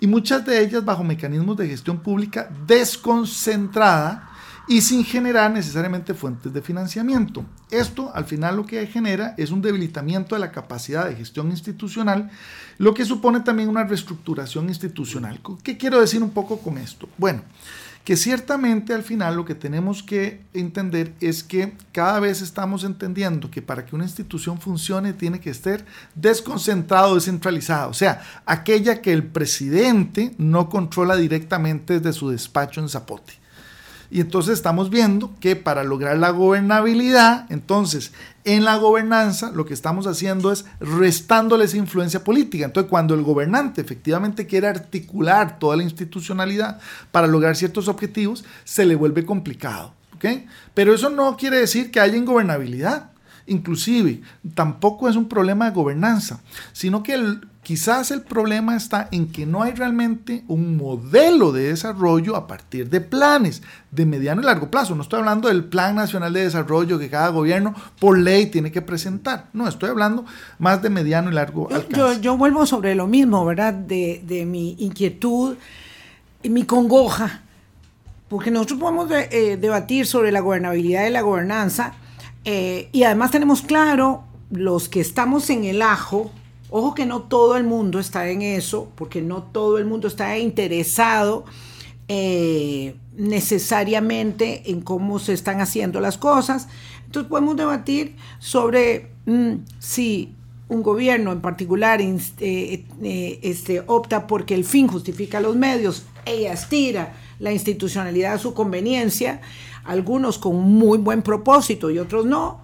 y 0.00 0.06
muchas 0.06 0.44
de 0.46 0.62
ellas 0.62 0.84
bajo 0.84 1.04
mecanismos 1.04 1.58
de 1.58 1.68
gestión 1.68 2.00
pública 2.00 2.50
desconcentrada 2.66 4.29
y 4.70 4.82
sin 4.82 5.04
generar 5.04 5.50
necesariamente 5.50 6.14
fuentes 6.14 6.52
de 6.52 6.62
financiamiento. 6.62 7.44
Esto 7.72 8.12
al 8.14 8.24
final 8.24 8.54
lo 8.54 8.66
que 8.66 8.86
genera 8.86 9.34
es 9.36 9.50
un 9.50 9.60
debilitamiento 9.60 10.36
de 10.36 10.40
la 10.40 10.52
capacidad 10.52 11.08
de 11.08 11.16
gestión 11.16 11.50
institucional, 11.50 12.30
lo 12.78 12.94
que 12.94 13.04
supone 13.04 13.40
también 13.40 13.68
una 13.68 13.82
reestructuración 13.82 14.68
institucional. 14.68 15.40
¿Qué 15.64 15.76
quiero 15.76 16.00
decir 16.00 16.22
un 16.22 16.30
poco 16.30 16.60
con 16.60 16.78
esto? 16.78 17.08
Bueno, 17.18 17.42
que 18.04 18.16
ciertamente 18.16 18.94
al 18.94 19.02
final 19.02 19.34
lo 19.34 19.44
que 19.44 19.56
tenemos 19.56 20.04
que 20.04 20.40
entender 20.54 21.14
es 21.20 21.42
que 21.42 21.72
cada 21.90 22.20
vez 22.20 22.40
estamos 22.40 22.84
entendiendo 22.84 23.50
que 23.50 23.62
para 23.62 23.84
que 23.84 23.96
una 23.96 24.04
institución 24.04 24.60
funcione 24.60 25.14
tiene 25.14 25.40
que 25.40 25.50
estar 25.50 25.84
desconcentrado, 26.14 27.16
descentralizado, 27.16 27.90
o 27.90 27.94
sea, 27.94 28.22
aquella 28.46 29.02
que 29.02 29.12
el 29.12 29.24
presidente 29.24 30.32
no 30.38 30.68
controla 30.68 31.16
directamente 31.16 31.98
desde 31.98 32.12
su 32.12 32.30
despacho 32.30 32.80
en 32.80 32.88
Zapote. 32.88 33.39
Y 34.10 34.20
entonces 34.20 34.54
estamos 34.54 34.90
viendo 34.90 35.32
que 35.38 35.54
para 35.54 35.84
lograr 35.84 36.18
la 36.18 36.30
gobernabilidad, 36.30 37.46
entonces 37.48 38.12
en 38.44 38.64
la 38.64 38.76
gobernanza 38.76 39.52
lo 39.52 39.66
que 39.66 39.74
estamos 39.74 40.06
haciendo 40.06 40.50
es 40.50 40.64
restándoles 40.80 41.74
influencia 41.74 42.24
política. 42.24 42.64
Entonces 42.64 42.90
cuando 42.90 43.14
el 43.14 43.22
gobernante 43.22 43.80
efectivamente 43.80 44.46
quiere 44.46 44.66
articular 44.66 45.58
toda 45.60 45.76
la 45.76 45.84
institucionalidad 45.84 46.80
para 47.12 47.28
lograr 47.28 47.54
ciertos 47.54 47.86
objetivos, 47.86 48.44
se 48.64 48.84
le 48.84 48.96
vuelve 48.96 49.24
complicado. 49.24 49.94
¿okay? 50.16 50.46
Pero 50.74 50.92
eso 50.92 51.08
no 51.08 51.36
quiere 51.36 51.58
decir 51.58 51.92
que 51.92 52.00
haya 52.00 52.16
ingobernabilidad. 52.16 53.10
Inclusive, 53.50 54.22
tampoco 54.54 55.08
es 55.08 55.16
un 55.16 55.28
problema 55.28 55.66
de 55.66 55.72
gobernanza, 55.72 56.40
sino 56.72 57.02
que 57.02 57.14
el, 57.14 57.40
Quizás 57.62 58.10
el 58.10 58.22
problema 58.22 58.74
está 58.74 59.08
en 59.12 59.30
que 59.30 59.44
no 59.44 59.62
hay 59.62 59.72
realmente 59.72 60.44
un 60.48 60.78
modelo 60.78 61.52
de 61.52 61.64
desarrollo 61.64 62.34
a 62.34 62.46
partir 62.46 62.88
de 62.88 63.02
planes 63.02 63.62
de 63.90 64.06
mediano 64.06 64.40
y 64.40 64.44
largo 64.44 64.70
plazo. 64.70 64.94
No 64.94 65.02
estoy 65.02 65.18
hablando 65.18 65.46
del 65.48 65.64
Plan 65.64 65.94
Nacional 65.94 66.32
de 66.32 66.44
Desarrollo 66.44 66.98
que 66.98 67.10
cada 67.10 67.28
gobierno 67.28 67.74
por 67.98 68.18
ley 68.18 68.46
tiene 68.46 68.72
que 68.72 68.80
presentar. 68.80 69.48
No, 69.52 69.68
estoy 69.68 69.90
hablando 69.90 70.24
más 70.58 70.80
de 70.80 70.88
mediano 70.88 71.30
y 71.30 71.34
largo 71.34 71.68
alcance. 71.70 72.20
Yo, 72.22 72.38
vuelvo 72.38 72.64
sobre 72.64 72.94
lo 72.94 73.06
mismo, 73.06 73.44
¿verdad? 73.44 73.74
De, 73.74 74.46
mi 74.46 74.74
inquietud 74.78 75.56
y 76.42 76.48
mi 76.48 76.64
congoja, 76.64 77.42
porque 78.28 78.50
nosotros 78.50 78.80
podemos 78.80 79.10
eh, 79.12 79.58
debatir 79.60 80.06
sobre 80.06 80.32
la 80.32 80.40
gobernabilidad 80.40 81.06
y 81.06 81.10
la 81.10 81.20
gobernanza, 81.20 81.92
eh, 82.44 82.88
y 82.92 83.02
además 83.04 83.30
tenemos 83.30 83.62
claro 83.62 84.24
los 84.50 84.88
que 84.88 85.00
estamos 85.00 85.50
en 85.50 85.64
el 85.64 85.82
ajo, 85.82 86.30
Ojo 86.70 86.94
que 86.94 87.04
no 87.04 87.22
todo 87.22 87.56
el 87.56 87.64
mundo 87.64 87.98
está 87.98 88.28
en 88.28 88.42
eso, 88.42 88.92
porque 88.94 89.20
no 89.22 89.42
todo 89.42 89.78
el 89.78 89.86
mundo 89.86 90.06
está 90.06 90.38
interesado 90.38 91.44
eh, 92.06 92.94
necesariamente 93.16 94.70
en 94.70 94.80
cómo 94.80 95.18
se 95.18 95.32
están 95.32 95.60
haciendo 95.60 96.00
las 96.00 96.16
cosas. 96.16 96.68
Entonces 97.06 97.28
podemos 97.28 97.56
debatir 97.56 98.14
sobre 98.38 99.10
mm, 99.26 99.54
si 99.80 100.32
un 100.68 100.84
gobierno 100.84 101.32
en 101.32 101.40
particular 101.40 102.00
eh, 102.00 102.20
eh, 102.38 103.38
este, 103.42 103.82
opta 103.88 104.28
porque 104.28 104.54
el 104.54 104.64
fin 104.64 104.86
justifica 104.86 105.40
los 105.40 105.56
medios 105.56 106.04
e 106.24 106.46
estira 106.46 107.14
la 107.40 107.50
institucionalidad 107.50 108.34
a 108.34 108.38
su 108.38 108.54
conveniencia, 108.54 109.40
algunos 109.84 110.38
con 110.38 110.56
muy 110.60 110.98
buen 110.98 111.22
propósito 111.22 111.90
y 111.90 111.98
otros 111.98 112.26
no 112.26 112.60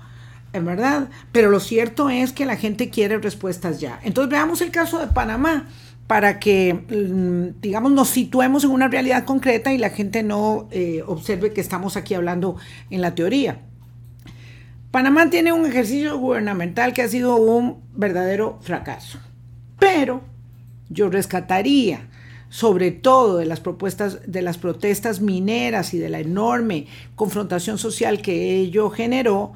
en 0.53 0.64
verdad. 0.64 1.09
Pero 1.33 1.51
lo 1.51 1.61
cierto 1.61 2.11
es 2.11 2.33
que 2.33 2.47
la 2.47 2.57
gente 2.57 2.91
quiere 2.91 3.19
respuestas 3.19 3.81
ya. 3.81 4.01
Entonces 4.03 4.31
veamos 4.31 4.61
el 4.61 4.71
caso 4.71 4.99
de 4.99 5.07
Panamá 5.09 5.67
para 6.07 6.39
que, 6.39 6.73
mm, 6.75 7.61
digamos, 7.61 7.93
nos 7.93 8.09
situemos 8.09 8.64
en 8.64 8.71
una 8.71 8.89
realidad 8.89 9.25
concreta 9.25 9.73
y 9.73 9.79
la 9.79 9.91
gente 9.91 10.23
no 10.23 10.69
eh, 10.71 11.03
observe 11.07 11.53
que 11.53 11.61
estamos 11.61 11.97
aquí 11.97 12.14
hablando 12.14 12.57
en 12.91 13.01
la 13.01 13.14
teoría. 13.14 13.61
Panamá 14.91 15.29
tiene 15.31 15.53
un 15.53 15.67
ejercicio 15.67 16.17
gubernamental 16.17 16.93
que 16.93 17.03
ha 17.03 17.09
sido 17.09 17.37
un 17.37 17.83
verdadero 17.95 18.59
fracaso. 18.62 19.19
Pero 19.79 20.23
yo 20.89 21.11
rescataría 21.11 22.09
sobre 22.57 22.90
todo 22.90 23.36
de 23.36 23.44
las 23.44 23.61
propuestas 23.61 24.20
de 24.26 24.40
las 24.40 24.57
protestas 24.57 25.20
mineras 25.20 25.92
y 25.92 25.98
de 25.98 26.09
la 26.09 26.20
enorme 26.20 26.86
confrontación 27.14 27.76
social 27.76 28.22
que 28.22 28.57
ello 28.57 28.88
generó, 28.88 29.52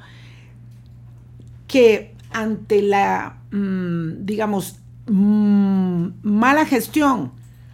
que 1.65 2.13
ante 2.29 2.83
la, 2.83 3.39
mm, 3.49 4.23
digamos, 4.23 4.75
mm, 5.07 6.09
mala 6.21 6.67
gestión 6.67 7.31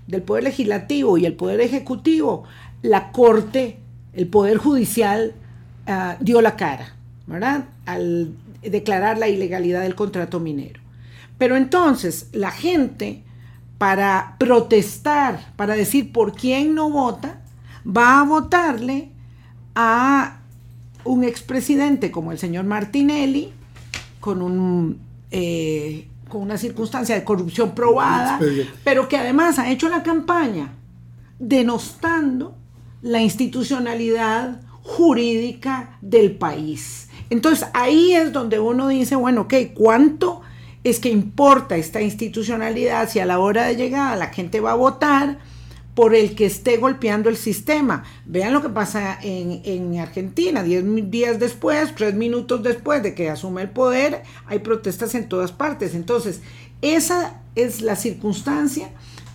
del 0.08 0.22
Poder 0.22 0.46
Legislativo 0.46 1.18
y 1.18 1.26
el 1.26 1.34
Poder 1.34 1.60
Ejecutivo, 1.60 2.46
la 2.82 3.12
Corte, 3.12 3.80
el 4.14 4.28
Poder 4.28 4.56
Judicial, 4.56 5.34
ah, 5.88 6.16
dio 6.22 6.42
la 6.42 6.56
cara, 6.56 6.96
¿verdad? 7.26 7.66
Al 7.86 8.32
declarar 8.62 9.18
la 9.18 9.28
ilegalidad 9.28 9.82
del 9.82 9.94
contrato 9.94 10.40
minero. 10.40 10.80
Pero 11.38 11.58
entonces 11.58 12.30
la 12.32 12.52
gente, 12.52 13.24
para 13.78 14.36
protestar, 14.40 15.54
para 15.56 15.76
decir 15.76 16.12
por 16.12 16.34
quién 16.34 16.74
no 16.76 16.90
vota, 16.90 17.42
va 17.86 18.20
a 18.20 18.24
votarle 18.24 19.12
a 19.76 20.40
un 21.04 21.24
expresidente 21.24 22.12
como 22.12 22.32
el 22.32 22.40
señor 22.40 22.66
Martinelli, 22.66 23.54
con 24.20 24.42
un 24.42 25.00
eh, 25.32 26.08
con 26.30 26.42
una 26.42 26.58
circunstancia 26.58 27.16
de 27.16 27.24
corrupción 27.24 27.74
probada, 27.74 28.40
pero 28.84 29.08
que 29.08 29.18
además 29.18 29.60
ha 29.60 29.70
hecho 29.70 29.88
la 29.88 30.04
campaña 30.04 30.74
denostando 31.40 32.56
la 33.02 33.22
institucionalidad 33.22 34.62
jurídica 34.84 35.98
del 36.02 36.32
país. 36.36 37.10
Entonces 37.30 37.68
ahí 37.74 38.14
es 38.14 38.34
donde 38.34 38.60
uno 38.60 38.88
dice, 38.88 39.16
bueno, 39.16 39.42
ok, 39.42 39.54
¿cuánto 39.74 40.42
es 40.84 41.00
que 41.00 41.10
importa 41.10 41.78
esta 41.78 42.02
institucionalidad 42.02 43.10
si 43.10 43.20
a 43.20 43.26
la 43.26 43.40
hora 43.40 43.66
de 43.66 43.76
llegada 43.76 44.16
la 44.16 44.28
gente 44.28 44.60
va 44.60 44.72
a 44.72 44.76
votar 44.76 45.40
por 45.98 46.14
el 46.14 46.36
que 46.36 46.46
esté 46.46 46.78
golpeando 46.78 47.28
el 47.28 47.38
sistema. 47.38 48.04
Vean 48.26 48.54
lo 48.54 48.62
que 48.62 48.70
pasa 48.70 49.18
en, 49.22 49.62
en 49.66 49.98
Argentina, 50.00 50.62
diez 50.62 50.84
días 51.10 51.40
después, 51.40 51.96
tres 51.96 52.14
minutos 52.14 52.62
después 52.62 53.02
de 53.02 53.16
que 53.16 53.32
asume 53.32 53.64
el 53.64 53.72
poder, 53.72 54.22
hay 54.46 54.60
protestas 54.60 55.16
en 55.16 55.28
todas 55.28 55.52
partes. 55.52 55.96
Entonces, 55.96 56.42
esa 56.84 57.42
es 57.56 57.82
la 57.82 57.96
circunstancia 57.96 58.92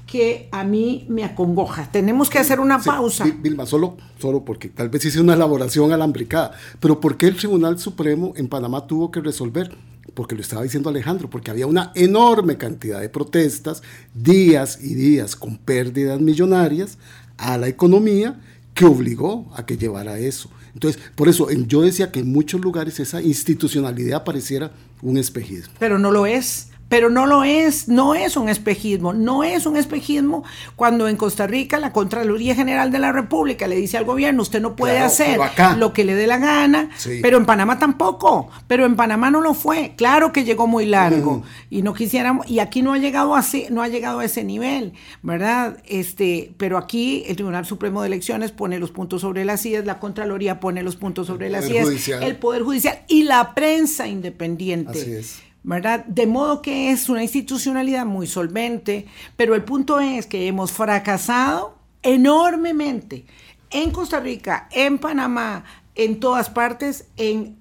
que 0.07 0.49
a 0.53 0.63
mí 0.63 1.05
me 1.09 1.25
acongoja. 1.25 1.91
Tenemos 1.91 2.31
que 2.31 2.39
hacer 2.39 2.61
una 2.61 2.79
pausa. 2.79 3.25
Vilma, 3.41 3.67
solo, 3.67 3.97
solo 4.19 4.45
porque 4.45 4.69
tal 4.69 4.89
vez 4.89 5.05
hice 5.05 5.21
una 5.21 5.35
elaboración 5.35 5.91
alambricada, 5.93 6.53
pero 6.79 7.01
¿por 7.01 7.17
qué 7.17 7.27
el 7.27 7.37
Tribunal 7.37 7.79
Supremo 7.79 8.35
en 8.37 8.47
Panamá 8.47 8.87
tuvo 8.87 9.11
que 9.11 9.21
resolver? 9.21 9.75
Porque 10.15 10.35
lo 10.35 10.43
estaba 10.43 10.63
diciendo 10.63 10.91
Alejandro, 10.91 11.31
porque 11.31 11.51
había 11.51 11.67
una 11.67 11.93
enorme 11.95 12.57
cantidad 12.59 13.01
de 13.01 13.09
protestas, 13.09 13.83
días 14.15 14.79
y 14.83 14.95
días 14.95 15.37
con 15.37 15.57
pérdidas 15.57 16.21
millonarias 16.21 16.99
a 17.39 17.59
la 17.59 17.69
economía 17.69 18.41
que 18.75 18.85
obligó 18.85 19.51
a 19.55 19.67
que 19.67 19.77
llevara 19.77 20.19
eso. 20.19 20.51
Entonces, 20.75 21.03
por 21.15 21.29
eso 21.29 21.51
yo 21.51 21.83
decía 21.83 22.11
que 22.11 22.21
en 22.21 22.33
muchos 22.33 22.61
lugares 22.61 22.99
esa 23.01 23.21
institucionalidad 23.21 24.25
pareciera 24.25 24.73
un 25.03 25.19
espejismo. 25.19 25.75
Pero 25.79 25.99
no 25.99 26.11
lo 26.11 26.27
es 26.27 26.69
pero 26.93 27.09
no 27.09 27.25
lo 27.25 27.43
es, 27.43 27.89
no 27.89 28.15
es 28.15 28.37
un 28.37 28.51
espejismo, 28.51 29.15
no 29.15 29.45
es 29.45 29.65
un 29.65 29.79
espejismo 29.79 30.45
cuando 30.77 31.09
en 31.09 31.17
Costa 31.17 31.47
Rica 31.47 31.81
la 31.81 31.91
Contraloría 31.91 32.55
General 32.55 32.93
de 32.93 32.99
la 32.99 33.13
República 33.13 33.67
le 33.67 33.77
dice 33.77 33.97
al 33.97 34.05
gobierno, 34.05 34.43
usted 34.43 34.61
no 34.61 34.77
puede 34.77 34.99
hacer 34.99 35.41
lo 35.79 35.95
que 35.95 36.05
le 36.05 36.15
dé 36.15 36.27
la 36.27 36.37
gana, 36.37 36.91
pero 37.23 37.39
en 37.39 37.47
Panamá 37.47 37.79
tampoco, 37.79 38.51
pero 38.67 38.85
en 38.85 38.95
Panamá 38.95 39.31
no 39.31 39.41
lo 39.41 39.55
fue, 39.55 39.95
claro 39.97 40.33
que 40.33 40.45
llegó 40.45 40.67
muy 40.67 40.85
largo 40.85 41.45
y 41.71 41.81
no 41.81 41.95
quisiéramos, 41.95 42.47
y 42.47 42.59
aquí 42.59 42.83
no 42.83 42.93
ha 42.93 42.99
llegado 42.99 43.37
así, 43.37 43.69
no 43.71 43.81
ha 43.81 43.89
llegado 43.89 44.19
a 44.19 44.27
ese 44.27 44.45
nivel, 44.45 44.93
¿verdad? 45.23 45.79
Este, 45.87 46.53
pero 46.59 46.77
aquí 46.77 47.25
el 47.27 47.37
Tribunal 47.37 47.65
Supremo 47.65 48.03
de 48.03 48.09
Elecciones 48.09 48.53
pone 48.53 48.79
los 48.79 48.91
puntos 48.91 49.23
sobre 49.23 49.47
las 49.47 49.63
sillas, 49.63 49.87
la 49.87 49.99
Contraloría 49.99 50.61
pone 50.61 50.83
los 50.83 50.97
puntos 50.97 51.27
sobre 51.27 51.49
las 51.49 51.65
sillas, 51.65 51.89
el 52.21 52.37
Poder 52.37 52.61
Judicial 52.61 52.99
y 53.09 53.23
la 53.23 53.55
prensa 53.55 54.09
independiente. 54.09 55.01
Así 55.01 55.13
es 55.13 55.52
¿verdad? 55.65 56.05
De 56.07 56.27
modo 56.27 56.63
que 56.63 56.91
es 56.91 57.09
una 57.09 57.23
institucionalidad 57.23 58.05
muy 58.05 58.27
solvente, 58.27 59.07
pero 59.37 59.55
el 59.55 59.65
punto 59.65 60.01
es 60.01 60.27
que 60.27 60.49
hemos 60.49 60.73
fracasado 60.73 61.79
enormemente 62.03 63.27
en 63.71 63.91
Costa 63.91 64.21
Rica, 64.21 64.69
en 64.73 64.99
Panamá, 64.99 65.65
en 65.95 66.21
todas 66.21 66.51
partes, 66.51 67.09
en 67.17 67.57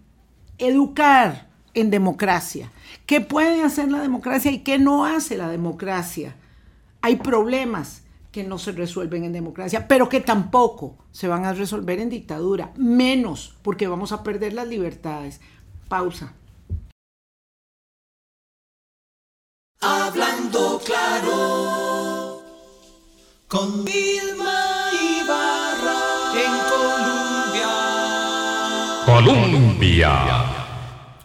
educar 0.57 1.49
en 1.73 1.89
democracia. 1.89 2.71
¿Qué 3.05 3.21
puede 3.21 3.63
hacer 3.63 3.89
la 3.91 4.01
democracia 4.01 4.51
y 4.51 4.59
qué 4.59 4.77
no 4.77 5.05
hace 5.05 5.37
la 5.37 5.49
democracia? 5.49 6.35
Hay 7.01 7.17
problemas 7.17 8.03
que 8.31 8.43
no 8.43 8.57
se 8.57 8.71
resuelven 8.71 9.25
en 9.25 9.33
democracia, 9.33 9.87
pero 9.87 10.07
que 10.07 10.21
tampoco 10.21 10.97
se 11.11 11.27
van 11.27 11.45
a 11.45 11.53
resolver 11.53 11.99
en 11.99 12.09
dictadura, 12.09 12.71
menos 12.77 13.57
porque 13.61 13.87
vamos 13.87 14.11
a 14.11 14.23
perder 14.23 14.53
las 14.53 14.67
libertades. 14.67 15.41
Pausa. 15.89 16.33
Hablando 20.51 20.81
claro 20.83 22.41
con 23.47 23.85
Vilma 23.85 24.89
Ibarra 24.91 26.01
en 26.35 26.51
Colombia. 27.55 27.69
Colombia. 29.05 30.11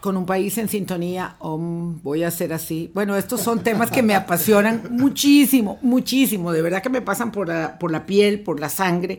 Con 0.01 0.17
un 0.17 0.27
país 0.27 0.57
en 0.59 0.69
sintonía, 0.69 1.35
voy 1.41 2.23
a 2.23 2.29
hacer 2.29 2.53
así. 2.53 2.93
Bueno, 2.95 3.17
estos 3.17 3.41
son 3.41 3.65
temas 3.65 3.91
que 3.91 4.05
me 4.05 4.15
apasionan 4.15 4.85
muchísimo, 4.91 5.81
muchísimo. 5.83 6.53
De 6.53 6.63
verdad 6.63 6.81
que 6.81 6.91
me 6.91 7.03
pasan 7.03 7.33
por 7.33 7.49
la, 7.49 7.81
por 7.81 7.91
la 7.91 8.07
piel, 8.07 8.45
por 8.45 8.61
la 8.61 8.69
sangre. 8.69 9.19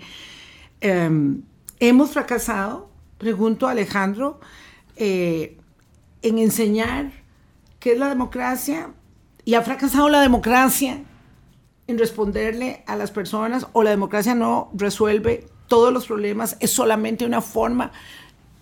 Em, 0.80 1.41
hemos 1.82 2.12
fracasado, 2.12 2.89
pregunto 3.18 3.68
a 3.68 3.72
Alejandro, 3.72 4.39
eh, 4.95 5.58
en 6.22 6.38
enseñar 6.38 7.12
qué 7.80 7.91
es 7.91 7.99
la 7.99 8.08
democracia, 8.08 8.91
y 9.48 9.54
ha 9.54 9.62
fracasado 9.62 10.10
la 10.10 10.20
democracia 10.20 11.06
en 11.88 11.98
responderle 11.98 12.84
a 12.86 12.98
las 12.98 13.12
personas 13.12 13.66
o 13.72 13.82
la 13.82 13.91
democracia 13.91 14.36
no 14.36 14.70
resuelve 14.74 15.48
todos 15.70 15.93
los 15.93 16.06
problemas, 16.06 16.58
es 16.60 16.72
solamente 16.72 17.26
una 17.26 17.39
forma, 17.39 17.93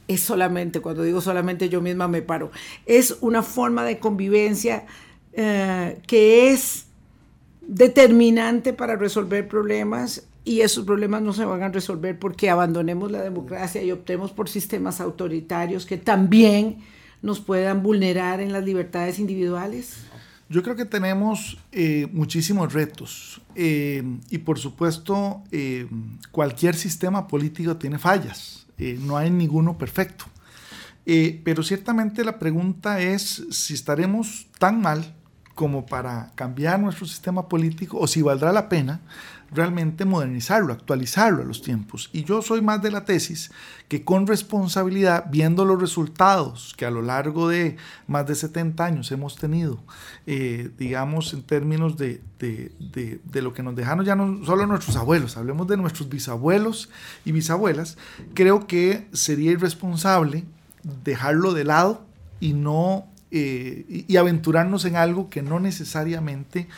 es 0.07 0.21
solamente, 0.21 0.81
cuando 0.81 1.01
digo 1.01 1.21
solamente 1.21 1.69
yo 1.69 1.81
misma 1.81 2.07
me 2.07 2.21
paro, 2.21 2.51
es 2.85 3.17
una 3.21 3.41
forma 3.41 3.83
de 3.83 3.97
convivencia 3.97 4.85
eh, 5.33 5.99
que 6.05 6.51
es 6.51 6.85
determinante 7.61 8.71
para 8.71 8.95
resolver 8.95 9.47
problemas 9.47 10.27
y 10.43 10.61
esos 10.61 10.85
problemas 10.85 11.23
no 11.23 11.33
se 11.33 11.45
van 11.45 11.63
a 11.63 11.69
resolver 11.69 12.19
porque 12.19 12.51
abandonemos 12.51 13.11
la 13.11 13.23
democracia 13.23 13.81
y 13.81 13.91
optemos 13.91 14.31
por 14.33 14.49
sistemas 14.49 15.01
autoritarios 15.01 15.87
que 15.87 15.97
también 15.97 16.77
nos 17.23 17.39
puedan 17.39 17.81
vulnerar 17.81 18.39
en 18.39 18.53
las 18.53 18.63
libertades 18.63 19.17
individuales. 19.17 20.05
Yo 20.47 20.61
creo 20.61 20.75
que 20.75 20.85
tenemos 20.85 21.57
eh, 21.71 22.07
muchísimos 22.11 22.71
retos 22.71 23.41
eh, 23.55 24.03
y 24.29 24.37
por 24.39 24.59
supuesto 24.59 25.43
eh, 25.51 25.87
cualquier 26.29 26.75
sistema 26.75 27.27
político 27.27 27.77
tiene 27.77 27.97
fallas, 27.97 28.67
no 28.77 29.17
hay 29.17 29.31
ninguno 29.31 29.77
perfecto. 29.77 30.25
pero 31.43 31.63
ciertamente 31.63 32.23
la 32.23 32.37
pregunta 32.37 32.99
es 32.99 33.43
si 33.49 33.73
estaremos 33.73 34.47
tan 34.59 34.81
mal 34.81 35.15
como 35.55 35.85
para 35.85 36.31
cambiar 36.35 36.79
nuestro 36.79 37.07
sistema 37.07 37.47
político 37.47 37.97
o 37.97 38.05
si 38.05 38.21
valdrá 38.21 38.51
la 38.51 38.69
pena 38.69 38.99
realmente 39.51 40.05
modernizarlo, 40.05 40.73
actualizarlo 40.73 41.41
a 41.41 41.45
los 41.45 41.61
tiempos. 41.61 42.09
Y 42.13 42.23
yo 42.23 42.41
soy 42.41 42.61
más 42.61 42.81
de 42.81 42.91
la 42.91 43.05
tesis 43.05 43.51
que 43.87 44.03
con 44.03 44.27
responsabilidad, 44.27 45.25
viendo 45.29 45.65
los 45.65 45.79
resultados 45.79 46.73
que 46.77 46.85
a 46.85 46.91
lo 46.91 47.01
largo 47.01 47.47
de 47.47 47.77
más 48.07 48.25
de 48.27 48.35
70 48.35 48.83
años 48.83 49.11
hemos 49.11 49.35
tenido, 49.35 49.79
eh, 50.25 50.71
digamos 50.77 51.33
en 51.33 51.43
términos 51.43 51.97
de, 51.97 52.21
de, 52.39 53.41
lo 53.41 53.53
que 53.53 53.63
nos 53.63 53.75
dejaron 53.75 54.05
ya 54.05 54.15
no 54.15 54.43
solo 54.45 54.65
nuestros 54.65 54.95
abuelos, 54.95 55.37
hablemos 55.37 55.67
de 55.67 55.77
nuestros 55.77 56.09
bisabuelos 56.09 56.89
y 57.23 57.31
bisabuelas, 57.31 57.97
creo 58.33 58.67
que 58.67 59.07
sería 59.13 59.51
irresponsable 59.51 60.43
dejarlo 61.03 61.53
de 61.53 61.63
lado 61.63 62.05
y 62.39 62.53
no 62.53 63.07
eh, 63.37 64.05
y 64.07 64.15
aventurarnos 64.15 64.85
en 64.85 64.95
algo 64.95 65.29
que 65.29 65.41
no 65.41 65.59
necesariamente 65.59 66.69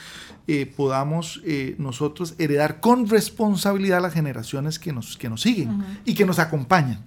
eh, 0.48 0.66
podamos 0.66 1.40
eh, 1.46 1.76
nosotros 1.78 2.34
heredar 2.40 2.80
con 2.80 3.08
responsabilidad 3.08 4.00
a 4.00 4.02
las 4.02 4.14
generaciones 4.14 4.80
que 4.80 4.92
nos, 4.92 5.18
que 5.18 5.30
nos 5.30 5.42
siguen 5.42 5.86
y 6.04 6.16
que 6.16 6.26
nos 6.26 6.40
acompañan. 6.40 7.06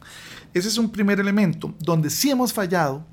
Ese 0.55 0.69
es 0.69 0.79
un 0.79 0.93
primer 0.93 1.19
elemento 1.19 1.75
donde 1.81 2.11
sí 2.11 2.31
hemos 2.31 2.53
fallado 2.53 3.05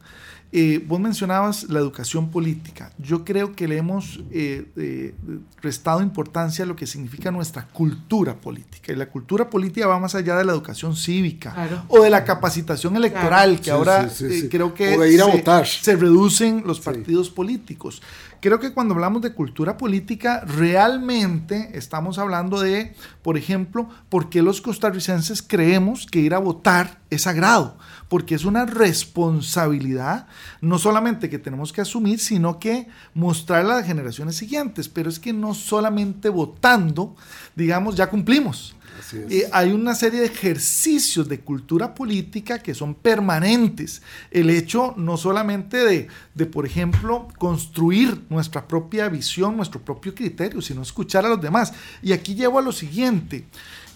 eh, 0.54 0.82
vos 0.88 1.00
mencionabas 1.00 1.64
la 1.64 1.80
educación 1.80 2.32
política. 2.32 2.92
Yo 2.98 3.26
creo 3.26 3.54
que 3.54 3.68
le 3.68 3.78
hemos 3.78 4.22
eh, 4.32 4.66
eh, 4.78 5.14
restado 5.62 6.02
importancia 6.02 6.64
a 6.64 6.68
lo 6.68 6.76
que 6.76 6.88
significa 6.88 7.32
nuestra 7.32 7.68
cultura 7.68 8.34
política. 8.36 8.94
Y 8.94 8.96
la 8.96 9.10
cultura 9.10 9.50
política 9.50 9.88
va 9.88 10.00
más 10.00 10.16
allá 10.16 10.38
de 10.38 10.46
la 10.46 10.54
educación 10.54 10.96
cívica 10.96 11.84
o 11.90 12.02
de 12.02 12.10
la 12.10 12.24
capacitación 12.24 12.96
electoral, 12.96 13.60
que 13.60 13.72
ahora 13.72 14.10
creo 14.50 14.74
que 14.74 14.94
ir 15.12 15.22
a 15.22 15.26
se, 15.26 15.32
votar. 15.32 15.68
se 15.68 15.96
reducen 15.98 16.64
los 16.66 16.80
partidos 16.80 17.30
políticos. 17.30 18.02
Creo 18.40 18.60
que 18.60 18.72
cuando 18.72 18.94
hablamos 18.94 19.22
de 19.24 19.34
cultura 19.34 19.78
política, 19.78 20.42
realmente 20.46 21.72
estamos 21.74 22.20
hablando 22.20 22.62
de, 22.62 22.94
por 23.22 23.36
ejemplo, 23.38 23.90
por 24.10 24.30
qué 24.30 24.42
los 24.42 24.62
costarricenses 24.62 25.42
creemos 25.42 26.06
que 26.06 26.20
ir 26.20 26.34
a 26.34 26.38
votar 26.40 27.00
es 27.10 27.24
sagrado 27.24 27.78
porque 28.10 28.36
es 28.36 28.46
una 28.46 28.66
responsabilidad 28.66 30.28
no 30.62 30.80
solamente 30.80 31.30
que 31.30 31.40
tenemos 31.40 31.74
que 31.74 31.82
asumir, 31.82 32.20
sino 32.20 32.60
que 32.60 32.88
mostrar 33.14 33.66
a 33.66 33.76
las 33.76 33.86
generaciones 33.86 34.36
siguientes. 34.36 34.88
Pero 34.90 35.10
es 35.10 35.20
que 35.20 35.34
no 35.34 35.54
solamente 35.54 36.30
votando, 36.30 37.16
digamos, 37.56 37.96
ya 37.96 38.10
cumplimos. 38.10 38.76
Eh, 39.14 39.48
hay 39.52 39.72
una 39.72 39.94
serie 39.94 40.22
de 40.22 40.26
ejercicios 40.26 41.28
de 41.30 41.42
cultura 41.42 41.94
política 41.94 42.60
que 42.60 42.74
son 42.74 42.96
permanentes. 42.96 44.02
El 44.32 44.50
hecho 44.50 44.94
no 44.98 45.18
solamente 45.18 45.78
de, 45.78 46.08
de, 46.34 46.46
por 46.46 46.66
ejemplo, 46.66 47.28
construir 47.38 48.24
nuestra 48.30 48.68
propia 48.68 49.08
visión, 49.10 49.56
nuestro 49.56 49.82
propio 49.82 50.16
criterio, 50.16 50.62
sino 50.62 50.82
escuchar 50.82 51.26
a 51.26 51.30
los 51.30 51.42
demás. 51.42 51.74
Y 52.02 52.12
aquí 52.12 52.36
llevo 52.36 52.60
a 52.60 52.64
lo 52.64 52.72
siguiente. 52.72 53.46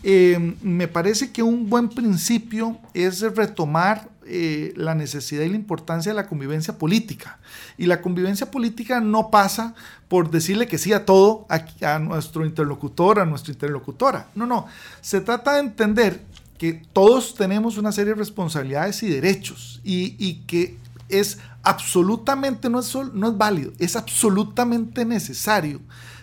Eh, 0.04 0.56
me 0.62 0.88
parece 0.88 1.32
que 1.32 1.43
un 1.43 1.70
buen 1.70 1.89
principio 1.89 2.80
es 2.93 3.22
retomar 3.22 4.10
eh, 4.26 4.74
la 4.76 4.95
necesidad 4.95 5.43
y 5.43 5.49
la 5.49 5.56
importancia 5.56 6.12
de 6.12 6.16
la 6.16 6.28
convivencia 6.28 6.78
política. 6.78 7.39
Y 7.78 7.86
la 7.86 8.02
convivencia 8.02 8.49
política 8.49 8.99
no 9.02 9.30
pasa 9.30 9.76
por 10.08 10.32
decirle 10.32 10.68
que 10.68 10.78
sí 10.78 10.93
a 10.93 11.06
todo 11.06 11.45
a, 11.49 11.99
nuestro 11.99 12.45
interlocutor, 12.45 13.20
a 13.20 13.26
nuestra 13.26 13.54
interlocutora. 13.54 14.30
No, 14.36 14.45
no. 14.45 14.68
Se 15.02 15.22
trata 15.22 15.54
de 15.54 15.60
entender 15.60 16.22
que 16.58 16.82
todos 16.93 17.36
tenemos 17.36 17.78
una 17.78 17.91
serie 17.91 18.14
de 18.14 18.20
responsabilidades 18.20 19.02
y 19.04 19.10
derechos 19.10 19.82
y, 19.84 20.43
que 20.47 20.78
es 21.10 21.39
absolutamente, 21.64 22.70
no 22.70 22.80
es, 22.80 22.95
no 23.14 23.28
es 23.28 23.38
válido, 23.38 23.74
es 23.80 23.95
absolutamente 23.95 25.04
necesario 25.04 25.82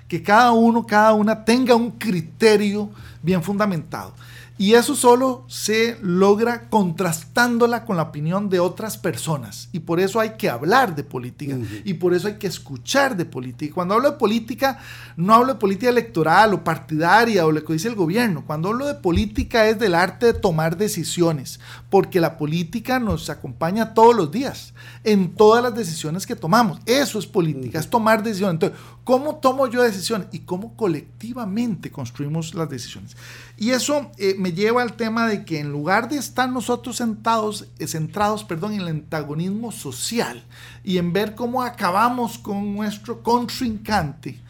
que 0.08 0.22
cada 0.22 0.52
uno, 0.52 0.86
cada 0.86 1.12
una 1.12 1.44
tenga 1.44 1.74
un 1.76 1.92
criterio 1.92 2.90
bien 3.22 3.42
fundamentado. 3.42 4.14
Y 4.60 4.74
eso 4.74 4.96
solo 4.96 5.44
se 5.46 5.96
logra 6.02 6.68
contrastándola 6.68 7.84
con 7.84 7.96
la 7.96 8.02
opinión 8.02 8.50
de 8.50 8.58
otras 8.58 8.98
personas. 8.98 9.68
Y 9.70 9.78
por 9.78 10.00
eso 10.00 10.18
hay 10.18 10.30
que 10.30 10.50
hablar 10.50 10.96
de 10.96 11.04
política. 11.04 11.56
Y 11.84 11.94
por 11.94 12.12
eso 12.12 12.26
hay 12.26 12.38
que 12.38 12.48
escuchar 12.48 13.16
de 13.16 13.24
política. 13.24 13.72
Cuando 13.72 13.94
hablo 13.94 14.10
de 14.10 14.16
política, 14.16 14.80
no 15.16 15.32
hablo 15.32 15.54
de 15.54 15.60
política 15.60 15.90
electoral 15.90 16.54
o 16.54 16.64
partidaria 16.64 17.46
o 17.46 17.52
lo 17.52 17.64
que 17.64 17.74
dice 17.74 17.86
el 17.86 17.94
gobierno. 17.94 18.44
Cuando 18.44 18.70
hablo 18.70 18.88
de 18.88 18.94
política 18.94 19.68
es 19.68 19.78
del 19.78 19.94
arte 19.94 20.26
de 20.26 20.34
tomar 20.34 20.76
decisiones. 20.76 21.60
Porque 21.88 22.20
la 22.20 22.36
política 22.36 22.98
nos 22.98 23.30
acompaña 23.30 23.94
todos 23.94 24.16
los 24.16 24.32
días 24.32 24.74
en 25.04 25.36
todas 25.36 25.62
las 25.62 25.74
decisiones 25.76 26.26
que 26.26 26.34
tomamos. 26.34 26.80
Eso 26.84 27.20
es 27.20 27.26
política, 27.26 27.78
es 27.78 27.88
tomar 27.88 28.24
decisiones. 28.24 28.54
Entonces, 28.54 28.78
¿cómo 29.08 29.36
tomo 29.36 29.66
yo 29.68 29.82
decisiones? 29.82 30.28
Y 30.32 30.40
cómo 30.40 30.76
colectivamente 30.76 31.90
construimos 31.90 32.54
las 32.54 32.68
decisiones. 32.68 33.16
Y 33.56 33.70
eso 33.70 34.12
eh, 34.18 34.34
me 34.38 34.52
lleva 34.52 34.82
al 34.82 34.96
tema 34.96 35.26
de 35.26 35.46
que 35.46 35.60
en 35.60 35.72
lugar 35.72 36.10
de 36.10 36.18
estar 36.18 36.46
nosotros 36.50 36.96
sentados, 36.96 37.68
eh, 37.78 37.86
centrados 37.86 38.44
perdón, 38.44 38.74
en 38.74 38.82
el 38.82 38.88
antagonismo 38.88 39.72
social 39.72 40.44
y 40.84 40.98
en 40.98 41.14
ver 41.14 41.34
cómo 41.34 41.62
acabamos 41.62 42.36
con 42.36 42.74
nuestro 42.76 43.22
contrincante, 43.22 44.40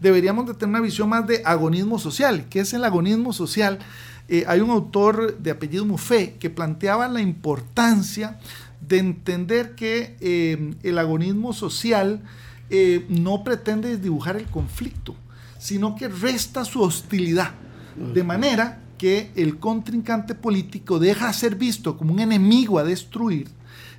deberíamos 0.00 0.44
de 0.44 0.54
tener 0.54 0.70
una 0.70 0.80
visión 0.80 1.08
más 1.08 1.24
de 1.28 1.42
agonismo 1.44 1.96
social. 2.00 2.46
¿Qué 2.50 2.58
es 2.58 2.72
el 2.72 2.82
agonismo 2.82 3.32
social? 3.32 3.78
Eh, 4.26 4.44
hay 4.48 4.58
un 4.58 4.70
autor 4.70 5.38
de 5.38 5.52
apellido 5.52 5.84
Muffet 5.84 6.36
que 6.40 6.50
planteaba 6.50 7.06
la 7.06 7.20
importancia 7.20 8.40
de 8.80 8.98
entender 8.98 9.76
que 9.76 10.74
el 10.82 10.98
agonismo 10.98 11.52
social 11.52 12.24
no 13.08 13.44
pretende 13.44 13.96
dibujar 13.96 14.36
el 14.36 14.46
conflicto, 14.46 15.16
sino 15.58 15.94
que 15.94 16.08
resta 16.08 16.64
su 16.64 16.82
hostilidad 16.82 17.52
de 17.96 18.24
manera 18.24 18.80
que 18.98 19.30
el 19.34 19.58
contrincante 19.58 20.34
político 20.34 20.98
deja 20.98 21.28
de 21.28 21.34
ser 21.34 21.54
visto 21.56 21.96
como 21.96 22.12
un 22.12 22.20
enemigo 22.20 22.78
a 22.78 22.84
destruir 22.84 23.48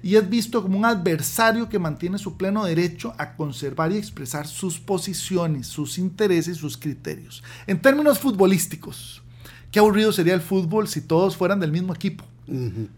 y 0.03 0.15
es 0.15 0.29
visto 0.29 0.61
como 0.61 0.77
un 0.77 0.85
adversario 0.85 1.69
que 1.69 1.79
mantiene 1.79 2.17
su 2.17 2.37
pleno 2.37 2.65
derecho 2.65 3.13
a 3.17 3.35
conservar 3.35 3.91
y 3.91 3.97
expresar 3.97 4.47
sus 4.47 4.79
posiciones, 4.79 5.67
sus 5.67 5.97
intereses, 5.97 6.57
sus 6.57 6.77
criterios. 6.77 7.43
En 7.67 7.81
términos 7.81 8.19
futbolísticos, 8.19 9.21
qué 9.71 9.79
aburrido 9.79 10.11
sería 10.11 10.33
el 10.33 10.41
fútbol 10.41 10.87
si 10.87 11.01
todos 11.01 11.37
fueran 11.37 11.59
del 11.59 11.71
mismo 11.71 11.93
equipo. 11.93 12.25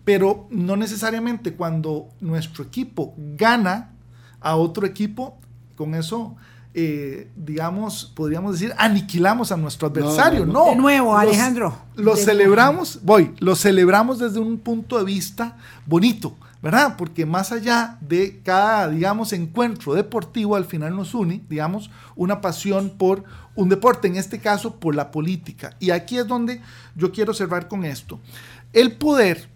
Pero 0.04 0.48
no 0.50 0.76
necesariamente 0.76 1.54
cuando 1.54 2.10
nuestro 2.20 2.64
equipo 2.64 3.14
gana 3.18 3.92
a 4.40 4.56
otro 4.56 4.88
equipo, 4.88 5.38
con 5.84 5.96
eso 5.96 6.38
eh, 6.76 7.30
digamos, 7.36 8.12
podríamos 8.16 8.54
decir, 8.54 8.74
aniquilamos 8.80 9.52
a 9.52 9.58
nuestro 9.58 9.90
adversario. 9.90 10.44
No, 10.44 10.72
de 10.72 10.76
nuevo, 10.76 11.16
Alejandro. 11.16 11.78
Lo 11.96 12.16
celebramos, 12.16 13.00
voy, 13.04 13.32
lo 13.40 13.56
celebramos 13.56 14.18
desde 14.18 14.40
un 14.40 14.58
punto 14.58 14.98
de 14.98 15.04
vista 15.04 15.56
bonito, 15.86 16.36
¿verdad? 16.64 16.96
Porque 16.98 17.28
más 17.28 17.52
allá 17.52 17.98
de 18.02 18.42
cada, 18.44 18.90
digamos, 18.90 19.34
encuentro 19.34 19.94
deportivo, 19.94 20.56
al 20.56 20.66
final 20.66 20.96
nos 20.96 21.14
une, 21.14 21.44
digamos, 21.48 21.92
una 22.16 22.42
pasión 22.42 22.90
por 22.98 23.24
un 23.54 23.70
deporte, 23.70 24.08
en 24.08 24.16
este 24.16 24.40
caso 24.40 24.78
por 24.78 24.96
la 24.96 25.12
política. 25.12 25.76
Y 25.80 25.92
aquí 25.92 26.18
es 26.18 26.28
donde 26.28 26.60
yo 26.96 27.12
quiero 27.12 27.36
cerrar 27.36 27.68
con 27.68 27.86
esto. 27.86 28.20
El 28.72 28.94
poder 28.94 29.48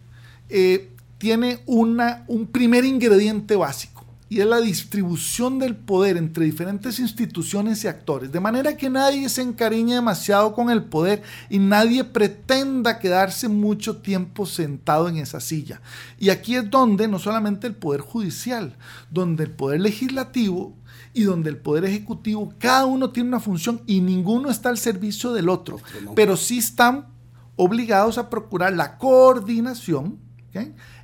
eh, 0.49 0.91
tiene 1.17 1.63
una, 1.65 2.25
un 2.27 2.45
primer 2.45 2.85
ingrediente 2.85 3.55
básico 3.55 3.96
y 4.29 4.41
es 4.41 4.45
la 4.45 4.59
distribución 4.59 5.57
del 5.57 5.75
poder 5.75 6.17
entre 6.17 6.45
diferentes 6.45 6.99
instituciones 6.99 7.83
y 7.83 7.87
actores, 7.87 8.31
de 8.31 8.39
manera 8.39 8.75
que 8.75 8.89
nadie 8.89 9.29
se 9.29 9.41
encariñe 9.41 9.95
demasiado 9.95 10.53
con 10.53 10.69
el 10.69 10.83
poder 10.83 11.23
y 11.49 11.59
nadie 11.59 12.03
pretenda 12.03 12.99
quedarse 12.99 13.47
mucho 13.47 13.97
tiempo 13.97 14.45
sentado 14.45 15.07
en 15.07 15.17
esa 15.17 15.39
silla. 15.39 15.81
Y 16.19 16.29
aquí 16.29 16.55
es 16.55 16.69
donde 16.69 17.07
no 17.07 17.19
solamente 17.19 17.67
el 17.67 17.75
poder 17.75 18.01
judicial, 18.01 18.75
donde 19.09 19.45
el 19.45 19.51
poder 19.51 19.81
legislativo 19.81 20.75
y 21.13 21.23
donde 21.23 21.49
el 21.49 21.57
poder 21.57 21.85
ejecutivo, 21.85 22.53
cada 22.59 22.85
uno 22.85 23.11
tiene 23.11 23.29
una 23.29 23.39
función 23.39 23.81
y 23.87 24.01
ninguno 24.01 24.49
está 24.49 24.69
al 24.69 24.77
servicio 24.77 25.31
del 25.33 25.49
otro, 25.49 25.79
pero 26.15 26.35
sí 26.35 26.57
están 26.57 27.07
obligados 27.55 28.17
a 28.17 28.29
procurar 28.29 28.73
la 28.73 28.97
coordinación, 28.97 30.19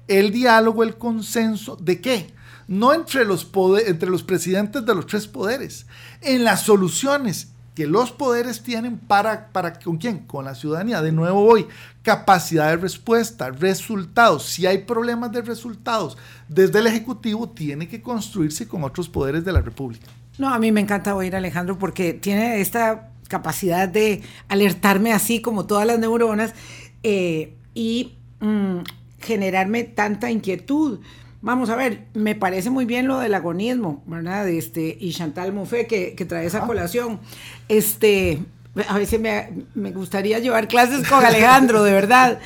el 0.08 0.32
diálogo, 0.32 0.84
el 0.84 0.98
consenso, 0.98 1.76
¿de 1.78 2.02
qué? 2.02 2.34
No 2.68 2.94
entre 2.94 3.26
los, 3.26 3.50
entre 3.86 4.10
los 4.10 4.24
presidentes 4.24 4.86
de 4.86 4.96
los 4.96 5.08
tres 5.08 5.28
poderes, 5.28 5.86
en 6.22 6.44
las 6.44 6.62
soluciones 6.62 7.50
que 7.76 7.88
los 7.88 8.12
poderes 8.12 8.62
tienen 8.62 8.98
para, 9.00 9.48
para 9.48 9.80
con 9.80 9.98
quién, 9.98 10.20
con 10.20 10.46
la 10.46 10.56
ciudadanía. 10.56 11.02
De 11.02 11.12
nuevo 11.12 11.44
hoy, 11.44 11.66
capacidad 12.04 12.70
de 12.70 12.78
respuesta, 12.78 13.50
resultados. 13.50 14.46
Si 14.46 14.66
hay 14.66 14.80
problemas 14.80 15.32
de 15.32 15.42
resultados 15.42 16.18
desde 16.48 16.80
el 16.80 16.88
Ejecutivo, 16.88 17.50
tiene 17.50 17.88
que 17.88 18.02
construirse 18.02 18.68
con 18.68 18.84
otros 18.84 19.10
poderes 19.10 19.44
de 19.44 19.52
la 19.52 19.62
República. 19.62 20.06
No, 20.38 20.54
a 20.54 20.60
mí 20.60 20.72
me 20.72 20.82
encanta 20.82 21.16
oír 21.16 21.36
Alejandro 21.36 21.78
porque 21.78 22.14
tiene 22.14 22.62
esta 22.62 23.10
capacidad 23.28 23.88
de 23.88 24.22
alertarme 24.48 25.14
así 25.14 25.42
como 25.42 25.66
todas 25.66 25.88
las 25.88 25.98
neuronas 25.98 26.54
eh, 27.02 27.56
y 27.74 28.14
mm, 28.40 28.80
generarme 29.20 29.84
tanta 29.84 30.30
inquietud. 30.30 31.00
Vamos 31.44 31.70
a 31.70 31.76
ver, 31.76 32.06
me 32.14 32.36
parece 32.36 32.70
muy 32.70 32.86
bien 32.86 33.06
lo 33.06 33.20
del 33.20 33.34
agonismo, 33.34 34.02
¿verdad? 34.08 34.48
Este, 34.48 34.98
y 34.98 35.12
Chantal 35.12 35.52
Mouffe 35.52 35.88
que, 35.88 36.16
trae 36.26 36.46
esa 36.46 36.66
colación. 36.66 37.20
Este, 37.68 38.40
a 38.88 38.98
veces 38.98 39.20
me, 39.20 39.66
me, 39.76 39.92
gustaría 39.92 40.40
llevar 40.40 40.70
clases 40.70 41.06
con 41.06 41.26
Alejandro, 41.26 41.84
de 41.84 41.92
verdad. 41.92 42.40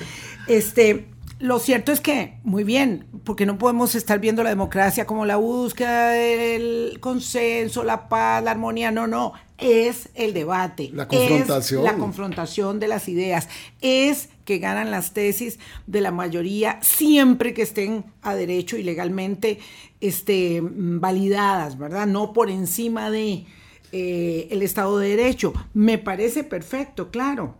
Este, 0.47 1.09
lo 1.37 1.59
cierto 1.59 1.91
es 1.91 2.01
que, 2.01 2.39
muy 2.43 2.63
bien, 2.63 3.05
porque 3.23 3.45
no 3.45 3.59
podemos 3.59 3.93
estar 3.93 4.17
viendo 4.17 4.41
la 4.41 4.49
democracia 4.49 5.05
como 5.05 5.27
la 5.27 5.35
búsqueda 5.35 6.09
del 6.09 6.97
consenso, 6.99 7.83
la 7.83 8.09
paz, 8.09 8.43
la 8.43 8.49
armonía, 8.49 8.89
no, 8.89 9.05
no, 9.05 9.33
es 9.59 10.09
el 10.15 10.33
debate. 10.33 10.89
La 10.91 11.07
confrontación. 11.07 11.83
la 11.83 11.93
confrontación 11.97 12.79
de 12.79 12.87
las 12.87 13.07
ideas. 13.07 13.47
Es 13.79 14.29
que 14.47 14.59
ganan 14.59 14.91
las 14.91 15.11
tesis 15.11 15.59
de 15.87 15.99
la 15.99 16.11
mayoría 16.11 16.79
siempre 16.81 17.53
que 17.53 17.63
estén 17.63 18.05
a 18.21 18.33
derecho 18.33 18.77
y 18.77 18.83
legalmente 18.83 19.59
este, 19.99 20.61
validadas, 20.63 21.77
¿verdad? 21.77 22.07
No 22.07 22.31
por 22.31 22.49
encima 22.49 23.11
de 23.11 23.45
eh, 23.91 24.47
el 24.49 24.61
Estado 24.61 24.99
de 24.99 25.17
Derecho. 25.17 25.53
Me 25.73 25.97
parece 25.97 26.45
perfecto, 26.45 27.11
claro. 27.11 27.55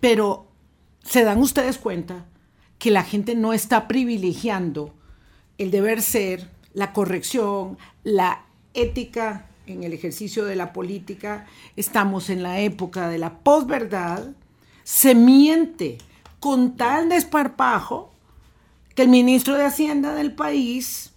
Pero 0.00 0.48
se 1.02 1.24
dan 1.24 1.38
ustedes 1.38 1.78
cuenta 1.78 2.26
que 2.78 2.90
la 2.90 3.02
gente 3.02 3.34
no 3.34 3.54
está 3.54 3.88
privilegiando 3.88 4.94
el 5.56 5.70
deber 5.70 6.02
ser, 6.02 6.50
la 6.74 6.92
corrección, 6.92 7.78
la 8.04 8.44
ética 8.74 9.48
en 9.66 9.82
el 9.82 9.94
ejercicio 9.94 10.44
de 10.44 10.56
la 10.56 10.74
política. 10.74 11.46
Estamos 11.74 12.28
en 12.28 12.42
la 12.42 12.60
época 12.60 13.08
de 13.08 13.16
la 13.16 13.38
posverdad. 13.38 14.34
Se 14.90 15.14
miente 15.14 15.98
con 16.40 16.76
tal 16.76 17.08
desparpajo 17.08 18.10
que 18.96 19.02
el 19.02 19.08
ministro 19.08 19.56
de 19.56 19.64
Hacienda 19.64 20.14
del 20.14 20.34
país 20.34 21.12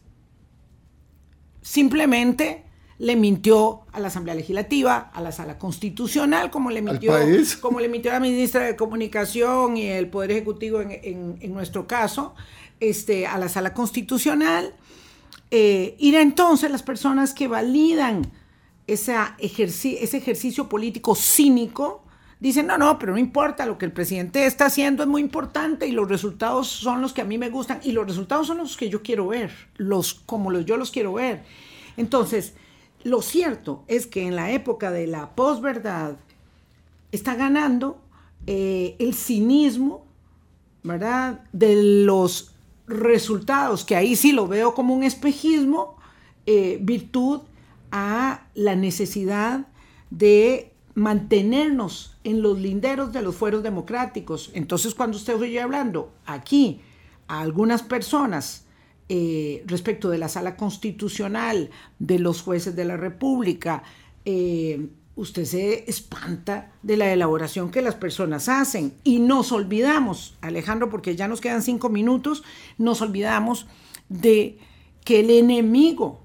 simplemente 1.63 2.65
le 2.99 3.15
mintió 3.15 3.82
a 3.91 3.99
la 3.99 4.09
Asamblea 4.09 4.36
Legislativa, 4.36 5.09
a 5.11 5.21
la 5.21 5.32
Sala 5.32 5.57
Constitucional, 5.57 6.51
como 6.51 6.69
le 6.69 6.84
mintió, 6.84 7.13
como 7.61 7.80
le 7.80 7.89
mintió 7.89 8.11
a 8.11 8.13
la 8.13 8.19
ministra 8.19 8.61
de 8.61 8.76
Comunicación 8.76 9.76
y 9.76 9.88
el 9.88 10.07
Poder 10.07 10.30
Ejecutivo 10.30 10.80
en, 10.80 11.51
nuestro 11.51 11.88
caso, 11.88 12.36
este, 12.80 13.26
a 13.26 13.39
la 13.39 13.49
Sala 13.49 13.74
Constitucional. 13.74 14.76
Eh, 15.49 15.95
y 15.97 16.13
entonces 16.15 16.69
las 16.69 16.84
personas 16.84 17.34
que 17.34 17.47
validan 17.47 18.32
esa 18.86 19.36
ese 19.39 20.17
ejercicio 20.17 20.69
político 20.69 21.15
cínico 21.15 22.03
dicen, 22.44 22.68
no, 22.68 22.78
no, 22.78 23.00
pero 23.00 23.14
no 23.14 23.18
importa, 23.18 23.66
lo 23.66 23.78
que 23.78 23.86
el 23.86 23.94
presidente 23.94 24.46
está 24.46 24.66
haciendo 24.66 25.02
es 25.02 25.08
muy 25.08 25.22
importante 25.22 25.88
y 25.88 25.94
los 25.94 26.10
resultados 26.10 26.68
son 26.68 27.02
los 27.02 27.14
que 27.14 27.22
a 27.22 27.26
mí 27.26 27.38
me 27.38 27.50
gustan 27.50 27.80
y 27.84 27.94
los 27.94 28.06
resultados 28.06 28.48
son 28.48 28.58
los 28.58 28.76
que 28.76 28.89
yo 28.89 29.02
quiero 29.02 29.28
ver, 29.28 29.50
los 29.78 30.14
como 30.14 30.52
los 30.52 30.66
yo 30.66 30.76
los 30.76 30.91
quiero 30.91 31.14
ver. 31.14 31.46
Entonces, 31.96 32.54
lo 33.06 33.22
cierto 33.22 33.86
es 33.88 34.08
que 34.08 34.28
en 34.28 34.36
la 34.36 34.52
época 34.52 34.91
de 34.91 35.08
la 35.08 35.36
posverdad 35.36 36.18
está 37.14 37.36
ganando 37.36 38.02
eh, 38.46 38.98
el 39.00 39.14
cinismo, 39.14 40.06
¿verdad? 40.84 41.46
De 41.54 42.04
los 42.04 42.54
resultados, 42.88 43.86
que 43.86 43.96
ahí 43.96 44.18
sí 44.18 44.34
lo 44.34 44.50
veo 44.50 44.74
como 44.74 44.94
un 44.94 45.04
espejismo, 45.04 45.96
eh, 46.46 46.78
virtud 46.82 47.39
a 47.89 48.48
la 48.54 48.76
necesidad 48.76 49.66
de 50.10 50.72
mantenernos 50.96 52.16
en 52.24 52.41
los 52.41 52.60
linderos 52.60 53.12
de 53.14 53.22
los 53.22 53.36
fueros 53.36 53.64
democráticos. 53.64 54.52
Entonces, 54.54 54.94
cuando 54.94 55.18
usted 55.18 55.36
oye 55.36 55.62
hablando 55.62 56.14
aquí 56.26 56.82
a 57.28 57.41
algunas 57.41 57.82
personas 57.84 58.66
eh, 59.10 59.64
respecto 59.68 60.10
de 60.10 60.18
la 60.18 60.30
sala 60.30 60.56
constitucional, 60.56 61.70
de 62.00 62.20
los 62.20 62.41
jueces 62.41 62.76
de 62.76 62.86
la 62.86 62.98
República, 62.98 63.84
eh, 64.26 64.88
usted 65.16 65.46
se 65.46 65.89
espanta 65.89 66.72
de 66.82 66.98
la 66.98 67.12
elaboración 67.12 67.70
que 67.70 67.82
las 67.82 67.96
personas 67.96 68.48
hacen. 68.50 68.94
Y 69.04 69.20
nos 69.20 69.52
olvidamos, 69.52 70.38
Alejandro, 70.41 70.89
porque 70.89 71.16
ya 71.16 71.28
nos 71.28 71.41
quedan 71.41 71.62
cinco 71.62 71.89
minutos, 71.89 72.44
nos 72.78 73.02
olvidamos 73.02 73.68
de 74.10 74.58
que 75.04 75.20
el 75.20 75.30
enemigo 75.30 76.22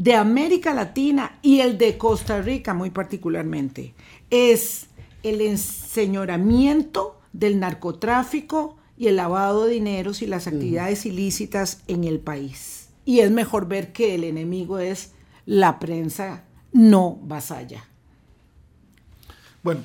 de 0.00 0.14
América 0.14 0.72
Latina 0.72 1.38
y 1.42 1.60
el 1.60 1.76
de 1.76 1.98
Costa 1.98 2.40
Rica 2.40 2.72
muy 2.72 2.88
particularmente 2.88 3.92
es 4.30 4.86
el 5.22 5.42
enseñoramiento 5.42 7.20
del 7.34 7.60
narcotráfico 7.60 8.78
y 8.96 9.08
el 9.08 9.16
lavado 9.16 9.66
de 9.66 9.74
dineros 9.74 10.22
y 10.22 10.26
las 10.26 10.46
actividades 10.46 11.04
ilícitas 11.04 11.82
en 11.86 12.04
el 12.04 12.18
país. 12.18 12.88
Y 13.04 13.20
es 13.20 13.30
mejor 13.30 13.68
ver 13.68 13.92
que 13.92 14.14
el 14.14 14.24
enemigo 14.24 14.78
es 14.78 15.12
la 15.44 15.78
prensa 15.78 16.44
no 16.72 17.18
vasalla. 17.22 17.84
Bueno, 19.62 19.82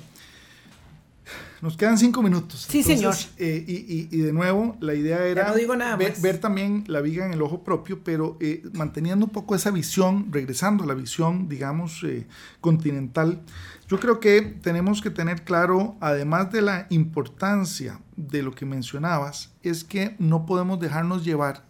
nos 1.65 1.77
quedan 1.77 1.97
cinco 1.97 2.21
minutos. 2.21 2.67
Sí, 2.69 2.83
señor. 2.83 3.15
Eh, 3.37 3.65
y, 4.11 4.17
de 4.17 4.31
nuevo, 4.31 4.77
la 4.81 4.93
idea 4.93 5.25
era 5.25 5.51
ver, 5.97 6.37
también 6.37 6.83
la 6.85 7.01
viga 7.01 7.25
en 7.25 7.33
el 7.33 7.41
ojo 7.41 7.63
propio, 7.63 8.03
pero 8.03 8.37
eh, 8.39 8.61
manteniendo 8.73 9.25
un 9.25 9.31
poco 9.31 9.55
esa 9.55 9.71
visión, 9.71 10.27
regresando 10.31 10.83
a 10.83 10.87
la 10.87 10.93
visión, 10.93 11.49
digamos, 11.49 12.03
eh, 12.03 12.27
continental. 12.61 13.41
Yo 13.87 13.99
creo 13.99 14.19
que 14.19 14.43
tenemos 14.43 15.01
que 15.01 15.09
tener 15.09 15.43
claro, 15.43 15.95
además 16.01 16.51
de 16.51 16.61
la 16.61 16.85
importancia 16.91 17.99
de 18.15 18.43
lo 18.43 18.51
que 18.51 18.67
mencionabas, 18.67 19.51
es 19.63 19.83
que 19.83 20.15
no 20.19 20.45
podemos 20.45 20.79
dejarnos 20.79 21.25
llevar 21.25 21.65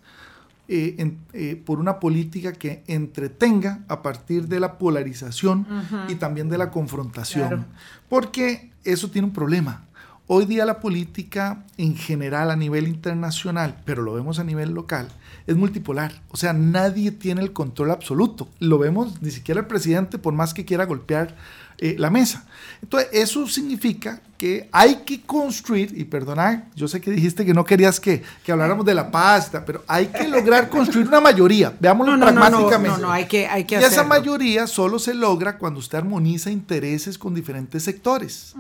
por 1.63 1.79
una 1.79 1.99
política 1.99 2.51
que 2.51 2.83
entretenga 2.87 3.85
a 3.87 4.01
partir 4.01 4.47
de 4.47 4.59
la 4.59 4.77
polarización 4.77 5.67
y 6.09 6.15
también 6.15 6.49
de 6.49 6.57
la 6.57 6.69
confrontación. 6.69 7.67
Porque 8.09 8.71
eso 8.83 9.09
tiene 9.09 9.27
un 9.27 9.33
problema. 9.33 9.84
Hoy 10.27 10.45
día 10.45 10.65
la 10.65 10.79
política 10.79 11.65
en 11.77 11.95
general 11.95 12.49
a 12.49 12.55
nivel 12.55 12.87
internacional, 12.87 13.83
pero 13.85 14.01
lo 14.01 14.15
vemos 14.15 14.39
a 14.39 14.43
nivel 14.43 14.71
local, 14.71 15.07
es 15.45 15.55
multipolar. 15.55 16.23
O 16.29 16.37
sea, 16.37 16.51
nadie 16.51 17.11
tiene 17.11 17.41
el 17.41 17.53
control 17.53 17.91
absoluto. 17.91 18.47
Lo 18.57 18.79
vemos 18.79 19.21
ni 19.21 19.29
siquiera 19.29 19.61
el 19.61 19.67
presidente, 19.67 20.17
por 20.17 20.33
más 20.33 20.55
que 20.55 20.65
quiera 20.65 20.87
golpear 20.87 21.35
eh, 21.77 21.95
la 21.97 22.09
mesa. 22.09 22.45
Entonces, 22.81 23.09
eso 23.13 23.47
significa 23.47 24.21
que 24.37 24.69
hay 24.71 24.97
que 25.05 25.21
construir, 25.21 25.93
y 25.97 26.03
perdona, 26.03 26.65
yo 26.75 26.87
sé 26.87 26.99
que 26.99 27.09
dijiste 27.09 27.45
que 27.45 27.53
no 27.53 27.63
querías 27.63 27.99
que, 27.99 28.21
que 28.43 28.51
habláramos 28.51 28.85
de 28.85 28.93
la 28.93 29.09
pasta, 29.09 29.63
pero 29.63 29.83
hay 29.87 30.07
que 30.07 30.27
lograr 30.27 30.69
construir 30.69 31.07
una 31.07 31.21
mayoría, 31.21 31.73
veámoslo 31.79 32.19
pragmáticamente. 32.19 33.01
No, 33.01 33.07
no, 33.07 33.11
hay 33.11 33.25
que, 33.25 33.47
hay 33.47 33.63
que 33.63 33.79
Y 33.79 33.83
esa 33.83 34.03
mayoría 34.03 34.67
solo 34.67 34.99
se 34.99 35.13
logra 35.13 35.57
cuando 35.57 35.79
usted 35.79 35.97
armoniza 35.97 36.51
intereses 36.51 37.17
con 37.17 37.33
diferentes 37.33 37.83
sectores. 37.83 38.53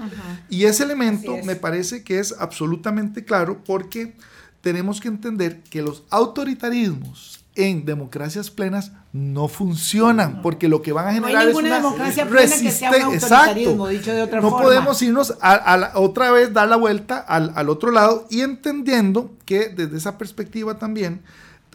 Y 0.49 0.63
ese 0.63 0.83
elemento 0.83 1.37
me 1.43 1.55
parece 1.55 2.03
que 2.03 2.19
es 2.19 2.33
absolutamente 2.39 3.25
claro 3.25 3.61
porque 3.65 4.15
tenemos 4.61 4.99
que 4.99 5.09
entender 5.09 5.61
que 5.69 5.81
los 5.81 6.03
autoritarismos 6.09 7.34
en 7.55 7.85
democracias 7.85 8.51
plenas 8.51 8.91
no 9.13 9.47
funcionan, 9.47 10.41
porque 10.41 10.67
lo 10.67 10.81
que 10.81 10.91
van 10.91 11.07
a 11.07 11.13
generar 11.13 11.47
es 11.47 11.55
una 11.55 11.75
democracia 11.75 12.27
plena 12.27 12.55
que 12.57 12.71
sea 12.71 13.07
un 13.07 13.13
Exacto. 13.13 13.87
Dicho 13.87 14.13
de 14.13 14.21
otra 14.23 14.41
no 14.41 14.51
podemos 14.51 15.01
irnos 15.01 15.33
a, 15.41 15.91
otra 15.95 16.31
vez, 16.31 16.53
dar 16.53 16.67
la 16.67 16.75
vuelta 16.75 17.19
al, 17.19 17.53
al 17.55 17.69
otro 17.69 17.91
lado 17.91 18.27
y 18.29 18.41
entendiendo 18.41 19.31
que 19.45 19.69
desde 19.69 19.97
esa 19.97 20.17
perspectiva 20.17 20.77
también 20.77 21.21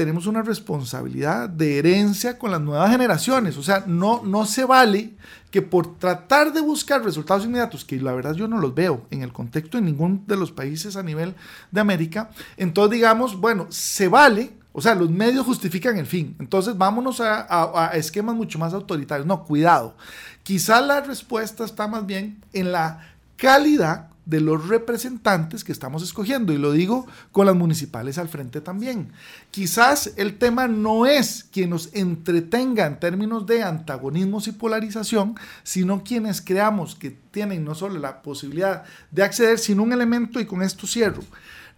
tenemos 0.00 0.26
una 0.26 0.40
responsabilidad 0.40 1.48
de 1.48 1.78
herencia 1.78 2.38
con 2.38 2.50
las 2.50 2.60
nuevas 2.60 2.90
generaciones. 2.90 3.58
O 3.58 3.62
sea, 3.62 3.84
no, 3.86 4.22
no 4.24 4.46
se 4.46 4.64
vale 4.64 5.12
que 5.50 5.60
por 5.60 5.98
tratar 5.98 6.52
de 6.52 6.62
buscar 6.62 7.04
resultados 7.04 7.44
inmediatos, 7.44 7.84
que 7.84 8.00
la 8.00 8.12
verdad 8.12 8.34
yo 8.34 8.48
no 8.48 8.60
los 8.60 8.74
veo 8.74 9.02
en 9.10 9.22
el 9.22 9.32
contexto 9.32 9.76
de 9.76 9.82
ningún 9.82 10.24
de 10.26 10.36
los 10.38 10.52
países 10.52 10.96
a 10.96 11.02
nivel 11.02 11.34
de 11.70 11.80
América, 11.80 12.30
entonces 12.56 12.92
digamos, 12.92 13.38
bueno, 13.38 13.66
se 13.68 14.08
vale 14.08 14.52
o 14.72 14.80
sea, 14.80 14.94
los 14.94 15.10
medios 15.10 15.44
justifican 15.44 15.98
el 15.98 16.06
fin. 16.06 16.36
Entonces, 16.38 16.78
vámonos 16.78 17.20
a, 17.20 17.90
esquemas 17.94 18.36
mucho 18.36 18.58
más 18.58 18.72
autoritarios. 18.72 19.26
No, 19.26 19.44
cuidado. 19.44 19.96
Quizás 20.42 20.84
la 20.86 21.00
respuesta 21.00 21.64
está 21.64 21.88
más 21.88 22.06
bien 22.06 22.42
en 22.52 22.70
la 22.72 23.14
calidad 23.36 24.10
de 24.26 24.40
los 24.40 24.68
representantes 24.68 25.64
que 25.64 25.72
estamos 25.72 26.04
escogiendo. 26.04 26.52
Y 26.52 26.58
lo 26.58 26.70
digo 26.70 27.06
con 27.32 27.46
las 27.46 27.56
municipales 27.56 28.16
al 28.16 28.28
frente 28.28 28.60
también. 28.60 29.12
Quizás 29.50 30.12
el 30.16 30.38
tema 30.38 30.68
no 30.68 31.04
es 31.04 31.48
quien 31.50 31.70
nos 31.70 31.92
entretenga 31.92 32.86
en 32.86 33.00
términos 33.00 33.46
de 33.46 33.64
antagonismos 33.64 34.46
y 34.46 34.52
polarización, 34.52 35.34
sino 35.64 36.04
quienes 36.04 36.40
creamos 36.40 36.94
que 36.94 37.10
tienen 37.10 37.64
no 37.64 37.74
solo 37.74 37.98
la 37.98 38.22
posibilidad 38.22 38.84
de 39.10 39.24
acceder, 39.24 39.58
sino 39.58 39.82
un 39.82 39.92
elemento, 39.92 40.38
y 40.38 40.46
con 40.46 40.62
esto 40.62 40.86
cierro, 40.86 41.24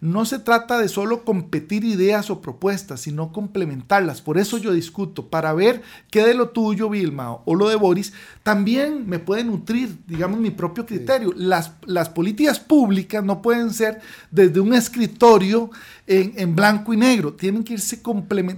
no 0.03 0.25
se 0.25 0.37
trata 0.37 0.77
de 0.79 0.89
solo 0.89 1.23
competir 1.23 1.85
ideas 1.85 2.29
o 2.29 2.41
propuestas, 2.41 2.99
sino 2.99 3.31
complementarlas. 3.31 4.21
Por 4.21 4.37
eso 4.37 4.57
yo 4.57 4.73
discuto, 4.73 5.29
para 5.29 5.53
ver 5.53 5.81
qué 6.11 6.25
de 6.25 6.33
lo 6.33 6.49
tuyo, 6.49 6.89
Vilma, 6.89 7.31
o 7.45 7.55
lo 7.55 7.69
de 7.69 7.77
Boris, 7.77 8.11
también 8.43 9.07
me 9.07 9.19
puede 9.19 9.45
nutrir, 9.45 9.97
digamos, 10.05 10.41
mi 10.41 10.51
propio 10.51 10.85
criterio. 10.85 11.33
Las, 11.37 11.71
las 11.85 12.09
políticas 12.09 12.59
públicas 12.59 13.23
no 13.23 13.41
pueden 13.41 13.73
ser 13.73 14.01
desde 14.29 14.59
un 14.59 14.73
escritorio 14.73 15.71
en, 16.05 16.53
blanco 16.53 16.93
y 16.93 16.97
negro, 16.97 17.31
tienen 17.31 17.63
que 17.63 17.71
irse, 17.75 18.01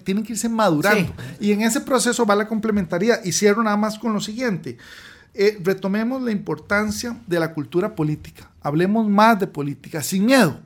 tienen 0.04 0.24
que 0.24 0.34
irse 0.34 0.50
madurando. 0.50 1.14
Y 1.40 1.52
en 1.52 1.62
ese 1.62 1.80
proceso 1.80 2.26
va 2.26 2.36
la 2.36 2.48
complementaría. 2.48 3.20
Y 3.24 3.32
cierro 3.34 3.62
nada 3.62 3.78
más 3.78 4.00
con 4.00 4.14
lo 4.14 4.20
siguiente. 4.20 4.80
Eh, 5.36 5.60
retomemos 5.64 6.24
la 6.24 6.32
importancia 6.32 7.20
de 7.28 7.40
la 7.40 7.54
cultura 7.54 7.94
política. 7.94 8.50
Hablemos 8.62 9.08
más 9.08 9.40
de 9.40 9.46
política, 9.46 10.02
sin 10.02 10.26
miedo 10.26 10.60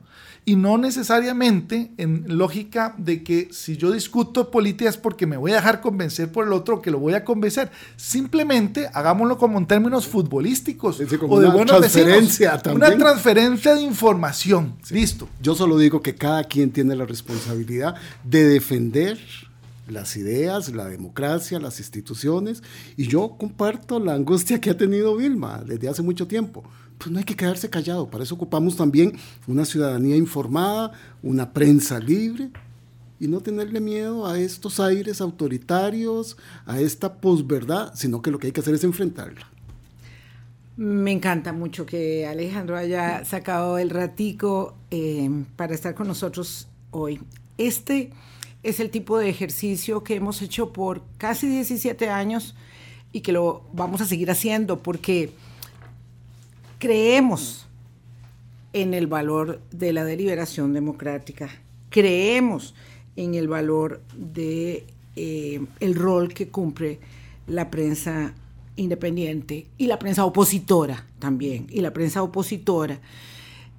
y 0.44 0.56
no 0.56 0.78
necesariamente 0.78 1.92
en 1.96 2.24
lógica 2.26 2.94
de 2.98 3.22
que 3.22 3.48
si 3.52 3.76
yo 3.76 3.92
discuto 3.92 4.50
política 4.50 4.88
es 4.88 4.96
porque 4.96 5.26
me 5.26 5.36
voy 5.36 5.52
a 5.52 5.56
dejar 5.56 5.80
convencer 5.80 6.32
por 6.32 6.46
el 6.46 6.52
otro 6.52 6.80
que 6.80 6.90
lo 6.90 6.98
voy 6.98 7.14
a 7.14 7.24
convencer. 7.24 7.70
Simplemente 7.96 8.88
hagámoslo 8.92 9.38
como 9.38 9.58
en 9.58 9.66
términos 9.66 10.06
futbolísticos 10.06 11.00
o 11.28 11.40
de 11.40 11.48
una 11.48 11.64
transferencia 11.66 12.60
Una 12.74 12.96
transferencia 12.96 13.74
de 13.74 13.82
información. 13.82 14.74
Listo. 14.90 15.28
Yo 15.42 15.54
solo 15.54 15.78
digo 15.78 16.02
que 16.02 16.14
cada 16.14 16.44
quien 16.44 16.70
tiene 16.70 16.96
la 16.96 17.04
responsabilidad 17.04 17.94
de 18.24 18.48
defender 18.48 19.18
las 19.90 20.16
ideas, 20.16 20.72
la 20.74 20.88
democracia, 20.88 21.58
las 21.60 21.78
instituciones, 21.78 22.62
y 22.96 23.06
yo 23.06 23.36
comparto 23.38 23.98
la 24.00 24.14
angustia 24.14 24.60
que 24.60 24.70
ha 24.70 24.76
tenido 24.76 25.16
Vilma 25.16 25.62
desde 25.66 25.88
hace 25.88 26.02
mucho 26.02 26.26
tiempo 26.26 26.64
pues 27.00 27.10
no 27.10 27.18
hay 27.18 27.24
que 27.24 27.34
quedarse 27.34 27.70
callado. 27.70 28.10
Para 28.10 28.24
eso 28.24 28.34
ocupamos 28.34 28.76
también 28.76 29.16
una 29.46 29.64
ciudadanía 29.64 30.16
informada, 30.16 30.92
una 31.22 31.50
prensa 31.54 31.98
libre 31.98 32.50
y 33.18 33.26
no 33.26 33.40
tenerle 33.40 33.80
miedo 33.80 34.26
a 34.26 34.38
estos 34.38 34.80
aires 34.80 35.20
autoritarios, 35.20 36.36
a 36.66 36.80
esta 36.80 37.14
posverdad, 37.14 37.92
sino 37.94 38.20
que 38.22 38.30
lo 38.30 38.38
que 38.38 38.48
hay 38.48 38.52
que 38.52 38.60
hacer 38.60 38.74
es 38.74 38.84
enfrentarla. 38.84 39.46
Me 40.76 41.12
encanta 41.12 41.52
mucho 41.52 41.84
que 41.84 42.26
Alejandro 42.26 42.76
haya 42.76 43.24
sacado 43.24 43.78
el 43.78 43.90
ratico 43.90 44.74
eh, 44.90 45.28
para 45.56 45.74
estar 45.74 45.94
con 45.94 46.06
nosotros 46.06 46.68
hoy. 46.90 47.20
Este 47.58 48.10
es 48.62 48.80
el 48.80 48.90
tipo 48.90 49.18
de 49.18 49.28
ejercicio 49.28 50.04
que 50.04 50.14
hemos 50.14 50.42
hecho 50.42 50.72
por 50.72 51.02
casi 51.18 51.48
17 51.48 52.08
años 52.08 52.54
y 53.12 53.20
que 53.20 53.32
lo 53.32 53.62
vamos 53.72 54.00
a 54.00 54.06
seguir 54.06 54.30
haciendo 54.30 54.82
porque 54.82 55.32
Creemos 56.80 57.66
en 58.72 58.94
el 58.94 59.06
valor 59.06 59.60
de 59.70 59.92
la 59.92 60.02
deliberación 60.02 60.72
democrática, 60.72 61.50
creemos 61.90 62.74
en 63.16 63.34
el 63.34 63.48
valor 63.48 64.00
de 64.16 64.86
eh, 65.14 65.60
el 65.80 65.94
rol 65.94 66.32
que 66.32 66.48
cumple 66.48 66.98
la 67.46 67.70
prensa 67.70 68.32
independiente 68.76 69.66
y 69.76 69.88
la 69.88 69.98
prensa 69.98 70.24
opositora 70.24 71.04
también, 71.18 71.66
y 71.68 71.82
la 71.82 71.92
prensa 71.92 72.22
opositora. 72.22 72.98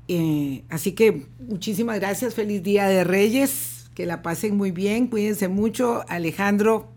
Eh, 0.07 0.61
así 0.69 0.91
que 0.91 1.25
muchísimas 1.39 1.99
gracias, 1.99 2.35
feliz 2.35 2.61
Día 2.61 2.85
de 2.85 3.03
Reyes, 3.03 3.80
que 3.93 4.05
la 4.05 4.21
pasen 4.21 4.57
muy 4.57 4.71
bien, 4.71 5.07
cuídense 5.07 5.47
mucho. 5.47 6.03
Alejandro, 6.07 6.89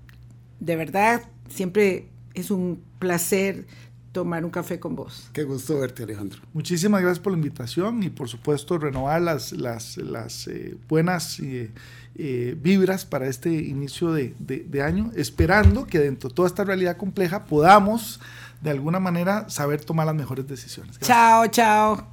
de 0.61 0.77
verdad, 0.77 1.23
siempre 1.49 2.09
es 2.35 2.51
un 2.51 2.83
placer 2.99 3.67
tomar 4.15 4.45
un 4.45 4.51
café 4.51 4.79
con 4.79 4.95
vos. 4.95 5.29
Qué 5.33 5.43
gusto 5.43 5.81
verte, 5.81 6.05
Alejandro. 6.05 6.41
Muchísimas 6.53 7.03
gracias 7.03 7.19
por 7.19 7.33
la 7.33 7.39
invitación 7.39 8.03
y 8.05 8.11
por 8.11 8.29
supuesto 8.29 8.79
renovar 8.79 9.21
las, 9.21 9.53
las, 9.53 9.97
las 9.97 10.47
eh, 10.47 10.77
buenas 10.89 11.41
eh, 11.41 11.73
eh, 12.15 12.57
vibras 12.57 13.05
para 13.05 13.27
este 13.27 13.53
inicio 13.53 14.13
de, 14.13 14.33
de, 14.39 14.83
año, 14.83 15.11
esperando 15.17 15.85
que 15.87 15.99
dentro 15.99 16.29
de 16.29 16.35
toda 16.35 16.47
esta 16.47 16.65
realidad 16.65 16.97
compleja 16.97 17.45
podamos 17.45 18.21
de 18.63 18.71
alguna 18.71 19.01
manera 19.01 19.51
saber 19.51 19.85
tomar 19.85 20.07
las 20.07 20.15
mejores 20.15 20.47
decisiones. 20.47 20.99
Chao, 21.01 21.49
chao. 21.49 22.07